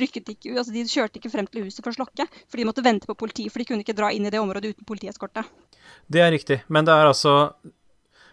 rykket 0.00 0.32
ikke 0.34 0.52
ut. 0.52 0.60
Altså, 0.62 0.74
de 0.74 0.86
kjørte 0.88 1.20
ikke 1.20 1.32
frem 1.32 1.50
til 1.50 1.68
huset 1.68 1.84
for 1.84 1.92
å 1.92 2.00
slokke, 2.00 2.26
for 2.48 2.60
de 2.60 2.68
måtte 2.68 2.86
vente 2.86 3.10
på 3.10 3.18
politiet. 3.18 3.52
For 3.52 3.62
de 3.62 3.68
kunne 3.68 3.86
ikke 3.86 3.98
dra 3.98 4.10
inn 4.14 4.26
i 4.26 4.32
det 4.32 4.42
området 4.42 4.74
uten 4.74 4.88
politieskorte. 4.88 5.44
Det 6.10 6.24
er 6.24 6.32
riktig, 6.34 6.62
men 6.68 6.86
det 6.88 6.96
er 6.96 7.10
altså 7.10 7.34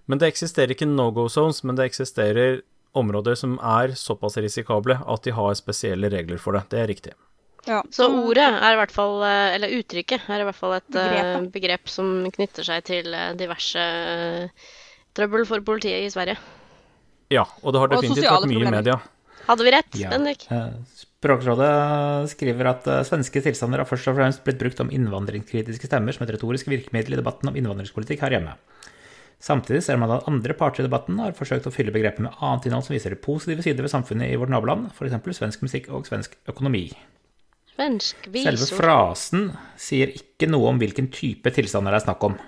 Men 0.08 0.22
det 0.22 0.32
eksisterer 0.32 0.74
ikke 0.74 0.88
no 0.90 1.10
go 1.16 1.28
zones, 1.32 1.64
men 1.68 1.78
det 1.78 1.90
eksisterer 1.90 2.62
områder 2.98 3.36
som 3.38 3.58
er 3.60 3.94
såpass 4.00 4.40
risikable 4.42 4.98
at 5.04 5.24
de 5.28 5.34
har 5.36 5.58
spesielle 5.60 6.10
regler 6.12 6.40
for 6.42 6.58
det. 6.58 6.64
Det 6.72 6.80
er 6.82 6.88
riktig. 6.90 7.16
Ja. 7.68 7.82
Så 7.92 8.08
ordet 8.08 8.46
er 8.48 8.74
i 8.74 8.80
hvert 8.80 8.94
fall, 8.96 9.20
eh, 9.28 9.56
eller 9.58 9.74
uttrykket 9.76 10.30
er 10.32 10.42
i 10.42 10.48
hvert 10.48 10.56
fall 10.56 10.78
et 10.78 10.88
begrep, 10.94 11.50
begrep 11.52 11.92
som 11.92 12.24
knytter 12.32 12.64
seg 12.64 12.86
til 12.88 13.12
eh, 13.12 13.34
diverse 13.36 13.84
eh, 13.84 14.72
trøbbel 15.18 15.44
for 15.50 15.66
politiet 15.68 16.08
i 16.08 16.14
Sverige. 16.14 16.40
Ja, 17.34 17.44
og 17.62 17.76
det 17.76 17.84
har 17.84 17.92
definitivt 17.92 18.30
vært 18.30 18.48
mye 18.48 18.64
i 18.64 18.72
media. 18.72 19.02
Hadde 19.48 19.64
vi 19.68 19.72
rett, 19.76 20.00
Ja. 20.00 20.12
Bendik? 20.12 20.48
Eh, 20.52 20.72
Språkrådet 21.18 22.30
skriver 22.30 22.72
at 22.72 22.88
eh, 22.88 23.04
svenske 23.08 23.42
tilstander 23.44 23.82
har 23.82 23.90
først 23.90 24.08
og 24.12 24.18
fremst 24.20 24.44
blitt 24.46 24.60
brukt 24.62 24.80
om 24.84 24.92
innvandringskritiske 24.94 25.90
stemmer 25.90 26.16
som 26.16 26.28
et 26.28 26.34
retorisk 26.36 26.70
virkemiddel 26.72 27.16
i 27.16 27.20
debatten 27.20 27.50
om 27.50 27.58
innvandringspolitikk 27.58 28.22
her 28.26 28.38
hjemme. 28.38 28.54
Samtidig 29.38 29.84
ser 29.86 30.00
man 30.02 30.12
at 30.16 30.26
andre 30.30 30.56
parter 30.58 30.82
i 30.82 30.88
debatten 30.88 31.20
har 31.22 31.36
forsøkt 31.38 31.68
å 31.70 31.74
fylle 31.74 31.94
begrepet 31.94 32.24
med 32.26 32.40
annet 32.42 32.66
innhold 32.68 32.88
som 32.88 32.96
viser 32.96 33.14
de 33.14 33.20
positive 33.22 33.62
sider 33.66 33.86
ved 33.86 33.94
samfunnet 33.94 34.32
i 34.32 34.40
vårt 34.40 34.50
naboland, 34.50 34.90
f.eks. 34.96 35.38
svensk 35.38 35.66
musikk 35.66 35.92
og 35.94 36.10
svensk 36.10 36.34
økonomi. 36.50 36.88
Svensk 37.78 38.30
Selve 38.34 38.68
frasen 38.74 39.52
sier 39.78 40.10
ikke 40.18 40.50
noe 40.50 40.72
om 40.72 40.80
hvilken 40.82 41.12
type 41.14 41.54
tilstander 41.54 41.94
det 41.94 42.02
er 42.02 42.08
snakk 42.08 42.26
om, 42.26 42.40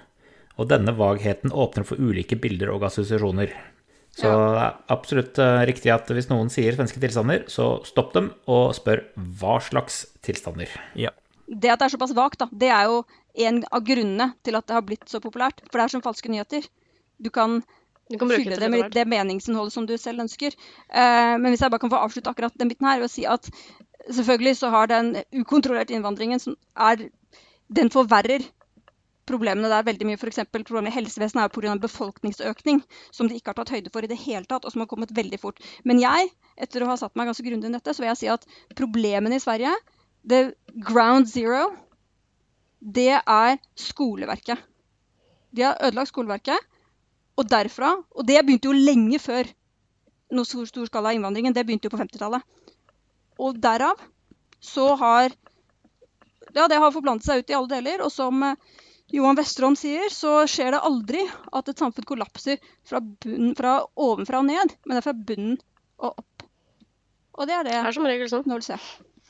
og 0.58 0.72
denne 0.72 0.96
vagheten 0.98 1.54
åpner 1.54 1.86
for 1.86 2.02
ulike 2.02 2.40
bilder 2.42 2.74
og 2.74 2.88
assosiasjoner. 2.90 3.54
Så 4.18 4.26
det 4.34 4.64
er 4.66 4.80
absolutt 4.92 5.38
eh, 5.40 5.62
riktig 5.70 5.92
at 5.94 6.10
hvis 6.12 6.28
noen 6.32 6.50
sier 6.52 6.74
svenske 6.76 7.00
tilstander, 7.00 7.46
så 7.52 7.78
stopp 7.88 8.12
dem 8.18 8.32
og 8.50 8.74
spør 8.76 9.06
hva 9.40 9.60
slags 9.64 10.02
tilstander. 10.26 10.74
Ja. 10.98 11.14
det 11.46 11.70
at 11.70 11.80
det 11.80 11.88
er 11.88 11.94
såpass 11.94 12.18
vagt, 12.18 12.42
da, 12.42 12.50
det 12.52 12.74
er 12.74 12.90
jo 12.90 13.04
en 13.46 13.62
av 13.70 13.86
grunnene 13.86 14.32
til 14.44 14.58
at 14.58 14.68
det 14.68 14.76
har 14.76 14.86
blitt 14.86 15.08
så 15.10 15.22
populært. 15.24 15.62
For 15.70 15.78
det 15.78 15.86
er 15.86 15.94
som 15.94 16.04
falske 16.04 16.32
nyheter. 16.32 16.66
Du 17.20 17.30
kan 17.30 17.62
Du 18.10 18.18
kan 18.18 18.32
fylle 18.32 18.58
det 18.58 18.70
med 18.74 18.84
det 18.88 18.94
det 18.98 19.06
meningsinnholdet 19.06 19.74
som 19.74 19.86
du 19.86 19.98
selv 19.98 20.24
ønsker. 20.24 20.56
Eh, 20.90 21.36
men 21.38 21.52
hvis 21.52 21.62
jeg 21.62 21.70
bare 21.70 21.84
kan 21.84 21.92
få 21.94 22.02
avslutte 22.02 22.32
akkurat 22.32 22.56
den 22.58 22.72
biten 22.72 22.88
her 22.88 22.98
ved 22.98 23.06
å 23.06 23.14
si 23.14 23.26
at 23.30 23.52
selvfølgelig 24.10 24.56
så 24.58 24.72
har 24.74 24.90
den 24.90 25.12
ukontrollerte 25.36 25.94
innvandringen 25.94 26.40
som 26.40 26.56
er 26.76 27.10
Den 27.70 27.92
forverrer 27.94 28.42
problemene 29.30 29.70
der 29.70 29.86
veldig 29.86 30.08
mye. 30.10 30.18
F.eks. 30.18 30.42
problemet 30.52 30.92
i 30.92 30.96
helsevesenet 30.96 31.44
er 31.44 31.54
pga. 31.54 31.76
befolkningsøkning, 31.84 32.82
som 33.14 33.30
de 33.30 33.38
ikke 33.38 33.54
har 33.54 33.60
tatt 33.60 33.74
høyde 33.76 33.92
for 33.94 34.06
i 34.06 34.10
det 34.10 34.18
hele 34.24 34.50
tatt, 34.50 34.66
og 34.66 34.74
som 34.74 34.84
har 34.84 34.90
kommet 34.90 35.14
veldig 35.16 35.40
fort. 35.42 35.62
Men 35.86 36.02
jeg, 36.02 36.32
etter 36.58 36.84
å 36.84 36.90
ha 36.90 36.98
satt 36.98 37.16
meg 37.20 37.30
ganske 37.30 37.46
grundig 37.46 37.70
inn 37.70 37.76
i 37.76 37.80
dette, 37.80 37.94
så 37.94 38.04
vil 38.04 38.12
jeg 38.12 38.22
si 38.24 38.32
at 38.34 38.48
problemene 38.80 39.38
i 39.38 39.44
Sverige, 39.44 39.76
det 40.26 40.42
ground 40.86 41.30
zero, 41.32 41.70
det 42.80 43.20
er 43.20 43.60
skoleverket. 43.78 44.66
De 45.56 45.66
har 45.68 45.80
ødelagt 45.84 46.14
skoleverket. 46.14 46.66
Og 47.40 47.48
derfra 47.48 47.96
Og 47.96 48.26
det 48.28 48.42
begynte 48.44 48.68
jo 48.70 48.76
lenge 48.76 49.20
før 49.24 49.48
noe 50.36 50.46
stor, 50.46 50.68
stor 50.70 50.86
skala 50.86 51.16
innvandringen. 51.16 51.56
Det 51.56 51.64
begynte 51.66 51.90
jo 51.90 51.96
på 51.96 52.02
50-tallet. 52.02 52.44
Og 53.42 53.58
derav 53.58 53.98
så 54.62 54.92
har 55.00 55.32
ja, 56.54 56.68
det 56.68 56.78
har 56.82 56.94
forplantet 56.94 57.26
seg 57.26 57.42
ut 57.42 57.50
i 57.52 57.56
alle 57.58 57.72
deler. 57.72 58.04
Og 58.06 58.12
som 58.14 58.44
eh, 58.46 58.60
Johan 59.16 59.38
Vesterålen 59.40 59.78
sier, 59.80 60.10
så 60.14 60.44
skjer 60.50 60.76
det 60.76 60.84
aldri 60.86 61.24
at 61.56 61.72
et 61.72 61.82
samfunn 61.82 62.08
kollapser 62.10 62.60
fra, 62.86 63.02
bunnen, 63.02 63.56
fra 63.58 63.80
ovenfra 63.98 64.42
og 64.44 64.50
ned, 64.50 64.76
men 64.86 64.96
det 64.96 65.02
er 65.02 65.08
fra 65.08 65.18
bunnen 65.18 65.58
og 65.98 66.22
opp. 66.22 66.48
Og 67.40 67.48
det 67.48 67.56
er 67.56 67.66
det 67.66 67.74
Det 67.74 67.84
er 67.88 67.96
som 67.96 68.10
regel 68.10 68.30
sånn. 68.30 68.46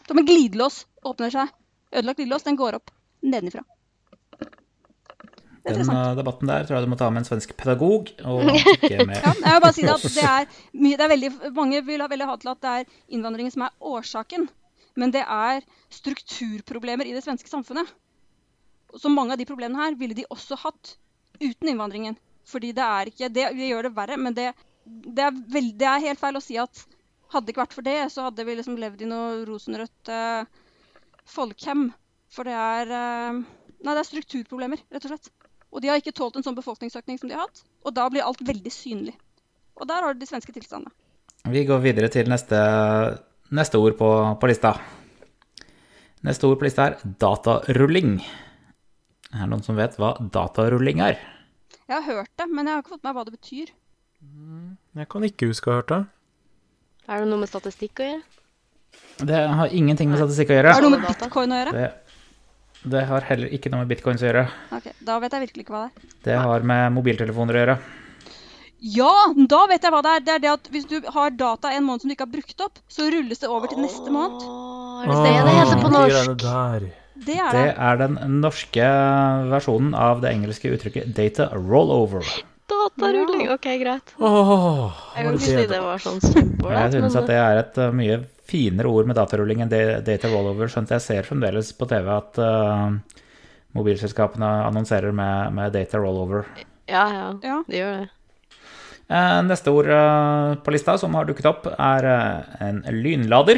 Som 0.10 0.20
en 0.20 0.28
glidelås 0.28 0.84
åpner 1.06 1.32
seg. 1.34 1.52
Ødelagt 1.94 2.20
glidelås, 2.20 2.48
den 2.48 2.60
går 2.60 2.80
opp 2.80 2.92
nedenifra. 3.22 3.64
Den 5.78 5.92
eh, 5.94 6.12
debatten 6.18 6.52
der 6.52 6.68
tror 6.68 6.78
jeg 6.78 6.88
du 6.88 6.92
må 6.92 6.98
ta 7.00 7.10
med 7.14 7.24
en 7.24 7.28
svensk 7.28 7.56
pedagog, 7.60 8.12
og 8.26 8.50
ikke 8.76 9.06
med 9.10 9.20
Ja, 9.20 9.34
jeg 9.34 9.56
vil 9.56 9.64
bare 9.66 9.76
si 9.78 9.88
at 9.90 10.06
det 10.16 10.28
er, 10.32 10.62
mye, 10.74 10.98
det 11.00 11.06
er 11.06 11.14
veldig, 11.14 11.32
Mange 11.58 11.82
vil 11.88 12.04
ha 12.04 12.10
veldig 12.12 12.30
ha 12.30 12.38
til 12.42 12.54
at 12.54 12.64
det 12.66 12.76
er 12.76 12.96
innvandringen 13.18 13.56
som 13.56 13.68
er 13.68 13.76
årsaken. 13.94 14.48
Men 15.00 15.14
det 15.16 15.24
er 15.24 15.66
strukturproblemer 15.94 17.08
i 17.08 17.14
det 17.16 17.24
svenske 17.24 17.52
samfunnet. 17.52 17.88
Så 18.98 19.12
mange 19.14 19.36
av 19.36 19.40
de 19.40 19.48
problemene 19.48 19.80
her 19.80 19.98
ville 20.00 20.18
de 20.18 20.26
også 20.34 20.58
hatt 20.64 20.96
uten 21.40 21.72
innvandringen. 21.72 22.18
Fordi 22.50 22.72
det 22.76 22.86
er 22.86 23.12
ikke 23.12 23.30
det, 23.30 23.46
det 23.58 23.70
gjør 23.70 23.90
det 23.90 23.96
verre, 23.96 24.18
men 24.18 24.36
det, 24.36 24.50
det, 24.86 25.28
er 25.28 25.44
veld, 25.54 25.76
det 25.80 25.88
er 25.88 26.08
helt 26.08 26.22
feil 26.22 26.40
å 26.40 26.44
si 26.44 26.58
at 26.60 26.86
hadde 27.30 27.46
det 27.46 27.54
ikke 27.54 27.62
vært 27.62 27.78
for 27.78 27.86
det, 27.86 27.98
så 28.10 28.26
hadde 28.26 28.46
vi 28.48 28.56
liksom 28.58 28.78
levd 28.82 29.04
i 29.06 29.10
noe 29.10 29.44
rosenrødt 29.46 30.12
eh, 30.14 30.62
folkhem. 31.30 31.90
For 32.34 32.50
det 32.50 32.58
er 32.58 32.94
eh, 32.98 33.42
Nei, 33.80 33.94
det 33.96 34.02
er 34.02 34.08
strukturproblemer, 34.10 34.82
rett 34.92 35.06
og 35.08 35.14
slett. 35.14 35.30
Og 35.70 35.84
de 35.84 35.92
har 35.92 36.02
ikke 36.02 36.16
tålt 36.18 36.40
en 36.40 36.46
sånn 36.46 36.58
befolkningsøkning 36.58 37.20
som 37.22 37.30
de 37.30 37.38
har 37.38 37.46
hatt. 37.46 37.64
Og 37.86 37.94
da 37.96 38.08
blir 38.10 38.26
alt 38.26 38.42
veldig 38.46 38.72
synlig. 38.74 39.16
Og 39.80 39.88
der 39.90 40.04
har 40.04 40.16
du 40.16 40.22
de 40.22 40.30
svenske 40.30 40.54
tilstandene. 40.56 40.92
Vi 41.50 41.64
går 41.68 41.82
videre 41.84 42.10
til 42.12 42.28
neste, 42.30 42.58
neste 43.56 43.80
ord 43.80 43.96
på, 44.00 44.10
på 44.42 44.50
lista. 44.50 44.74
Neste 46.26 46.50
ord 46.50 46.60
på 46.60 46.68
lista 46.68 46.90
er 46.90 46.98
datarulling. 47.22 48.18
Er 49.30 49.46
det 49.46 49.52
noen 49.54 49.64
som 49.64 49.78
vet 49.78 49.96
hva 50.02 50.16
datarulling 50.20 51.04
er? 51.06 51.22
Jeg 51.90 51.96
har 51.96 52.06
hørt 52.06 52.34
det, 52.38 52.50
men 52.50 52.68
jeg 52.68 52.76
har 52.76 52.84
ikke 52.84 52.96
fått 52.98 53.06
med 53.06 53.12
meg 53.12 53.20
hva 53.20 53.28
det 53.30 53.38
betyr. 53.38 53.72
Jeg 55.00 55.10
kan 55.14 55.26
ikke 55.30 55.48
huske 55.50 55.70
å 55.70 55.74
ha 55.74 55.80
hørt 55.80 55.94
det. 55.94 56.02
Er 57.10 57.24
det 57.24 57.30
noe 57.32 57.42
med 57.42 57.50
statistikk 57.50 58.02
å 58.04 58.10
gjøre? 58.10 58.22
Det 59.30 59.40
har 59.60 59.74
ingenting 59.76 60.12
med 60.12 60.20
statistikk 60.20 60.52
å 60.52 60.58
gjøre. 60.60 60.74
Er 60.74 60.84
det 60.84 60.90
noe 60.90 60.98
med 60.98 61.08
bitcoin 61.08 61.54
å 61.54 61.60
gjøre? 61.62 61.74
Det, 61.78 62.09
det 62.84 63.06
har 63.10 63.22
heller 63.28 63.52
ikke 63.54 63.72
noe 63.74 63.84
med 63.84 63.90
bitcoins 63.92 64.22
å 64.24 64.30
gjøre. 64.30 64.46
Ok, 64.76 64.92
Da 65.04 65.18
vet 65.20 65.32
jeg 65.36 65.42
virkelig 65.48 65.66
ikke 65.66 65.74
hva 65.76 65.82
det 65.88 65.90
er. 66.04 66.14
Det 66.30 66.38
har 66.40 66.62
med 66.74 66.94
mobiltelefoner 66.96 67.58
å 67.58 67.64
gjøre. 67.64 67.78
Ja, 68.80 69.12
da 69.36 69.66
vet 69.68 69.84
jeg 69.84 69.92
hva 69.92 70.00
det 70.06 70.12
er. 70.16 70.22
Det 70.24 70.34
er 70.38 70.40
det 70.46 70.52
at 70.54 70.70
hvis 70.72 70.86
du 70.88 71.02
har 71.12 71.34
data 71.36 71.74
en 71.76 71.84
måned 71.84 72.02
som 72.06 72.08
du 72.12 72.16
ikke 72.16 72.24
har 72.30 72.32
brukt 72.32 72.62
opp, 72.64 72.80
så 72.88 73.10
rulles 73.12 73.42
det 73.44 73.50
over 73.52 73.68
til 73.68 73.82
neste 73.84 74.08
måned. 74.14 74.40
Åh, 74.40 75.02
er 75.04 75.10
det 75.12 75.18
det 75.26 75.34
det 75.50 75.58
heter 75.58 75.82
på 75.84 75.92
norsk? 75.92 76.46
Det 77.20 77.36
er 77.36 77.52
Det 77.52 77.66
det. 77.68 77.76
er 77.76 77.98
den 78.00 78.16
norske 78.40 78.86
versjonen 79.52 79.92
av 79.94 80.22
det 80.24 80.32
engelske 80.32 80.72
uttrykket 80.72 81.12
data 81.18 81.50
rollover. 81.52 82.24
Datarulling. 83.00 83.50
Ok, 83.54 83.68
greit. 83.82 84.14
Oh, 84.20 84.92
Jeg 85.16 85.26
kan 85.26 85.34
ikke 85.40 85.46
si 85.46 85.66
det 85.72 85.80
var 85.82 85.98
sånn 86.04 86.20
Jeg 86.22 86.92
synes 86.94 87.14
men 87.14 87.22
at 87.24 87.28
det 87.32 87.40
er 87.40 87.62
et 87.64 87.78
uh, 87.82 87.90
mye 87.96 88.20
finere 88.50 88.90
ord 88.90 89.06
med 89.10 89.16
datarulling 89.20 89.62
enn 89.62 89.70
data 89.70 90.28
rollover, 90.32 90.68
skjønt 90.72 90.90
jeg 90.96 91.02
ser 91.06 91.28
fremdeles 91.28 91.72
på 91.78 91.86
TV 91.90 92.08
at 92.16 92.40
uh, 92.42 92.96
mobilselskapene 93.78 94.48
annonserer 94.68 95.14
med, 95.14 95.54
med 95.54 95.74
data 95.76 96.00
rollover. 96.02 96.48
ja, 96.90 97.04
ja, 97.14 97.28
Ja. 97.44 97.60
De 97.68 97.78
gjør 97.78 98.00
det. 98.00 98.10
Uh, 99.10 99.40
neste 99.48 99.72
ord 99.74 99.88
uh, 99.90 100.56
på 100.62 100.74
lista 100.74 100.94
som 101.02 101.16
har 101.18 101.26
dukket 101.26 101.48
opp, 101.50 101.66
er 101.74 102.06
eh, 102.06 102.50
en 102.68 102.84
lynlader. 102.94 103.58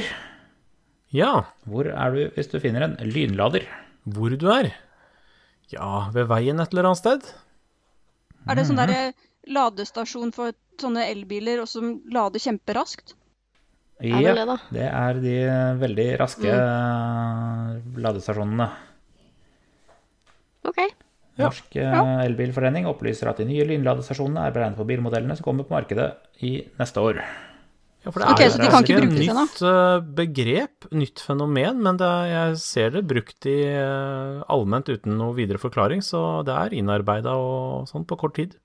Ja, 1.12 1.42
Hvor 1.68 1.89
er 1.92 2.14
du 2.16 2.22
hvis 2.38 2.48
du 2.52 2.60
finner 2.64 2.86
en 2.88 2.96
lynlader? 3.04 3.66
hvor 4.08 4.32
du 4.32 4.48
er? 4.50 4.70
Ja, 5.70 6.08
ved 6.16 6.26
veien 6.32 6.60
et 6.60 6.72
eller 6.72 6.88
annet 6.89 6.98
sted. 7.02 7.28
Er 8.50 8.56
det 8.56 8.64
sånn 8.66 8.80
Mhm. 8.80 8.88
derre 8.88 9.14
ladestasjon 9.48 10.32
for 10.36 10.54
sånne 10.82 11.08
elbiler 11.12 11.62
og 11.64 11.68
som 11.70 11.96
lader 12.12 12.42
kjemperaskt? 12.42 13.16
Ja, 14.02 14.18
det, 14.34 14.56
det 14.74 14.88
er 14.89 15.20
de 15.22 15.36
veldig 15.82 16.08
raske 16.20 16.50
Mm. 16.50 16.58
eh, 16.58 18.00
ladestasjonene. 18.02 18.70
Ok. 20.66 20.80
Ja. 21.38 21.46
Norsk 21.48 21.76
eh, 21.80 22.26
Elbilforening 22.26 22.86
opplyser 22.89 23.30
at 23.32 23.39
de 23.42 23.46
nye 23.50 23.66
lynladestasjonene 23.70 24.44
er 24.46 24.54
beregnet 24.56 24.78
på 24.82 24.86
bilmodellene 24.89 25.38
som 25.38 25.46
kommer 25.48 25.66
på 25.66 25.74
markedet 25.78 26.10
i 26.46 26.58
neste 26.82 27.02
år. 27.02 27.22
Ja, 28.02 28.10
for 28.10 28.24
det 28.26 28.32
er 28.34 28.50
så 28.50 28.58
jo 28.58 28.64
de 28.66 28.72
kan 28.74 28.84
ikke 28.88 29.00
brukes 29.04 29.30
ennå? 29.30 29.46
nytt 29.46 29.62
eh, 29.70 30.08
begrep, 30.18 30.88
nytt 30.98 31.22
fenomen, 31.22 31.82
men 31.86 31.98
det 32.02 32.08
er, 32.10 32.26
jeg 32.34 32.58
ser 32.64 32.89
det 32.98 33.04
brukt 33.10 33.46
i 33.50 33.56
allment 34.50 34.89
uten 34.89 35.18
noe 35.22 35.38
videre 35.38 35.62
forklaring, 35.62 36.02
så 36.06 36.42
det 36.48 36.58
er 36.58 36.74
innarbeida 36.82 37.38
og 37.38 37.86
sånn 37.89 38.06
på 38.10 38.18
kort 38.18 38.34
tid. 38.42 38.58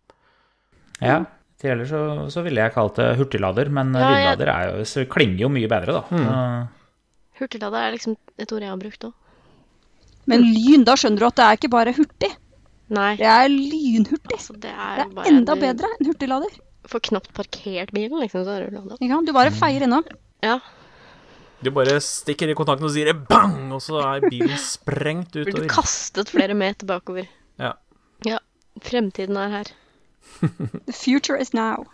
Ja, 1.02 1.18
til 1.60 1.70
ellers 1.74 1.90
så, 1.92 2.00
så 2.32 2.42
ville 2.44 2.60
jeg 2.62 2.72
kalt 2.74 2.96
det 3.00 3.10
hurtiglader, 3.18 3.68
men 3.72 3.92
Ja, 3.96 4.08
lynlader 4.14 4.48
er 4.52 4.70
jo, 4.78 4.84
så 4.88 5.04
klinger 5.08 5.42
jo 5.46 5.48
mye 5.52 5.68
bedre, 5.68 5.98
da. 6.00 6.02
Mm. 6.10 6.68
Hurtiglader 7.40 7.86
er 7.88 7.96
liksom 7.96 8.16
et 8.40 8.52
ord 8.52 8.64
jeg 8.64 8.70
har 8.72 8.80
brukt 8.80 9.04
òg. 9.10 9.14
Men 10.26 10.42
lyn, 10.42 10.84
da 10.88 10.94
skjønner 10.98 11.22
du 11.22 11.26
at 11.28 11.36
det 11.38 11.44
er 11.46 11.58
ikke 11.60 11.70
bare 11.70 11.92
hurtig. 11.96 12.30
Nei, 12.96 13.12
Det 13.18 13.26
er 13.26 13.48
lynhurtig. 13.50 14.36
altså 14.38 14.54
det 14.54 14.62
Det 14.62 14.72
er 14.72 15.00
er 15.04 15.12
bare 15.14 15.28
enda 15.30 15.52
en... 15.56 15.60
bedre 15.62 15.90
enn 15.96 16.08
hurtiglader. 16.10 16.56
får 16.86 17.00
knapt 17.10 17.32
parkert 17.34 17.90
bilen, 17.94 18.18
liksom, 18.22 18.44
så 18.46 18.56
er 18.56 18.66
du 18.70 18.76
lada. 18.78 18.96
Ja. 19.02 19.20
Du 19.26 19.32
bare 19.34 19.50
feier 19.54 19.82
innom. 19.86 20.04
Ja. 20.42 20.58
Du 21.62 21.70
bare 21.74 21.96
stikker 22.04 22.50
i 22.52 22.54
kontakten 22.54 22.86
og 22.86 22.92
sier 22.94 23.10
bang, 23.14 23.72
og 23.74 23.80
så 23.82 23.98
er 24.04 24.26
bilen 24.28 24.54
sprengt 24.74 25.32
Blir 25.34 25.44
du 25.48 25.50
utover. 25.56 25.68
kastet 25.72 26.30
flere 26.30 26.54
meter 26.54 26.86
bakover. 26.86 27.26
Ja. 27.58 27.72
Ja. 28.26 28.38
Fremtiden 28.86 29.36
er 29.40 29.48
her. 29.60 29.72
The 30.86 30.92
future 30.94 31.38
is 31.40 31.52
now. 31.56 31.84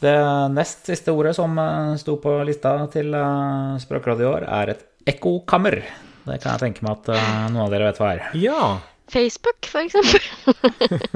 Det 0.00 0.12
nest 0.52 0.84
siste 0.90 1.12
ordet 1.16 1.34
som 1.38 1.56
eh, 1.58 1.94
sto 2.00 2.18
på 2.20 2.34
lista 2.44 2.74
til 2.92 3.08
Språkradio 3.14 3.80
Språkrådet 3.84 4.26
i 4.26 4.28
år, 4.28 4.44
er 4.60 4.74
et 4.74 4.84
ekkokammer. 5.14 5.80
Det 6.26 6.40
kan 6.42 6.56
jeg 6.56 6.62
tenke 6.66 6.84
meg 6.84 6.98
at 7.00 7.10
eh, 7.16 7.32
noen 7.54 7.64
av 7.64 7.72
dere 7.72 7.88
vet 7.90 8.00
hva 8.02 8.12
er. 8.16 8.28
Ja. 8.42 8.60
Facebook, 9.08 9.68
for 9.70 9.86
eksempel. 9.86 10.20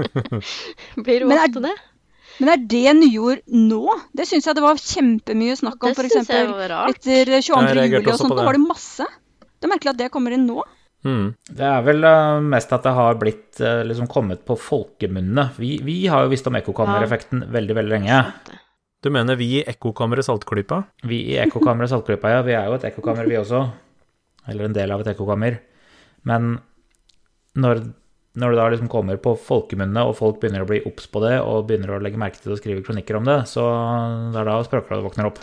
Blir 1.04 1.26
er- 1.26 1.38
ofte 1.44 1.64
det? 1.66 1.76
Men 2.40 2.48
er 2.54 2.60
det 2.72 2.92
nyord 2.96 3.40
nå? 3.52 3.82
Det 4.16 4.24
syns 4.24 4.46
jeg 4.48 4.56
det 4.56 4.62
var 4.64 4.78
kjempemye 4.80 5.56
snakk 5.60 5.82
om 5.84 5.90
Det 5.92 6.06
f.eks. 6.06 6.14
etter 6.22 6.54
22. 6.64 7.34
Jeg 7.36 7.90
juli 7.92 8.00
og 8.06 8.16
sånt. 8.16 8.32
Nå 8.32 8.38
Da 8.38 8.46
var 8.46 8.56
det 8.56 8.62
masse. 8.64 9.08
Det 9.60 9.68
er 9.68 9.72
merkelig 9.74 9.92
at 9.92 9.98
det 10.00 10.08
kommer 10.14 10.32
inn 10.32 10.46
nå. 10.48 10.62
Mm. 11.06 11.30
Det 11.48 11.64
er 11.64 11.84
vel 11.86 12.04
eh, 12.04 12.40
mest 12.52 12.72
at 12.76 12.84
det 12.84 12.92
har 12.96 13.20
blitt 13.20 13.60
eh, 13.64 13.82
liksom 13.88 14.08
kommet 14.10 14.42
på 14.46 14.56
folkemunne. 14.60 15.46
Vi, 15.56 15.78
vi 15.84 16.02
har 16.12 16.26
jo 16.26 16.32
visst 16.32 16.48
om 16.50 16.58
ekkokammereffekten 16.60 17.46
veldig, 17.52 17.76
veldig 17.78 17.94
lenge. 17.94 18.24
Du 19.00 19.08
mener 19.12 19.38
vi 19.40 19.48
i 19.60 19.62
ekkokammeret 19.64 20.26
Saltklypa? 20.26 20.82
Vi 21.08 21.22
i 21.32 21.38
ekkokammeret 21.40 21.92
Saltklypa, 21.92 22.34
ja. 22.34 22.42
Vi 22.44 22.56
er 22.56 22.68
jo 22.68 22.76
et 22.76 22.84
ekkokammer, 22.90 23.28
vi 23.30 23.38
også. 23.40 23.62
Eller 24.50 24.68
en 24.68 24.76
del 24.76 24.92
av 24.92 25.00
et 25.00 25.14
ekkokammer. 25.14 25.56
Men 26.28 26.58
når, 27.56 27.80
når 28.36 28.52
det 28.52 28.60
da 28.60 28.68
liksom 28.74 28.90
kommer 28.92 29.16
på 29.24 29.32
folkemunne, 29.40 30.04
og 30.04 30.18
folk 30.18 30.42
begynner 30.42 30.66
å 30.66 30.68
bli 30.68 30.82
obs 30.90 31.08
på 31.08 31.24
det, 31.24 31.38
og 31.40 31.64
begynner 31.70 31.96
å 31.96 32.02
legge 32.04 32.20
merke 32.20 32.42
til 32.42 32.52
det 32.52 32.58
og 32.58 32.60
skrive 32.60 32.84
kronikker 32.84 33.16
om 33.16 33.28
det, 33.28 33.38
så 33.48 33.64
det 34.34 34.42
er 34.42 34.52
da 34.52 34.58
Språkrådet 34.68 35.06
våkner 35.06 35.30
opp. 35.30 35.40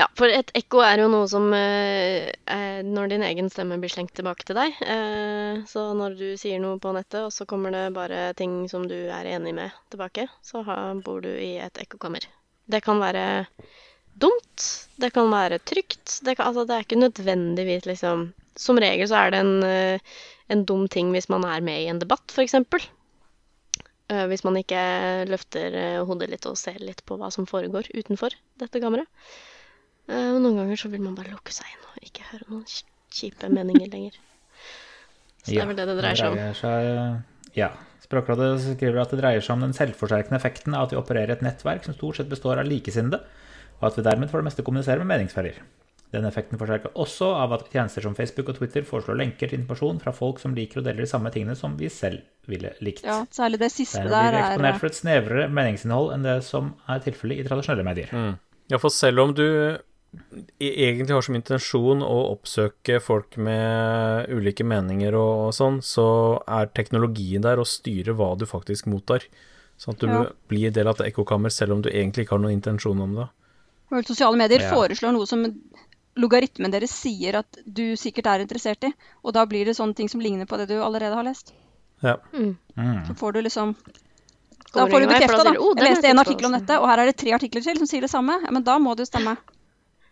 Ja, 0.00 0.06
for 0.16 0.32
et 0.32 0.48
ekko 0.56 0.80
er 0.80 1.02
jo 1.02 1.10
noe 1.12 1.26
som 1.28 1.50
eh, 1.52 2.30
er 2.48 2.86
når 2.86 3.10
din 3.12 3.24
egen 3.26 3.50
stemme 3.52 3.76
blir 3.82 3.92
slengt 3.92 4.14
tilbake 4.16 4.46
til 4.48 4.56
deg. 4.56 4.78
Eh, 4.80 5.58
så 5.68 5.90
når 5.98 6.16
du 6.16 6.28
sier 6.40 6.62
noe 6.62 6.78
på 6.80 6.94
nettet, 6.96 7.18
og 7.26 7.34
så 7.34 7.44
kommer 7.48 7.74
det 7.74 7.82
bare 7.92 8.30
ting 8.38 8.62
som 8.70 8.86
du 8.88 8.96
er 8.96 9.28
enig 9.34 9.52
med 9.58 9.76
tilbake, 9.92 10.24
så 10.46 10.62
ha, 10.64 10.78
bor 11.04 11.20
du 11.20 11.28
i 11.34 11.58
et 11.60 11.82
ekkokammer. 11.84 12.24
Det 12.70 12.80
kan 12.86 13.02
være 13.02 13.26
dumt, 14.24 14.68
det 15.02 15.12
kan 15.18 15.28
være 15.32 15.60
trygt. 15.68 16.22
Det, 16.24 16.38
kan, 16.38 16.48
altså, 16.48 16.64
det 16.64 16.78
er 16.78 16.86
ikke 16.88 17.04
nødvendigvis 17.04 17.88
liksom 17.88 18.30
Som 18.60 18.80
regel 18.82 19.08
så 19.08 19.16
er 19.16 19.30
det 19.32 19.38
en, 19.40 19.62
eh, 19.64 20.16
en 20.52 20.64
dum 20.68 20.88
ting 20.88 21.12
hvis 21.14 21.28
man 21.32 21.44
er 21.48 21.60
med 21.64 21.84
i 21.84 21.92
en 21.92 22.00
debatt, 22.00 22.32
f.eks. 22.32 22.56
Uh, 24.10 24.26
hvis 24.26 24.42
man 24.42 24.56
ikke 24.58 24.80
løfter 25.30 25.76
eh, 25.78 26.00
hodet 26.02 26.32
litt 26.32 26.48
og 26.50 26.58
ser 26.58 26.80
litt 26.82 27.04
på 27.06 27.14
hva 27.20 27.28
som 27.30 27.46
foregår 27.46 27.92
utenfor 27.94 28.34
dette 28.58 28.82
kammeret. 28.82 29.06
Eh, 30.10 30.30
og 30.34 30.40
noen 30.42 30.58
ganger 30.62 30.80
så 30.80 30.90
vil 30.92 31.02
man 31.04 31.14
bare 31.18 31.30
lukke 31.34 31.54
seg 31.54 31.70
inn 31.70 31.86
og 31.92 32.02
ikke 32.08 32.26
høre 32.32 32.48
noen 32.50 32.66
kjipe 33.14 33.50
meninger 33.52 33.90
lenger. 33.92 34.18
Så 35.40 35.54
det 35.54 35.62
er 35.62 35.70
vel 35.70 35.78
det 35.78 35.86
det 35.88 35.96
dreier 36.02 36.18
seg 36.20 36.34
om. 36.34 36.40
seg- 36.58 37.56
ja. 37.56 37.70
Språkrådet 38.04 38.48
skriver 38.64 38.98
at 39.04 39.12
det 39.14 39.20
dreier 39.22 39.40
seg 39.44 39.54
om 39.54 39.62
den 39.64 39.72
selvforsterkende 39.76 40.36
effekten 40.40 40.74
av 40.76 40.88
at 40.88 40.92
vi 40.94 40.98
opererer 40.98 41.30
et 41.36 41.44
nettverk 41.46 41.84
som 41.86 41.94
stort 41.94 42.18
sett 42.18 42.28
består 42.32 42.58
av 42.60 42.66
likesinnede, 42.68 43.20
og 43.80 43.84
at 43.88 43.96
vi 43.96 44.02
dermed 44.04 44.28
for 44.32 44.40
det 44.42 44.48
meste 44.50 44.64
kommuniserer 44.66 45.00
med 45.04 45.12
meningsfeller. 45.14 45.60
Den 46.10 46.26
effekten 46.26 46.58
forsterker 46.58 46.90
også 46.98 47.28
av 47.38 47.52
at 47.54 47.68
tjenester 47.70 48.02
som 48.02 48.16
Facebook 48.18 48.48
og 48.50 48.56
Twitter 48.58 48.82
foreslår 48.82 49.16
lenker 49.20 49.46
til 49.52 49.60
informasjon 49.60 50.00
fra 50.02 50.10
folk 50.16 50.40
som 50.42 50.56
liker 50.58 50.80
og 50.82 50.88
deler 50.88 51.04
de 51.06 51.10
samme 51.12 51.30
tingene 51.30 51.54
som 51.56 51.76
vi 51.78 51.86
selv 51.88 52.24
ville 52.50 52.72
likt. 52.82 53.04
Ja, 53.06 53.20
Særlig 53.30 53.60
det 53.62 53.70
siste 53.72 54.02
der, 54.02 54.10
der 54.10 54.32
blir 54.32 54.40
er 54.40 54.48
eksponert 54.48 54.80
for 54.82 54.90
et 54.90 54.98
snevrere 54.98 55.46
meningsinnhold 55.54 56.10
enn 56.16 56.26
det 56.26 56.34
som 56.48 56.72
er 56.90 57.04
tilfellet 57.06 57.38
i 57.38 57.46
tradisjonelle 57.46 57.86
medier. 57.86 58.10
Ja, 58.70 58.78
for 58.82 58.90
selv 58.90 59.22
om 59.22 59.36
du 59.38 59.46
egentlig 60.60 61.14
har 61.14 61.22
som 61.22 61.36
intensjon 61.38 62.02
å 62.02 62.16
oppsøke 62.32 63.00
folk 63.02 63.36
med 63.40 64.30
ulike 64.34 64.64
meninger 64.66 65.14
og, 65.14 65.46
og 65.48 65.54
sånn, 65.56 65.78
så 65.84 66.06
er 66.50 66.70
teknologien 66.74 67.42
der 67.44 67.60
å 67.62 67.66
styre 67.68 68.14
hva 68.18 68.32
du 68.38 68.46
faktisk 68.50 68.88
mottar. 68.90 69.24
Sånn 69.80 69.94
at 69.94 70.00
du 70.02 70.08
Ja. 70.10 70.24
blir 70.48 70.70
del 70.74 70.88
av 70.88 71.00
et 71.00 71.12
ekkokammer 71.12 71.50
selv 71.54 71.72
om 71.72 71.82
du 71.82 71.88
egentlig 71.90 72.26
ikke 72.26 72.36
har 72.36 72.42
noen 72.44 72.58
intensjon 72.58 73.00
om 73.00 73.14
det. 73.16 73.28
Sosiale 74.06 74.36
medier 74.36 74.60
Ja. 74.60 74.70
foreslår 74.74 75.12
noe 75.12 75.26
som 75.26 75.46
logaritmen 76.16 76.70
deres 76.70 76.90
sier 76.90 77.36
at 77.38 77.58
du 77.66 77.96
sikkert 77.96 78.26
er 78.26 78.40
interessert 78.44 78.84
i. 78.84 78.92
Og 79.24 79.32
da 79.32 79.46
blir 79.46 79.64
det 79.64 79.76
sånne 79.76 79.94
ting 79.96 80.08
som 80.08 80.20
ligner 80.20 80.46
på 80.46 80.58
det 80.58 80.68
du 80.68 80.74
allerede 80.82 81.14
har 81.14 81.24
lest. 81.24 81.52
Ja. 82.02 82.16
Mm. 82.34 82.56
Så 83.06 83.14
får 83.16 83.32
du 83.34 83.42
liksom 83.42 83.76
Da 84.72 84.86
får 84.86 85.00
du 85.00 85.06
bekrefta, 85.06 85.42
da. 85.42 85.50
sier 85.50 85.54
du, 85.54 85.58
«Oh, 85.60 85.74
Jeg 85.76 85.96
leste 85.96 86.04
en 86.10 86.18
artikkel 86.18 86.46
om 86.46 86.52
dette, 86.52 86.78
og 86.78 86.86
her 86.86 86.98
er 87.00 87.06
det 87.06 87.16
tre 87.16 87.32
artikler 87.32 87.62
til 87.62 87.76
som 87.76 87.86
sier 87.86 88.00
det 88.02 88.10
samme. 88.10 88.40
Ja, 88.44 88.50
men 88.52 88.62
da 88.62 88.78
må 88.78 88.94
det 88.94 89.08
jo 89.08 89.18
stemme. 89.18 89.36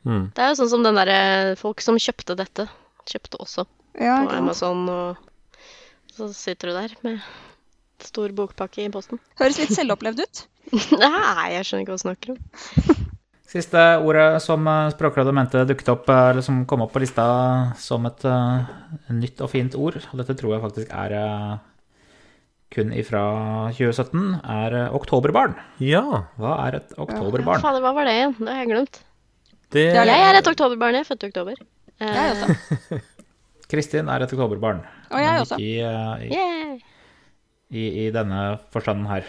Mm. 0.09 0.31
Det 0.35 0.41
er 0.45 0.53
jo 0.55 0.59
sånn 0.63 0.71
som 0.73 0.85
den 0.87 0.97
derre 0.97 1.19
folk 1.61 1.83
som 1.85 1.99
kjøpte 2.01 2.37
dette, 2.39 2.65
kjøpte 3.11 3.41
også 3.45 3.67
Ja, 4.01 4.23
på? 4.25 4.33
Amazon, 4.39 4.87
og 4.89 5.61
så 6.17 6.31
sitter 6.35 6.71
du 6.73 6.79
der 6.79 6.95
med 7.05 7.21
stor 8.03 8.33
bokpakke 8.33 8.85
i 8.87 8.89
posten. 8.95 9.21
Høres 9.41 9.59
litt 9.61 9.75
selvopplevd 9.77 10.25
ut. 10.25 10.43
Nei, 11.01 11.53
jeg 11.57 11.65
skjønner 11.69 11.85
ikke 11.85 11.95
hva 11.95 12.01
du 12.01 12.05
snakker 12.07 12.35
om. 12.35 12.41
Siste 13.53 13.81
ordet 14.05 14.43
som 14.45 14.67
eh, 14.69 14.91
Språkrådet 14.93 15.33
mente 15.33 15.63
dukket 15.65 15.89
opp, 15.89 16.11
eh, 16.13 16.27
eller 16.35 16.45
som 16.45 16.59
kom 16.69 16.83
opp 16.85 16.91
på 16.93 17.01
lista 17.01 17.25
som 17.81 18.05
et 18.05 18.25
uh, 18.29 18.67
nytt 19.17 19.41
og 19.41 19.49
fint 19.55 19.73
ord, 19.81 19.97
og 20.13 20.21
dette 20.21 20.37
tror 20.37 20.53
jeg 20.59 20.65
faktisk 20.67 20.93
er 20.93 21.15
uh, 21.17 21.55
kun 22.77 22.93
ifra 22.93 23.23
2017, 23.73 24.27
er 24.45 24.77
uh, 24.77 24.97
oktoberbarn. 24.99 25.57
ja, 25.81 26.05
Hva 26.37 26.59
er 26.67 26.77
et 26.83 26.93
Ja, 26.93 27.01
oktoberbarn? 27.07 27.65
fader, 27.65 27.81
hva 27.87 27.95
var 27.97 28.05
det 28.11 28.19
igjen? 28.19 28.37
Det 28.37 28.53
har 28.53 28.61
jeg 28.67 28.73
glemt. 28.75 29.01
Det 29.73 29.85
Det 29.93 30.01
er 30.01 30.09
Jeg 30.09 30.29
er 30.29 30.39
et 30.41 30.51
oktoberbarn, 30.53 30.95
jeg 30.99 31.05
er 31.05 31.09
født 31.09 31.25
i 31.27 31.31
oktober. 31.33 31.59
Eh, 32.01 32.15
Jeg 32.15 32.31
også. 32.35 33.01
Kristin 33.69 34.09
er 34.09 34.25
et 34.25 34.33
oktoberbarn. 34.33 34.81
Og 35.11 35.21
jeg 35.21 35.33
men 35.33 35.43
også. 35.45 35.59
ikke 35.59 35.67
i, 35.67 35.75
eh, 35.85 36.79
i, 36.79 37.83
i, 37.83 37.85
i 38.07 38.11
denne 38.15 38.59
forstanden 38.73 39.07
her. 39.11 39.29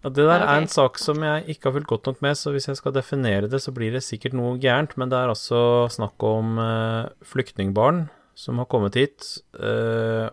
Ja, 0.00 0.08
det 0.08 0.24
der 0.24 0.40
er 0.46 0.56
en 0.62 0.70
sak 0.70 0.96
som 0.96 1.20
jeg 1.26 1.44
ikke 1.52 1.68
har 1.68 1.74
fulgt 1.76 1.90
godt 1.90 2.06
nok 2.08 2.22
med, 2.24 2.38
så 2.38 2.52
hvis 2.54 2.68
jeg 2.70 2.78
skal 2.78 2.94
definere 2.96 3.50
det, 3.52 3.60
så 3.60 3.72
blir 3.76 3.92
det 3.92 4.00
sikkert 4.06 4.32
noe 4.38 4.54
gærent. 4.62 4.94
Men 4.96 5.10
det 5.12 5.18
er 5.18 5.28
altså 5.28 5.90
snakk 5.92 6.22
om 6.24 6.56
uh, 6.56 7.10
flyktningbarn 7.26 8.06
som 8.38 8.62
har 8.62 8.68
kommet 8.70 8.96
hit. 8.96 9.26
Uh, 9.58 10.30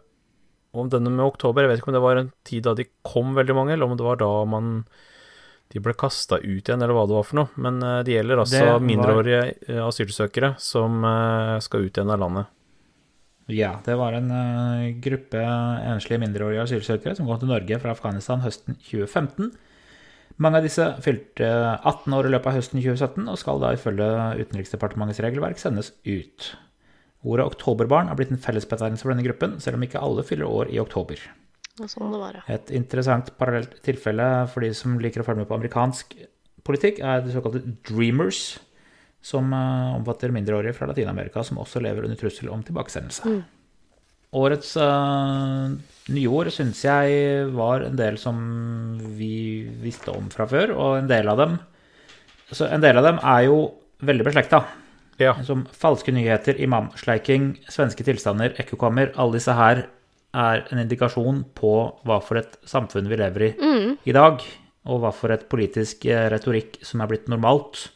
om 0.77 0.87
denne 0.93 1.11
med 1.11 1.25
oktober, 1.25 1.65
jeg 1.65 1.73
vet 1.73 1.81
ikke 1.81 1.91
om 1.91 1.97
det 1.97 2.05
var 2.05 2.21
en 2.21 2.31
tid 2.47 2.63
da 2.63 2.75
de 2.77 2.85
kom 3.03 3.33
veldig 3.35 3.55
mange, 3.57 3.73
eller 3.75 3.89
om 3.89 3.97
det 3.99 4.05
var 4.07 4.21
da 4.21 4.29
man 4.47 4.85
de 5.73 5.81
ble 5.83 5.93
kasta 5.99 6.37
ut 6.39 6.63
igjen, 6.69 6.79
eller 6.81 6.95
hva 6.95 7.05
det 7.09 7.15
var 7.17 7.25
for 7.27 7.39
noe. 7.41 7.49
Men 7.59 7.81
eh, 7.83 8.03
det 8.07 8.13
gjelder 8.15 8.41
altså 8.43 8.59
Det 8.61 8.67
var- 8.69 8.85
mindreårige 8.87 9.41
eh, 9.67 9.81
asylsøkere 9.83 10.53
som 10.63 11.03
eh, 11.03 11.57
skal 11.65 11.87
ut 11.87 11.97
igjen 11.97 12.13
av 12.13 12.21
landet. 12.23 12.53
Ja, 13.47 13.77
det 13.85 13.95
var 13.95 14.11
en 14.11 14.27
gruppe 14.99 15.39
enslige 15.39 16.19
mindreårige 16.19 16.65
asylsøkere 16.65 17.15
som 17.15 17.29
kom 17.29 17.39
til 17.39 17.47
Norge 17.47 17.77
fra 17.79 17.93
Afghanistan 17.95 18.41
høsten 18.43 18.75
2015. 18.89 19.53
Mange 20.43 20.59
av 20.59 20.65
disse 20.67 20.83
fylte 21.01 21.47
18 21.47 22.13
år 22.13 22.27
i 22.27 22.33
løpet 22.33 22.51
av 22.51 22.57
høsten 22.59 22.81
2017 22.83 23.23
og 23.31 23.39
skal 23.39 23.61
da 23.63 23.71
ifølge 23.73 24.09
Utenriksdepartementets 24.43 25.23
regelverk 25.23 25.63
sendes 25.63 25.93
ut. 26.03 26.51
Ordet 27.23 27.47
oktoberbarn 27.47 28.11
er 28.11 28.19
blitt 28.19 28.35
en 28.35 28.43
fellesbetegnelse 28.43 29.01
for 29.07 29.15
denne 29.15 29.25
gruppen, 29.25 29.55
selv 29.63 29.79
om 29.79 29.87
ikke 29.87 30.03
alle 30.03 30.27
fyller 30.27 30.45
år 30.51 30.69
i 30.75 30.77
oktober. 30.83 31.15
Det 31.77 31.89
sånn 31.91 32.13
det 32.13 32.21
var, 32.21 32.39
ja. 32.39 32.45
Et 32.57 32.71
interessant 32.79 33.29
parallelt 33.37 33.75
tilfelle 33.85 34.25
for 34.51 34.65
de 34.65 34.71
som 34.77 34.95
liker 35.01 35.21
å 35.21 35.27
følge 35.27 35.43
med 35.43 35.49
på 35.49 35.57
amerikansk 35.59 36.15
politikk, 36.67 37.03
er 37.05 37.21
de 37.23 37.35
såkalte 37.35 37.61
dreamers, 37.87 38.57
som 39.23 39.51
eh, 39.53 39.93
omfatter 39.97 40.33
mindreårige 40.33 40.75
fra 40.77 40.87
Latin-Amerika 40.89 41.43
som 41.45 41.59
også 41.61 41.81
lever 41.83 42.07
under 42.07 42.19
trussel 42.19 42.49
om 42.53 42.63
tilbakesendelse. 42.65 43.37
Årets 44.37 44.73
uh, 44.75 45.71
nyord 46.11 46.49
syns 46.51 46.81
jeg 46.83 47.47
var 47.55 47.85
en 47.87 47.95
del 47.97 48.17
som 48.19 48.37
vi 49.17 49.63
visste 49.81 50.11
om 50.11 50.27
fra 50.33 50.47
før, 50.51 50.73
og 50.75 50.97
en 50.99 51.09
del 51.09 51.31
av 51.31 51.39
dem 51.43 51.57
så 52.47 52.63
En 52.71 52.79
del 52.79 52.95
av 52.95 53.03
dem 53.03 53.17
er 53.19 53.41
jo 53.43 53.55
veldig 54.07 54.23
beslekta. 54.23 54.61
Ja. 55.19 55.33
Som 55.43 55.65
falske 55.75 56.13
nyheter, 56.15 56.55
imamsleiking, 56.63 57.57
svenske 57.67 58.05
tilstander, 58.07 58.53
ekkokammer. 58.61 59.11
Alle 59.19 59.35
disse 59.35 59.51
her 59.57 59.81
er 60.35 60.63
en 60.71 60.81
indikasjon 60.81 61.43
på 61.57 61.73
hva 62.07 62.17
for 62.23 62.39
et 62.41 62.57
samfunn 62.67 63.07
vi 63.09 63.19
lever 63.19 63.45
i 63.47 63.51
i 64.07 64.15
dag, 64.15 64.41
og 64.87 65.03
hva 65.03 65.11
for 65.15 65.33
et 65.35 65.45
politisk 65.51 66.05
eh, 66.07 66.27
retorikk 66.31 66.79
som 66.85 67.03
er 67.03 67.11
blitt 67.11 67.29
normalt, 67.31 67.87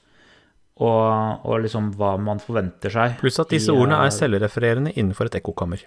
og, 0.81 1.45
og 1.45 1.61
liksom 1.63 1.91
hva 1.99 2.15
man 2.19 2.41
forventer 2.41 2.93
seg. 2.93 3.17
Pluss 3.21 3.39
at 3.43 3.51
disse 3.53 3.71
i, 3.71 3.75
ordene 3.75 3.99
eh, 3.99 4.07
er 4.07 4.15
selvrefererende 4.15 4.93
innenfor 4.95 5.29
et 5.29 5.37
ekkokammer. 5.41 5.83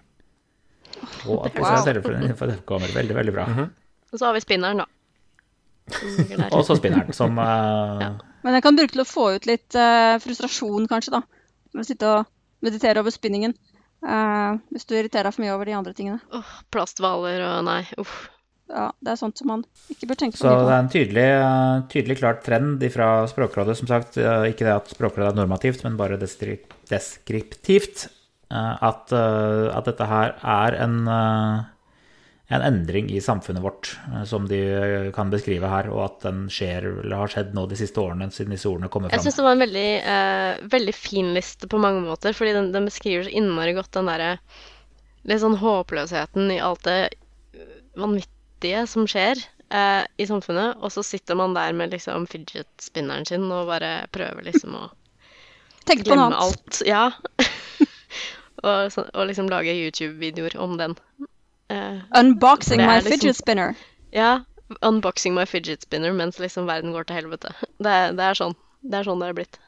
Og 1.29 1.47
at 1.47 1.57
disse 1.57 1.65
Wow. 1.65 1.73
er 1.73 1.87
selvrefererende 1.89 2.31
innenfor 2.31 2.53
et 2.53 2.61
ekkokammer. 2.61 2.95
Veldig, 2.95 3.17
veldig 3.19 3.35
bra. 3.35 3.49
Og 4.13 4.21
så 4.21 4.29
har 4.29 4.37
vi 4.37 4.45
spinneren, 4.45 4.85
da. 4.85 4.89
Og 6.55 6.63
så 6.65 6.79
spinneren, 6.79 7.13
som 7.13 7.37
uh... 7.37 8.01
Ja. 8.01 8.13
Men 8.45 8.57
jeg 8.57 8.65
kan 8.65 8.77
bruke 8.79 8.93
til 8.95 9.03
å 9.03 9.09
få 9.09 9.27
ut 9.37 9.49
litt 9.49 9.77
uh, 9.77 10.17
frustrasjon, 10.23 10.87
kanskje, 10.89 11.19
da. 11.19 11.23
Med 11.75 11.85
å 11.85 11.89
sitte 11.89 12.13
og 12.13 12.31
meditere 12.65 13.03
over 13.03 13.13
spinningen. 13.13 13.57
Eh, 14.05 14.57
hvis 14.75 14.85
du 14.87 14.95
irriterer 14.99 15.25
deg 15.31 15.35
for 15.35 15.45
mye 15.45 15.55
over 15.55 15.65
de 15.71 15.73
andre 15.79 15.95
tingene. 15.97 16.21
Åh, 16.37 16.51
plasthvaler 16.75 17.41
og 17.49 17.65
nei, 17.65 17.83
uff. 17.99 18.31
Ja, 18.69 18.87
Det 19.05 19.11
er 19.13 19.19
sånt 19.21 19.37
som 19.39 19.49
man 19.53 19.63
ikke 19.93 20.07
bør 20.09 20.17
tenke 20.23 20.39
Så 20.39 20.47
for 20.49 20.55
mye 20.57 20.65
det 20.65 20.73
er 20.75 20.83
en 20.83 20.93
tydelig, 20.93 21.25
eh, 21.37 21.83
tydelig 21.93 22.17
klart 22.19 22.43
trend 22.47 22.85
fra 22.93 23.27
Språkrådet, 23.29 23.77
som 23.77 23.87
sagt. 23.91 24.17
eh, 24.17 24.49
Ikke 24.53 24.65
det 24.65 24.73
at 24.75 24.89
Språkrådet 24.89 25.33
er 25.33 25.37
normativt, 25.41 25.85
men 25.85 25.97
bare 26.01 26.17
deskriptivt. 26.19 28.09
eh, 28.51 28.77
At, 28.83 29.13
at 29.13 29.85
dette 29.85 30.07
her 30.07 30.35
er 30.43 30.77
en, 30.85 30.97
en 32.53 32.61
endring 32.61 33.09
i 33.11 33.21
samfunnet 33.25 33.63
vårt, 33.65 33.95
eh, 34.13 34.25
som 34.29 34.49
de 34.49 34.59
kan 35.17 35.31
beskrive 35.33 35.69
her, 35.71 35.89
og 35.93 36.03
at 36.05 36.21
den 36.27 36.45
skjer, 36.53 36.85
eller 37.05 37.23
har 37.23 37.33
skjedd 37.33 37.55
nå 37.57 37.65
de 37.71 37.79
siste 37.81 38.01
årene, 38.03 38.29
siden 38.35 38.53
disse 38.53 38.69
ordene 38.69 38.91
kommer 38.93 39.09
Jeg 39.09 39.21
fram. 39.21 39.25
syns 39.25 39.39
det 39.41 39.47
var 39.47 39.57
en 39.57 39.65
veldig, 39.65 39.89
eh, 40.13 40.69
veldig 40.77 40.95
fin 40.95 41.33
liste 41.35 41.69
på 41.71 41.81
mange 41.81 42.05
måter, 42.05 42.37
fordi 42.37 42.53
den, 42.53 42.71
den 42.75 42.91
beskriver 42.91 43.25
så 43.25 43.33
innmari 43.33 43.73
godt 43.77 43.93
den 43.97 44.11
derre 44.13 44.39
litt 45.25 45.41
sånn 45.41 45.57
håpløsheten 45.57 46.53
i 46.53 46.61
alt 46.61 46.85
det 46.85 47.15
vanvittige 47.97 48.85
som 48.91 49.07
skjer 49.09 49.41
eh, 49.71 50.05
i 50.21 50.27
samfunnet, 50.29 50.77
og 50.85 50.93
så 50.93 51.05
sitter 51.07 51.39
man 51.41 51.55
der 51.57 51.73
med 51.73 51.95
liksom 51.95 52.27
fidget 52.31 52.69
spinneren 52.83 53.25
sin 53.29 53.47
og 53.49 53.71
bare 53.73 54.07
prøver 54.13 54.45
liksom 54.51 54.77
å 54.77 54.85
Tenke 55.89 56.05
på 56.09 56.17
noe 56.17 56.29
glemme 56.29 56.37
annet. 56.41 56.45
alt. 56.45 56.83
Ja. 56.89 57.11
og, 58.65 58.93
så, 58.93 59.05
og 59.13 59.27
liksom 59.29 59.49
lage 59.53 59.73
YouTube-videoer 59.77 60.57
om 60.61 60.79
den. 60.81 60.95
Eh, 61.75 62.21
Unboxing 62.21 62.81
my 62.81 62.99
liksom- 63.01 63.13
fidget 63.19 63.37
spinner. 63.37 63.75
ja. 64.13 64.33
Unboxing 64.83 65.35
my 65.37 65.45
fidget 65.47 65.83
spinner 65.85 66.13
mens 66.17 66.39
liksom 66.41 66.67
verden 66.67 66.93
går 66.95 67.05
til 67.07 67.17
helvete. 67.17 67.51
Det, 67.79 67.91
er- 67.93 68.13
det 68.17 68.25
er 68.31 68.35
sånn. 68.39 68.55
Det 68.83 68.99
er 69.01 69.05
sånn 69.05 69.21
det 69.21 69.29
er 69.29 69.35
blitt. 69.37 69.59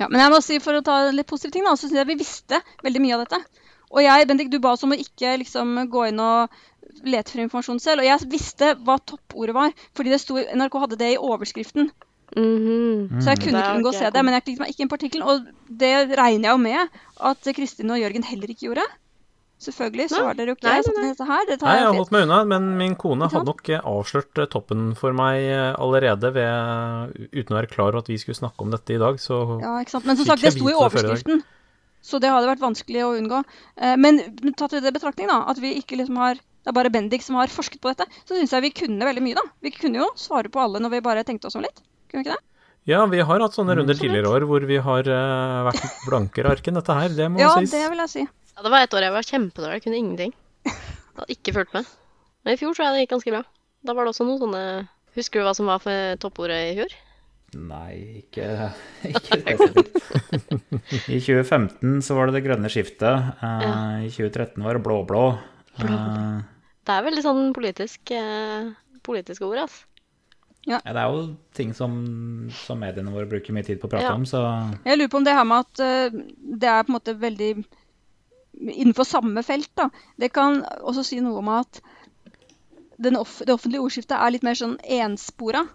Ja, 0.00 0.08
men 0.08 0.20
jeg 0.20 0.30
må 0.32 0.42
si, 0.42 0.58
for 0.60 0.72
å 0.76 0.82
ta 0.84 1.10
litt 1.10 1.26
positive 1.26 1.52
ting, 1.52 1.64
da, 1.64 1.72
så 1.76 1.86
syns 1.88 1.92
jeg 2.00 2.06
vi 2.06 2.16
visste 2.20 2.60
veldig 2.84 3.00
mye 3.00 3.14
av 3.18 3.26
dette. 3.26 3.38
Og 3.92 4.02
jeg, 4.02 4.26
Bendik, 4.28 4.50
du 4.50 4.58
ba 4.58 4.72
oss 4.72 4.82
om 4.84 4.92
å 4.92 4.98
ikke 4.98 5.38
liksom 5.40 5.76
gå 5.92 6.08
inn 6.08 6.20
og 6.20 6.50
lete 7.04 7.30
for 7.30 7.40
informasjon 7.44 7.80
selv. 7.80 8.00
Og 8.02 8.04
jeg 8.08 8.28
visste 8.32 8.74
hva 8.84 8.98
toppordet 8.98 9.54
var, 9.54 9.72
fordi 9.94 10.10
det 10.10 10.20
sto, 10.20 10.36
NRK 10.36 10.78
hadde 10.82 10.98
det 10.98 11.12
i 11.14 11.16
overskriften. 11.20 11.90
Mhm. 12.36 13.22
Så 13.22 13.30
jeg 13.30 13.38
kunne 13.44 13.60
ikke 13.62 13.76
unngå 13.78 13.92
å 13.92 13.94
se 13.96 14.10
det. 14.10 14.22
Men 14.24 14.34
jeg 14.34 14.44
klikket 14.44 14.60
meg 14.64 14.70
ikke 14.74 14.80
inn 14.84 14.88
på 14.90 14.98
artikkelen, 14.98 15.26
og 15.30 15.46
det 15.70 15.92
regner 16.18 16.48
jeg 16.48 16.52
jo 16.52 16.58
med 16.58 16.88
at 17.20 17.50
Kristin 17.54 17.90
og 17.94 18.00
Jørgen 18.02 18.24
heller 18.24 18.48
ikke 18.52 18.66
gjorde. 18.68 18.84
Selvfølgelig 19.66 20.06
så 20.12 20.20
har 20.22 20.36
dere 20.38 20.52
jo 20.52 20.56
ikke 20.56 20.68
Nei, 20.68 20.78
nei, 20.86 20.94
nei. 20.96 21.10
dette 21.10 21.26
her. 21.26 21.44
Det 21.48 21.56
tar 21.60 21.68
Nei, 21.68 21.76
jeg 21.80 21.86
har 21.88 21.96
holdt 21.96 22.12
meg 22.14 22.24
unna, 22.26 22.38
men 22.52 22.66
min 22.78 22.94
kone 23.00 23.28
hadde 23.32 23.48
nok 23.48 23.70
eh, 23.74 23.82
avslørt 23.90 24.40
eh, 24.42 24.48
toppen 24.52 24.88
for 24.98 25.16
meg 25.16 25.42
eh, 25.42 25.72
allerede 25.82 26.30
ved, 26.36 27.16
uten 27.32 27.54
å 27.54 27.58
være 27.58 27.70
klar 27.72 27.90
over 27.90 28.04
at 28.04 28.10
vi 28.12 28.18
skulle 28.22 28.38
snakke 28.38 28.62
om 28.62 28.74
dette 28.74 28.94
i 28.94 29.00
dag, 29.02 29.18
så 29.22 29.40
Ja, 29.62 29.76
ikke 29.82 29.96
sant? 29.96 30.06
Men 30.08 30.20
som 30.20 30.28
sagt, 30.30 30.44
det 30.46 30.54
sto 30.54 30.70
i 30.70 30.76
overskriften. 30.76 31.42
Så 32.06 32.20
det 32.22 32.30
hadde 32.30 32.46
vært 32.46 32.62
vanskelig 32.62 33.02
å 33.02 33.14
unngå. 33.18 33.40
Men 33.98 34.20
tatt 34.54 34.76
i 34.78 34.82
det 34.84 34.92
betraktning 34.94 35.26
da, 35.26 35.40
at 35.50 35.58
vi 35.58 35.72
ikke 35.80 35.98
liksom 35.98 36.20
har 36.22 36.38
det 36.38 36.72
er 36.72 36.74
bare 36.74 36.90
Bendik 36.90 37.22
som 37.22 37.36
har 37.38 37.50
forsket 37.50 37.78
på 37.78 37.92
dette, 37.92 38.08
så 38.26 38.34
syns 38.34 38.50
jeg 38.50 38.64
vi 38.64 38.72
kunne 38.74 39.06
veldig 39.06 39.22
mye, 39.22 39.36
da. 39.38 39.44
Vi 39.62 39.70
kunne 39.70 40.00
jo 40.00 40.08
svare 40.18 40.50
på 40.50 40.58
alle 40.58 40.80
når 40.82 40.96
vi 40.96 41.02
bare 41.06 41.22
tenkte 41.26 41.46
oss 41.46 41.54
om 41.54 41.62
litt. 41.62 41.78
Kunne 42.10 42.24
vi 42.24 42.26
ikke 42.26 42.34
det? 42.34 42.42
Ja, 42.90 43.04
vi 43.10 43.22
har 43.26 43.42
hatt 43.42 43.54
sånne 43.54 43.74
runder 43.78 43.94
så 43.98 44.02
tidligere 44.02 44.30
år 44.34 44.46
hvor 44.46 44.66
vi 44.66 44.78
har 44.82 45.06
vært 45.66 45.86
blankere 46.08 46.54
ark 46.54 46.66
enn 46.66 46.78
dette 46.78 46.98
her, 46.98 47.14
det 47.14 47.30
må 47.30 47.42
Ja, 47.42 47.52
sies. 47.58 47.70
det 47.74 47.84
vil 47.90 48.02
jeg 48.02 48.12
si. 48.12 48.26
Ja, 48.56 48.62
det 48.64 48.72
var 48.72 48.84
et 48.86 48.94
år 48.96 49.04
jeg 49.04 49.12
var 49.12 49.26
kjempedårlig. 49.28 49.76
Jeg 49.76 49.84
kunne 49.84 49.98
ingenting. 50.00 50.30
Jeg 50.64 50.76
hadde 51.18 51.34
ikke 51.36 51.52
fulgt 51.58 51.74
med. 51.76 51.88
Men 52.44 52.54
i 52.54 52.60
fjor 52.60 52.72
tror 52.76 52.86
jeg 52.86 52.94
det 52.96 53.02
gikk 53.04 53.12
ganske 53.16 53.34
bra. 53.34 53.42
Da 53.86 53.94
var 53.96 54.06
det 54.06 54.14
også 54.14 54.26
noen 54.28 54.40
sånne 54.42 54.62
Husker 55.16 55.40
du 55.40 55.46
hva 55.46 55.52
som 55.56 55.68
var 55.70 55.80
for 55.80 56.16
toppordet 56.20 56.56
i 56.70 56.74
fjor? 56.76 56.94
Nei, 57.56 57.92
ikke, 58.20 58.46
ikke 59.10 59.38
spesifikt. 59.40 59.94
I 61.14 61.20
2015 61.24 62.02
så 62.04 62.16
var 62.18 62.28
det 62.28 62.36
det 62.36 62.42
grønne 62.44 62.68
skiftet. 62.72 63.30
eh, 63.40 64.04
I 64.04 64.10
2013 64.12 64.60
var 64.66 64.76
det 64.76 64.82
blå-blå. 64.84 65.22
Uh, 65.80 66.42
Det 66.84 66.92
er 66.98 67.06
veldig 67.08 67.24
sånn 67.24 67.42
politisk, 67.56 68.12
uh, 68.12 68.72
politisk 69.08 69.46
ord, 69.48 69.62
altså. 69.64 69.88
Ja, 70.66 70.80
det 70.84 70.98
er 70.98 71.12
jo 71.14 71.24
ting 71.54 71.72
som, 71.78 71.96
som 72.66 72.80
mediene 72.82 73.12
våre 73.14 73.28
bruker 73.30 73.54
mye 73.54 73.64
tid 73.64 73.78
på 73.80 73.86
å 73.88 73.92
prate 73.92 74.08
Ja. 74.08 74.14
om, 74.18 74.24
så 74.28 74.40
Jeg 74.84 74.98
lurer 74.98 75.12
på 75.12 75.20
om 75.20 75.24
det 75.28 75.36
her 75.38 75.46
med 75.46 75.62
at 75.62 75.82
det 76.60 76.66
er 76.72 76.82
på 76.82 76.90
en 76.90 76.96
måte 76.98 77.14
veldig 77.22 77.50
innenfor 78.56 79.04
samme 79.08 79.42
felt, 79.46 79.70
da. 79.78 79.90
Det 80.16 80.32
kan 80.34 80.62
også 80.80 81.04
si 81.06 81.20
noe 81.24 81.40
om 81.42 81.52
at 81.54 81.80
den 82.96 83.18
off 83.20 83.42
det 83.44 83.52
offentlige 83.52 83.84
ordskiftet 83.84 84.16
er 84.16 84.32
litt 84.32 84.46
mer 84.46 84.56
sånn 84.56 84.78
enspora. 84.82 85.66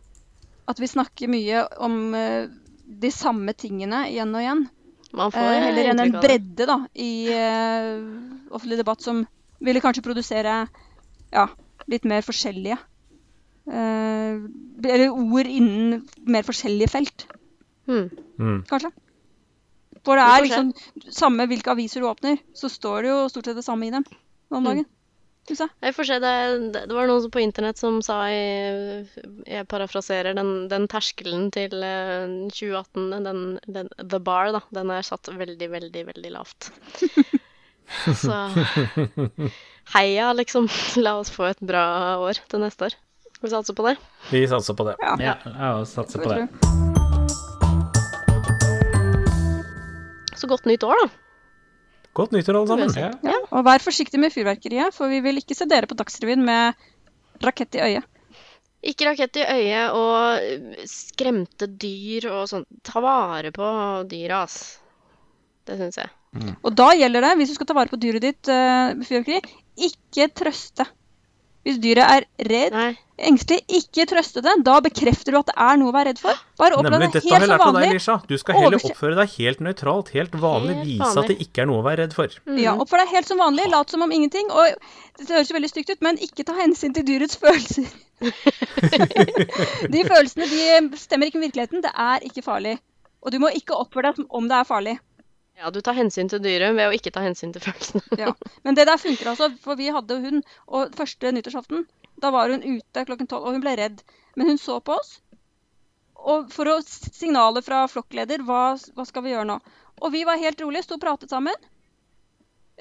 At 0.70 0.80
vi 0.82 0.90
snakker 0.90 1.30
mye 1.30 1.66
om 1.84 1.98
uh, 2.16 2.48
de 2.86 3.12
samme 3.14 3.54
tingene 3.58 4.06
igjen 4.10 4.34
og 4.34 4.42
igjen. 4.42 4.64
Man 5.18 5.34
får 5.34 5.50
uh, 5.50 5.64
heller 5.68 5.92
enn 5.92 6.00
en 6.00 6.06
av 6.06 6.16
det. 6.16 6.24
bredde 6.24 6.70
da, 6.70 6.78
i 6.96 7.12
uh, 7.30 8.02
offentlig 8.54 8.80
debatt 8.82 9.04
som 9.06 9.26
ville 9.62 9.84
kanskje 9.84 10.06
produsere 10.06 10.64
ja, 11.32 11.46
litt 11.92 12.08
mer 12.10 12.24
forskjellige 12.26 12.78
eh, 13.72 14.40
Eller 14.92 15.12
ord 15.12 15.48
innen 15.48 16.02
mer 16.26 16.48
forskjellige 16.48 16.92
felt, 16.92 17.28
Hmm. 17.90 18.10
Mm. 18.38 18.60
kanskje. 18.70 18.92
For 20.06 20.18
det 20.18 20.24
er 20.26 20.46
liksom 20.48 20.72
samme 21.14 21.46
hvilke 21.52 21.76
aviser 21.76 22.02
du 22.02 22.08
åpner, 22.10 22.40
så 22.58 22.70
står 22.72 23.04
det 23.06 23.12
jo 23.12 23.20
stort 23.30 23.46
sett 23.52 23.60
det 23.60 23.66
samme 23.68 23.86
i 23.88 23.94
dem 23.94 24.06
om 24.52 24.64
Mm. 24.64 24.66
dagen. 24.66 24.86
Mm. 24.86 24.98
jeg. 25.82 25.94
Får 25.96 26.06
se, 26.08 26.18
det, 26.22 26.34
det 26.88 26.96
var 26.96 27.08
noen 27.10 27.32
på 27.34 27.42
internett 27.42 27.78
som 27.78 27.98
sa 28.06 28.24
Jeg, 28.30 29.08
Jeg 29.48 29.68
parafraserer 29.68 30.34
den, 30.38 30.68
den 30.72 30.88
terskelen 30.88 31.50
til 31.52 31.74
eh, 31.84 32.28
2018, 32.54 33.10
den, 33.26 33.42
den 33.68 33.90
The 33.98 34.20
Bar, 34.20 34.52
da. 34.54 34.62
Den 34.72 34.90
er 34.94 35.02
satt 35.02 35.28
veldig, 35.28 35.70
veldig, 35.72 36.06
veldig 36.14 36.32
lavt. 36.38 36.72
Så 38.16 38.32
heia, 39.94 40.34
liksom. 40.34 40.70
La 41.04 41.18
oss 41.20 41.32
få 41.34 41.50
et 41.52 41.60
bra 41.60 42.18
år 42.22 42.40
til 42.48 42.64
neste 42.64 42.90
år. 42.90 42.98
Vi 43.42 43.50
satser 43.50 43.74
på 43.74 43.88
det? 43.90 43.98
Vi 44.30 44.46
satser 44.48 44.78
på 44.78 44.86
det. 44.88 44.96
Ja. 45.02 45.18
ja, 45.20 45.36
jeg 45.44 45.92
satser 45.96 46.22
på 46.22 46.30
det. 46.30 46.91
Godt 50.52 50.70
nytt 50.70 50.86
år, 50.88 51.04
da. 51.06 51.10
Godt 52.18 52.34
nyttår, 52.36 52.58
alle 52.60 52.68
sammen. 52.68 52.96
Ja. 53.00 53.12
Ja, 53.24 53.38
og 53.56 53.64
vær 53.68 53.84
forsiktig 53.84 54.20
med 54.20 54.34
fyrverkeriet, 54.34 54.96
for 54.96 55.12
vi 55.12 55.22
vil 55.24 55.40
ikke 55.40 55.56
se 55.56 55.68
dere 55.70 55.88
på 55.88 55.96
Dagsrevyen 56.00 56.44
med 56.44 56.90
rakett 57.44 57.78
i 57.80 57.84
øyet. 57.86 58.08
Ikke 58.92 59.08
rakett 59.08 59.38
i 59.38 59.46
øyet 59.46 59.96
og 59.96 60.88
skremte 60.90 61.70
dyr 61.70 62.28
og 62.34 62.48
sånn. 62.50 62.66
Ta 62.84 63.04
vare 63.04 63.54
på 63.56 63.68
dyra, 64.12 64.42
ass. 64.44 64.82
Det 65.70 65.78
syns 65.80 66.02
jeg. 66.02 66.12
Og 66.66 66.74
da 66.76 66.90
gjelder 66.98 67.28
det, 67.28 67.36
hvis 67.40 67.52
du 67.52 67.58
skal 67.60 67.70
ta 67.70 67.78
vare 67.78 67.92
på 67.92 68.00
dyret 68.02 68.24
ditt 68.26 68.50
uh, 68.52 68.98
fyrverkeri, 69.06 69.40
ikke 69.88 70.28
trøste. 70.36 70.88
Hvis 71.62 71.78
dyret 71.78 72.02
er 72.02 72.26
redd, 72.50 72.74
Nei. 72.74 72.92
engstelig, 73.22 73.62
ikke 73.78 74.08
trøste 74.10 74.42
det. 74.42 74.54
Da 74.66 74.80
bekrefter 74.82 75.36
du 75.36 75.38
at 75.42 75.52
det 75.52 75.56
er 75.62 75.78
noe 75.78 75.92
å 75.92 75.94
være 75.94 76.10
redd 76.10 76.22
for. 76.22 76.40
Bare 76.58 76.80
oppfør 76.80 76.96
det 76.96 77.02
deg 77.04 77.18
helt 77.18 77.28
jeg 77.28 77.42
som 77.44 77.52
lært 77.52 77.54
av 77.54 77.60
deg, 77.62 77.66
vanlig. 77.76 77.92
Lisha. 78.00 78.16
Du 78.26 78.34
skal 78.42 78.58
heller 78.58 78.86
oppføre 78.90 79.18
deg 79.20 79.36
helt 79.36 79.62
nøytralt, 79.68 80.10
helt 80.18 80.38
vanlig. 80.42 80.78
Helt 80.80 80.90
Vise 80.90 81.12
at 81.22 81.30
det 81.30 81.38
ikke 81.46 81.64
er 81.64 81.70
noe 81.70 81.84
å 81.84 81.86
være 81.86 82.02
redd 82.02 82.16
for. 82.18 82.38
Ja, 82.58 82.74
oppfør 82.82 83.04
deg 83.04 83.14
helt 83.14 83.30
som 83.30 83.44
vanlig. 83.44 83.68
Lat 83.74 83.94
som 83.94 84.06
om 84.08 84.16
ingenting. 84.18 84.50
Og 84.50 85.22
det 85.22 85.30
høres 85.30 85.54
jo 85.54 85.58
veldig 85.60 85.72
stygt 85.74 85.94
ut, 85.94 86.02
men 86.08 86.22
ikke 86.26 86.48
ta 86.50 86.58
hensyn 86.58 86.98
til 86.98 87.06
dyrets 87.06 87.38
følelser. 87.42 87.92
de 89.94 90.02
følelsene 90.06 90.50
de 90.50 90.98
stemmer 90.98 91.30
ikke 91.30 91.42
med 91.42 91.52
virkeligheten. 91.52 91.86
Det 91.86 91.94
er 91.94 92.26
ikke 92.26 92.46
farlig. 92.46 92.80
Og 93.22 93.34
du 93.34 93.38
må 93.42 93.54
ikke 93.54 93.78
oppføre 93.78 94.10
deg 94.10 94.24
som 94.24 94.30
om 94.34 94.50
det 94.50 94.58
er 94.58 94.66
farlig. 94.66 94.98
Ja, 95.60 95.70
du 95.70 95.82
tar 95.84 95.94
hensyn 95.98 96.30
til 96.32 96.42
dyret 96.42 96.74
ved 96.78 96.88
å 96.90 96.94
ikke 96.96 97.12
ta 97.14 97.22
hensyn 97.26 97.52
til 97.54 97.62
følelsene. 97.66 98.02
Ja. 98.20 98.32
Men 98.66 98.78
det 98.78 98.86
der 98.90 98.98
funker 99.02 99.32
altså, 99.34 99.50
for 99.62 99.78
vi 99.80 99.90
hadde 99.94 100.18
hund, 100.24 100.46
og 100.68 100.96
første 100.98 101.32
nyttårsaften, 101.36 101.84
da 102.22 102.32
var 102.34 102.50
hun 102.54 102.64
ute 102.66 103.04
klokken 103.08 103.30
tolv, 103.30 103.46
og 103.50 103.58
hun 103.58 103.64
ble 103.66 103.76
redd. 103.78 104.02
Men 104.40 104.54
hun 104.54 104.62
så 104.62 104.80
på 104.82 104.96
oss, 104.96 105.20
og 106.22 106.50
for 106.54 106.70
å 106.70 106.80
signale 106.86 107.62
fra 107.66 107.84
flokkleder, 107.90 108.44
hva, 108.48 108.64
hva 108.96 109.06
skal 109.10 109.26
vi 109.26 109.34
gjøre 109.34 109.50
nå? 109.52 109.60
Og 110.02 110.14
vi 110.14 110.24
var 110.26 110.40
helt 110.42 110.62
rolige, 110.62 110.86
sto 110.88 110.98
og 110.98 111.04
pratet 111.04 111.34
sammen. 111.34 111.58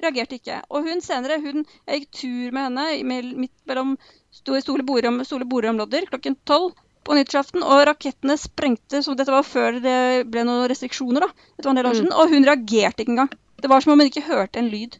Reagerte 0.00 0.38
ikke. 0.38 0.60
Og 0.72 0.86
hun 0.88 1.02
senere, 1.04 1.40
hun, 1.42 1.64
jeg 1.88 2.04
gikk 2.04 2.12
tur 2.22 2.54
med 2.56 2.68
henne 2.68 3.32
midt 3.44 3.56
mellom 3.68 3.96
sto- 4.32 4.56
Stole 4.62 4.84
Stole 5.26 5.48
Borum-lodder 5.48 6.06
klokken 6.08 6.38
tolv 6.48 6.72
på 7.04 7.14
nyttårsaften, 7.16 7.62
og 7.64 7.84
rakettene 7.88 8.36
sprengte, 8.38 9.00
så 9.02 9.14
dette 9.16 9.32
var 9.32 9.42
før 9.46 9.78
det 9.82 9.98
ble 10.30 10.42
noen 10.44 10.66
restriksjoner, 10.70 11.20
da. 11.24 11.28
Dette 11.56 11.66
var 11.68 11.74
en 11.76 11.80
del 11.80 11.88
år 11.90 12.00
Mm. 12.04 12.10
og 12.12 12.28
hun 12.34 12.44
reagerte 12.44 13.02
ikke 13.04 13.14
engang. 13.16 13.30
Det 13.60 13.68
var 13.70 13.80
som 13.80 13.92
om 13.92 13.98
hun 14.00 14.08
ikke 14.10 14.24
hørte 14.26 14.58
en 14.60 14.68
lyd. 14.72 14.98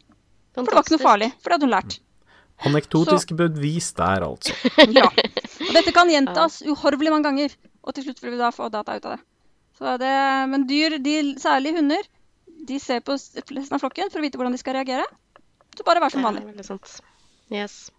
For 0.55 0.65
det 0.65 0.75
var 0.75 0.83
ikke 0.83 0.97
noe 0.97 1.05
farlig, 1.05 1.33
for 1.41 1.51
det 1.51 1.59
hadde 1.61 1.69
hun 1.69 1.75
lært. 1.77 1.99
Anekdotisk 2.67 3.33
bevis 3.37 3.93
der, 3.97 4.25
altså. 4.27 4.53
Ja. 4.99 5.07
Og 5.09 5.73
dette 5.77 5.93
kan 5.97 6.09
gjentas 6.13 6.61
uhorvelig 6.67 7.11
mange 7.13 7.25
ganger, 7.29 7.55
og 7.85 7.95
til 7.95 8.05
slutt 8.05 8.21
vil 8.23 8.33
vi 8.35 8.41
da 8.41 8.51
få 8.53 8.69
data 8.73 8.97
ut 8.97 9.07
av 9.07 9.17
det. 9.17 9.21
Så 9.81 9.95
det 10.01 10.15
men 10.51 10.67
dyr, 10.69 10.99
de, 11.01 11.15
særlig 11.41 11.73
hunder, 11.79 12.03
de 12.69 12.77
ser 12.79 13.01
på 13.01 13.13
resten 13.17 13.73
av 13.73 13.81
flokken 13.81 14.11
for 14.13 14.21
å 14.21 14.25
vite 14.27 14.37
hvordan 14.37 14.53
de 14.53 14.61
skal 14.61 14.77
reagere. 14.77 15.07
Så 15.77 15.85
bare 15.87 16.01
vær 16.05 16.11
som 16.13 16.21
Ja, 16.21 16.29
vanlig. 16.29 16.45
veldig 16.51 16.65
sant. 16.67 17.01
Yes. 17.51 17.91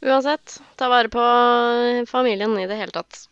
Uansett, 0.00 0.60
ta 0.80 0.88
vare 0.88 1.08
på 1.12 1.24
familien 2.08 2.54
i 2.58 2.66
det 2.66 2.76
hele 2.80 2.94
tatt. 2.94 3.26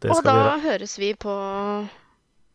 Det 0.00 0.08
Og 0.10 0.22
da 0.24 0.32
vi 0.32 0.40
gjøre. 0.40 0.60
høres 0.64 0.94
vi 0.98 1.10
på 1.20 1.34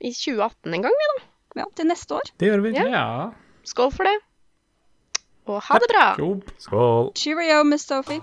i 0.02 0.12
2018 0.12 0.74
en 0.74 0.82
gang, 0.88 0.96
vi 1.02 1.10
da. 1.12 1.26
Ja, 1.62 1.66
til 1.78 1.86
neste 1.88 2.18
år. 2.18 2.32
Det 2.42 2.50
gjør 2.50 2.64
vi. 2.66 2.72
Ja. 2.76 3.32
Skål 3.64 3.92
for 3.94 4.04
det. 4.10 4.16
Og 5.46 5.62
ha 5.62 5.78
det 5.80 5.90
bra. 5.92 6.06
Jobb. 6.18 6.42
Skål. 6.58 7.12
Cheerio, 7.16 7.62
Miss 7.64 7.86
Sophie. 7.86 8.22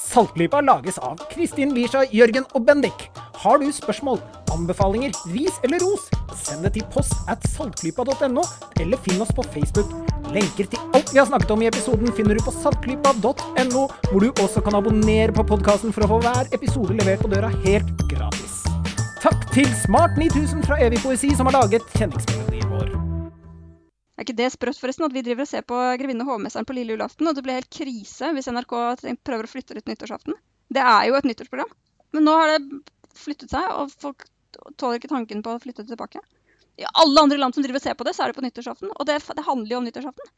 Saltklypa 0.00 0.60
lages 0.64 0.98
av 0.98 1.20
Kristin 1.30 1.74
Lisha, 1.76 2.02
Jørgen 2.10 2.46
og 2.56 2.64
Bendik. 2.66 3.08
Har 3.38 3.58
du 3.62 3.68
spørsmål, 3.72 4.18
anbefalinger, 4.50 5.12
ris 5.30 5.60
eller 5.62 5.78
ros, 5.84 6.08
send 6.34 6.64
det 6.66 6.72
til 6.74 6.86
post 6.90 7.14
at 7.30 7.44
saltklypa.no, 7.52 8.42
eller 8.80 8.96
finn 9.04 9.20
oss 9.22 9.30
på 9.36 9.44
Facebook. 9.54 9.92
Lenker 10.28 10.66
til 10.68 10.80
alt 10.92 11.08
vi 11.08 11.16
har 11.16 11.28
snakket 11.28 11.52
om 11.54 11.62
i 11.64 11.68
episoden 11.70 12.10
finner 12.12 12.36
du 12.36 12.42
på 12.44 12.52
saltklypa.no, 12.52 13.84
hvor 14.10 14.20
du 14.20 14.42
også 14.44 14.60
kan 14.64 14.76
abonnere 14.76 15.32
på 15.32 15.44
podkasten 15.48 15.94
for 15.96 16.04
å 16.04 16.08
få 16.10 16.18
hver 16.26 16.50
episode 16.52 16.96
levert 16.98 17.22
på 17.24 17.30
døra 17.32 17.48
helt 17.62 18.02
gratis. 18.10 18.58
Takk 19.22 19.46
til 19.54 19.70
Smart 19.80 20.20
9000 20.20 20.66
fra 20.68 20.76
Evig 20.84 21.00
poesi, 21.00 21.32
som 21.38 21.48
har 21.48 21.56
laget 21.56 21.86
kjenningsmelodien 21.96 22.68
vår. 22.74 22.92
Er 24.18 24.26
ikke 24.26 24.36
det 24.36 24.52
sprøtt, 24.52 24.76
forresten, 24.82 25.08
at 25.08 25.16
vi 25.16 25.24
driver 25.24 25.46
og 25.46 25.50
ser 25.50 25.64
på 25.64 25.80
Grevinne 26.02 26.26
og 26.26 26.34
hovmesteren 26.34 26.68
på 26.68 26.76
lille 26.76 26.98
julaften, 26.98 27.30
og 27.30 27.38
det 27.38 27.46
blir 27.46 27.62
helt 27.62 27.72
krise 27.72 28.34
hvis 28.36 28.52
NRK 28.52 28.76
prøver 29.24 29.48
å 29.48 29.52
flytte 29.54 29.80
ut 29.80 29.88
nyttårsaften? 29.88 30.36
Det 30.68 30.84
er 30.84 31.08
jo 31.08 31.16
et 31.16 31.30
nyttårsprogram. 31.30 31.72
Men 32.12 32.28
nå 32.28 32.36
har 32.36 32.52
det 32.52 32.82
flyttet 33.16 33.54
seg, 33.54 33.64
og 33.80 33.96
folk 33.96 34.28
tåler 34.76 35.00
ikke 35.00 35.14
tanken 35.14 35.40
på 35.46 35.56
å 35.56 35.62
flytte 35.62 35.88
tilbake. 35.88 36.20
I 36.78 36.86
alle 37.02 37.22
andre 37.26 37.38
land 37.38 37.54
som 37.54 37.64
driver 37.64 37.80
og 37.80 37.84
ser 37.84 37.96
på 37.98 38.06
det, 38.06 38.14
så 38.14 38.24
er 38.24 38.30
det 38.30 38.38
på 38.38 38.44
nyttårsaften. 38.44 38.92
Og 38.94 39.06
det, 39.08 39.18
det 39.34 39.46
handler 39.46 39.72
jo 39.72 39.80
om 39.80 39.86
nyttårsaften. 39.88 40.30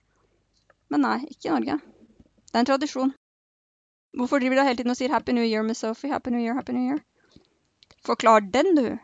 Men 0.90 1.04
nei, 1.04 1.18
ikke 1.28 1.50
i 1.50 1.52
Norge. 1.52 1.76
Det 2.50 2.56
er 2.56 2.62
en 2.64 2.70
tradisjon. 2.70 3.12
Hvorfor 4.16 4.40
driver 4.42 4.58
de 4.58 4.64
hele 4.66 4.80
tiden 4.80 4.90
og 4.90 4.98
sier 4.98 5.12
'Happy 5.12 5.36
New 5.36 5.44
Year' 5.44 5.66
Miss 5.66 5.84
Sophie? 5.84 6.10
Happy 6.10 6.32
New 6.34 6.40
Year, 6.40 6.56
Happy 6.56 6.72
New 6.72 6.88
Year. 6.88 7.02
Forklar 8.02 8.40
den, 8.40 8.74
du. 8.74 8.98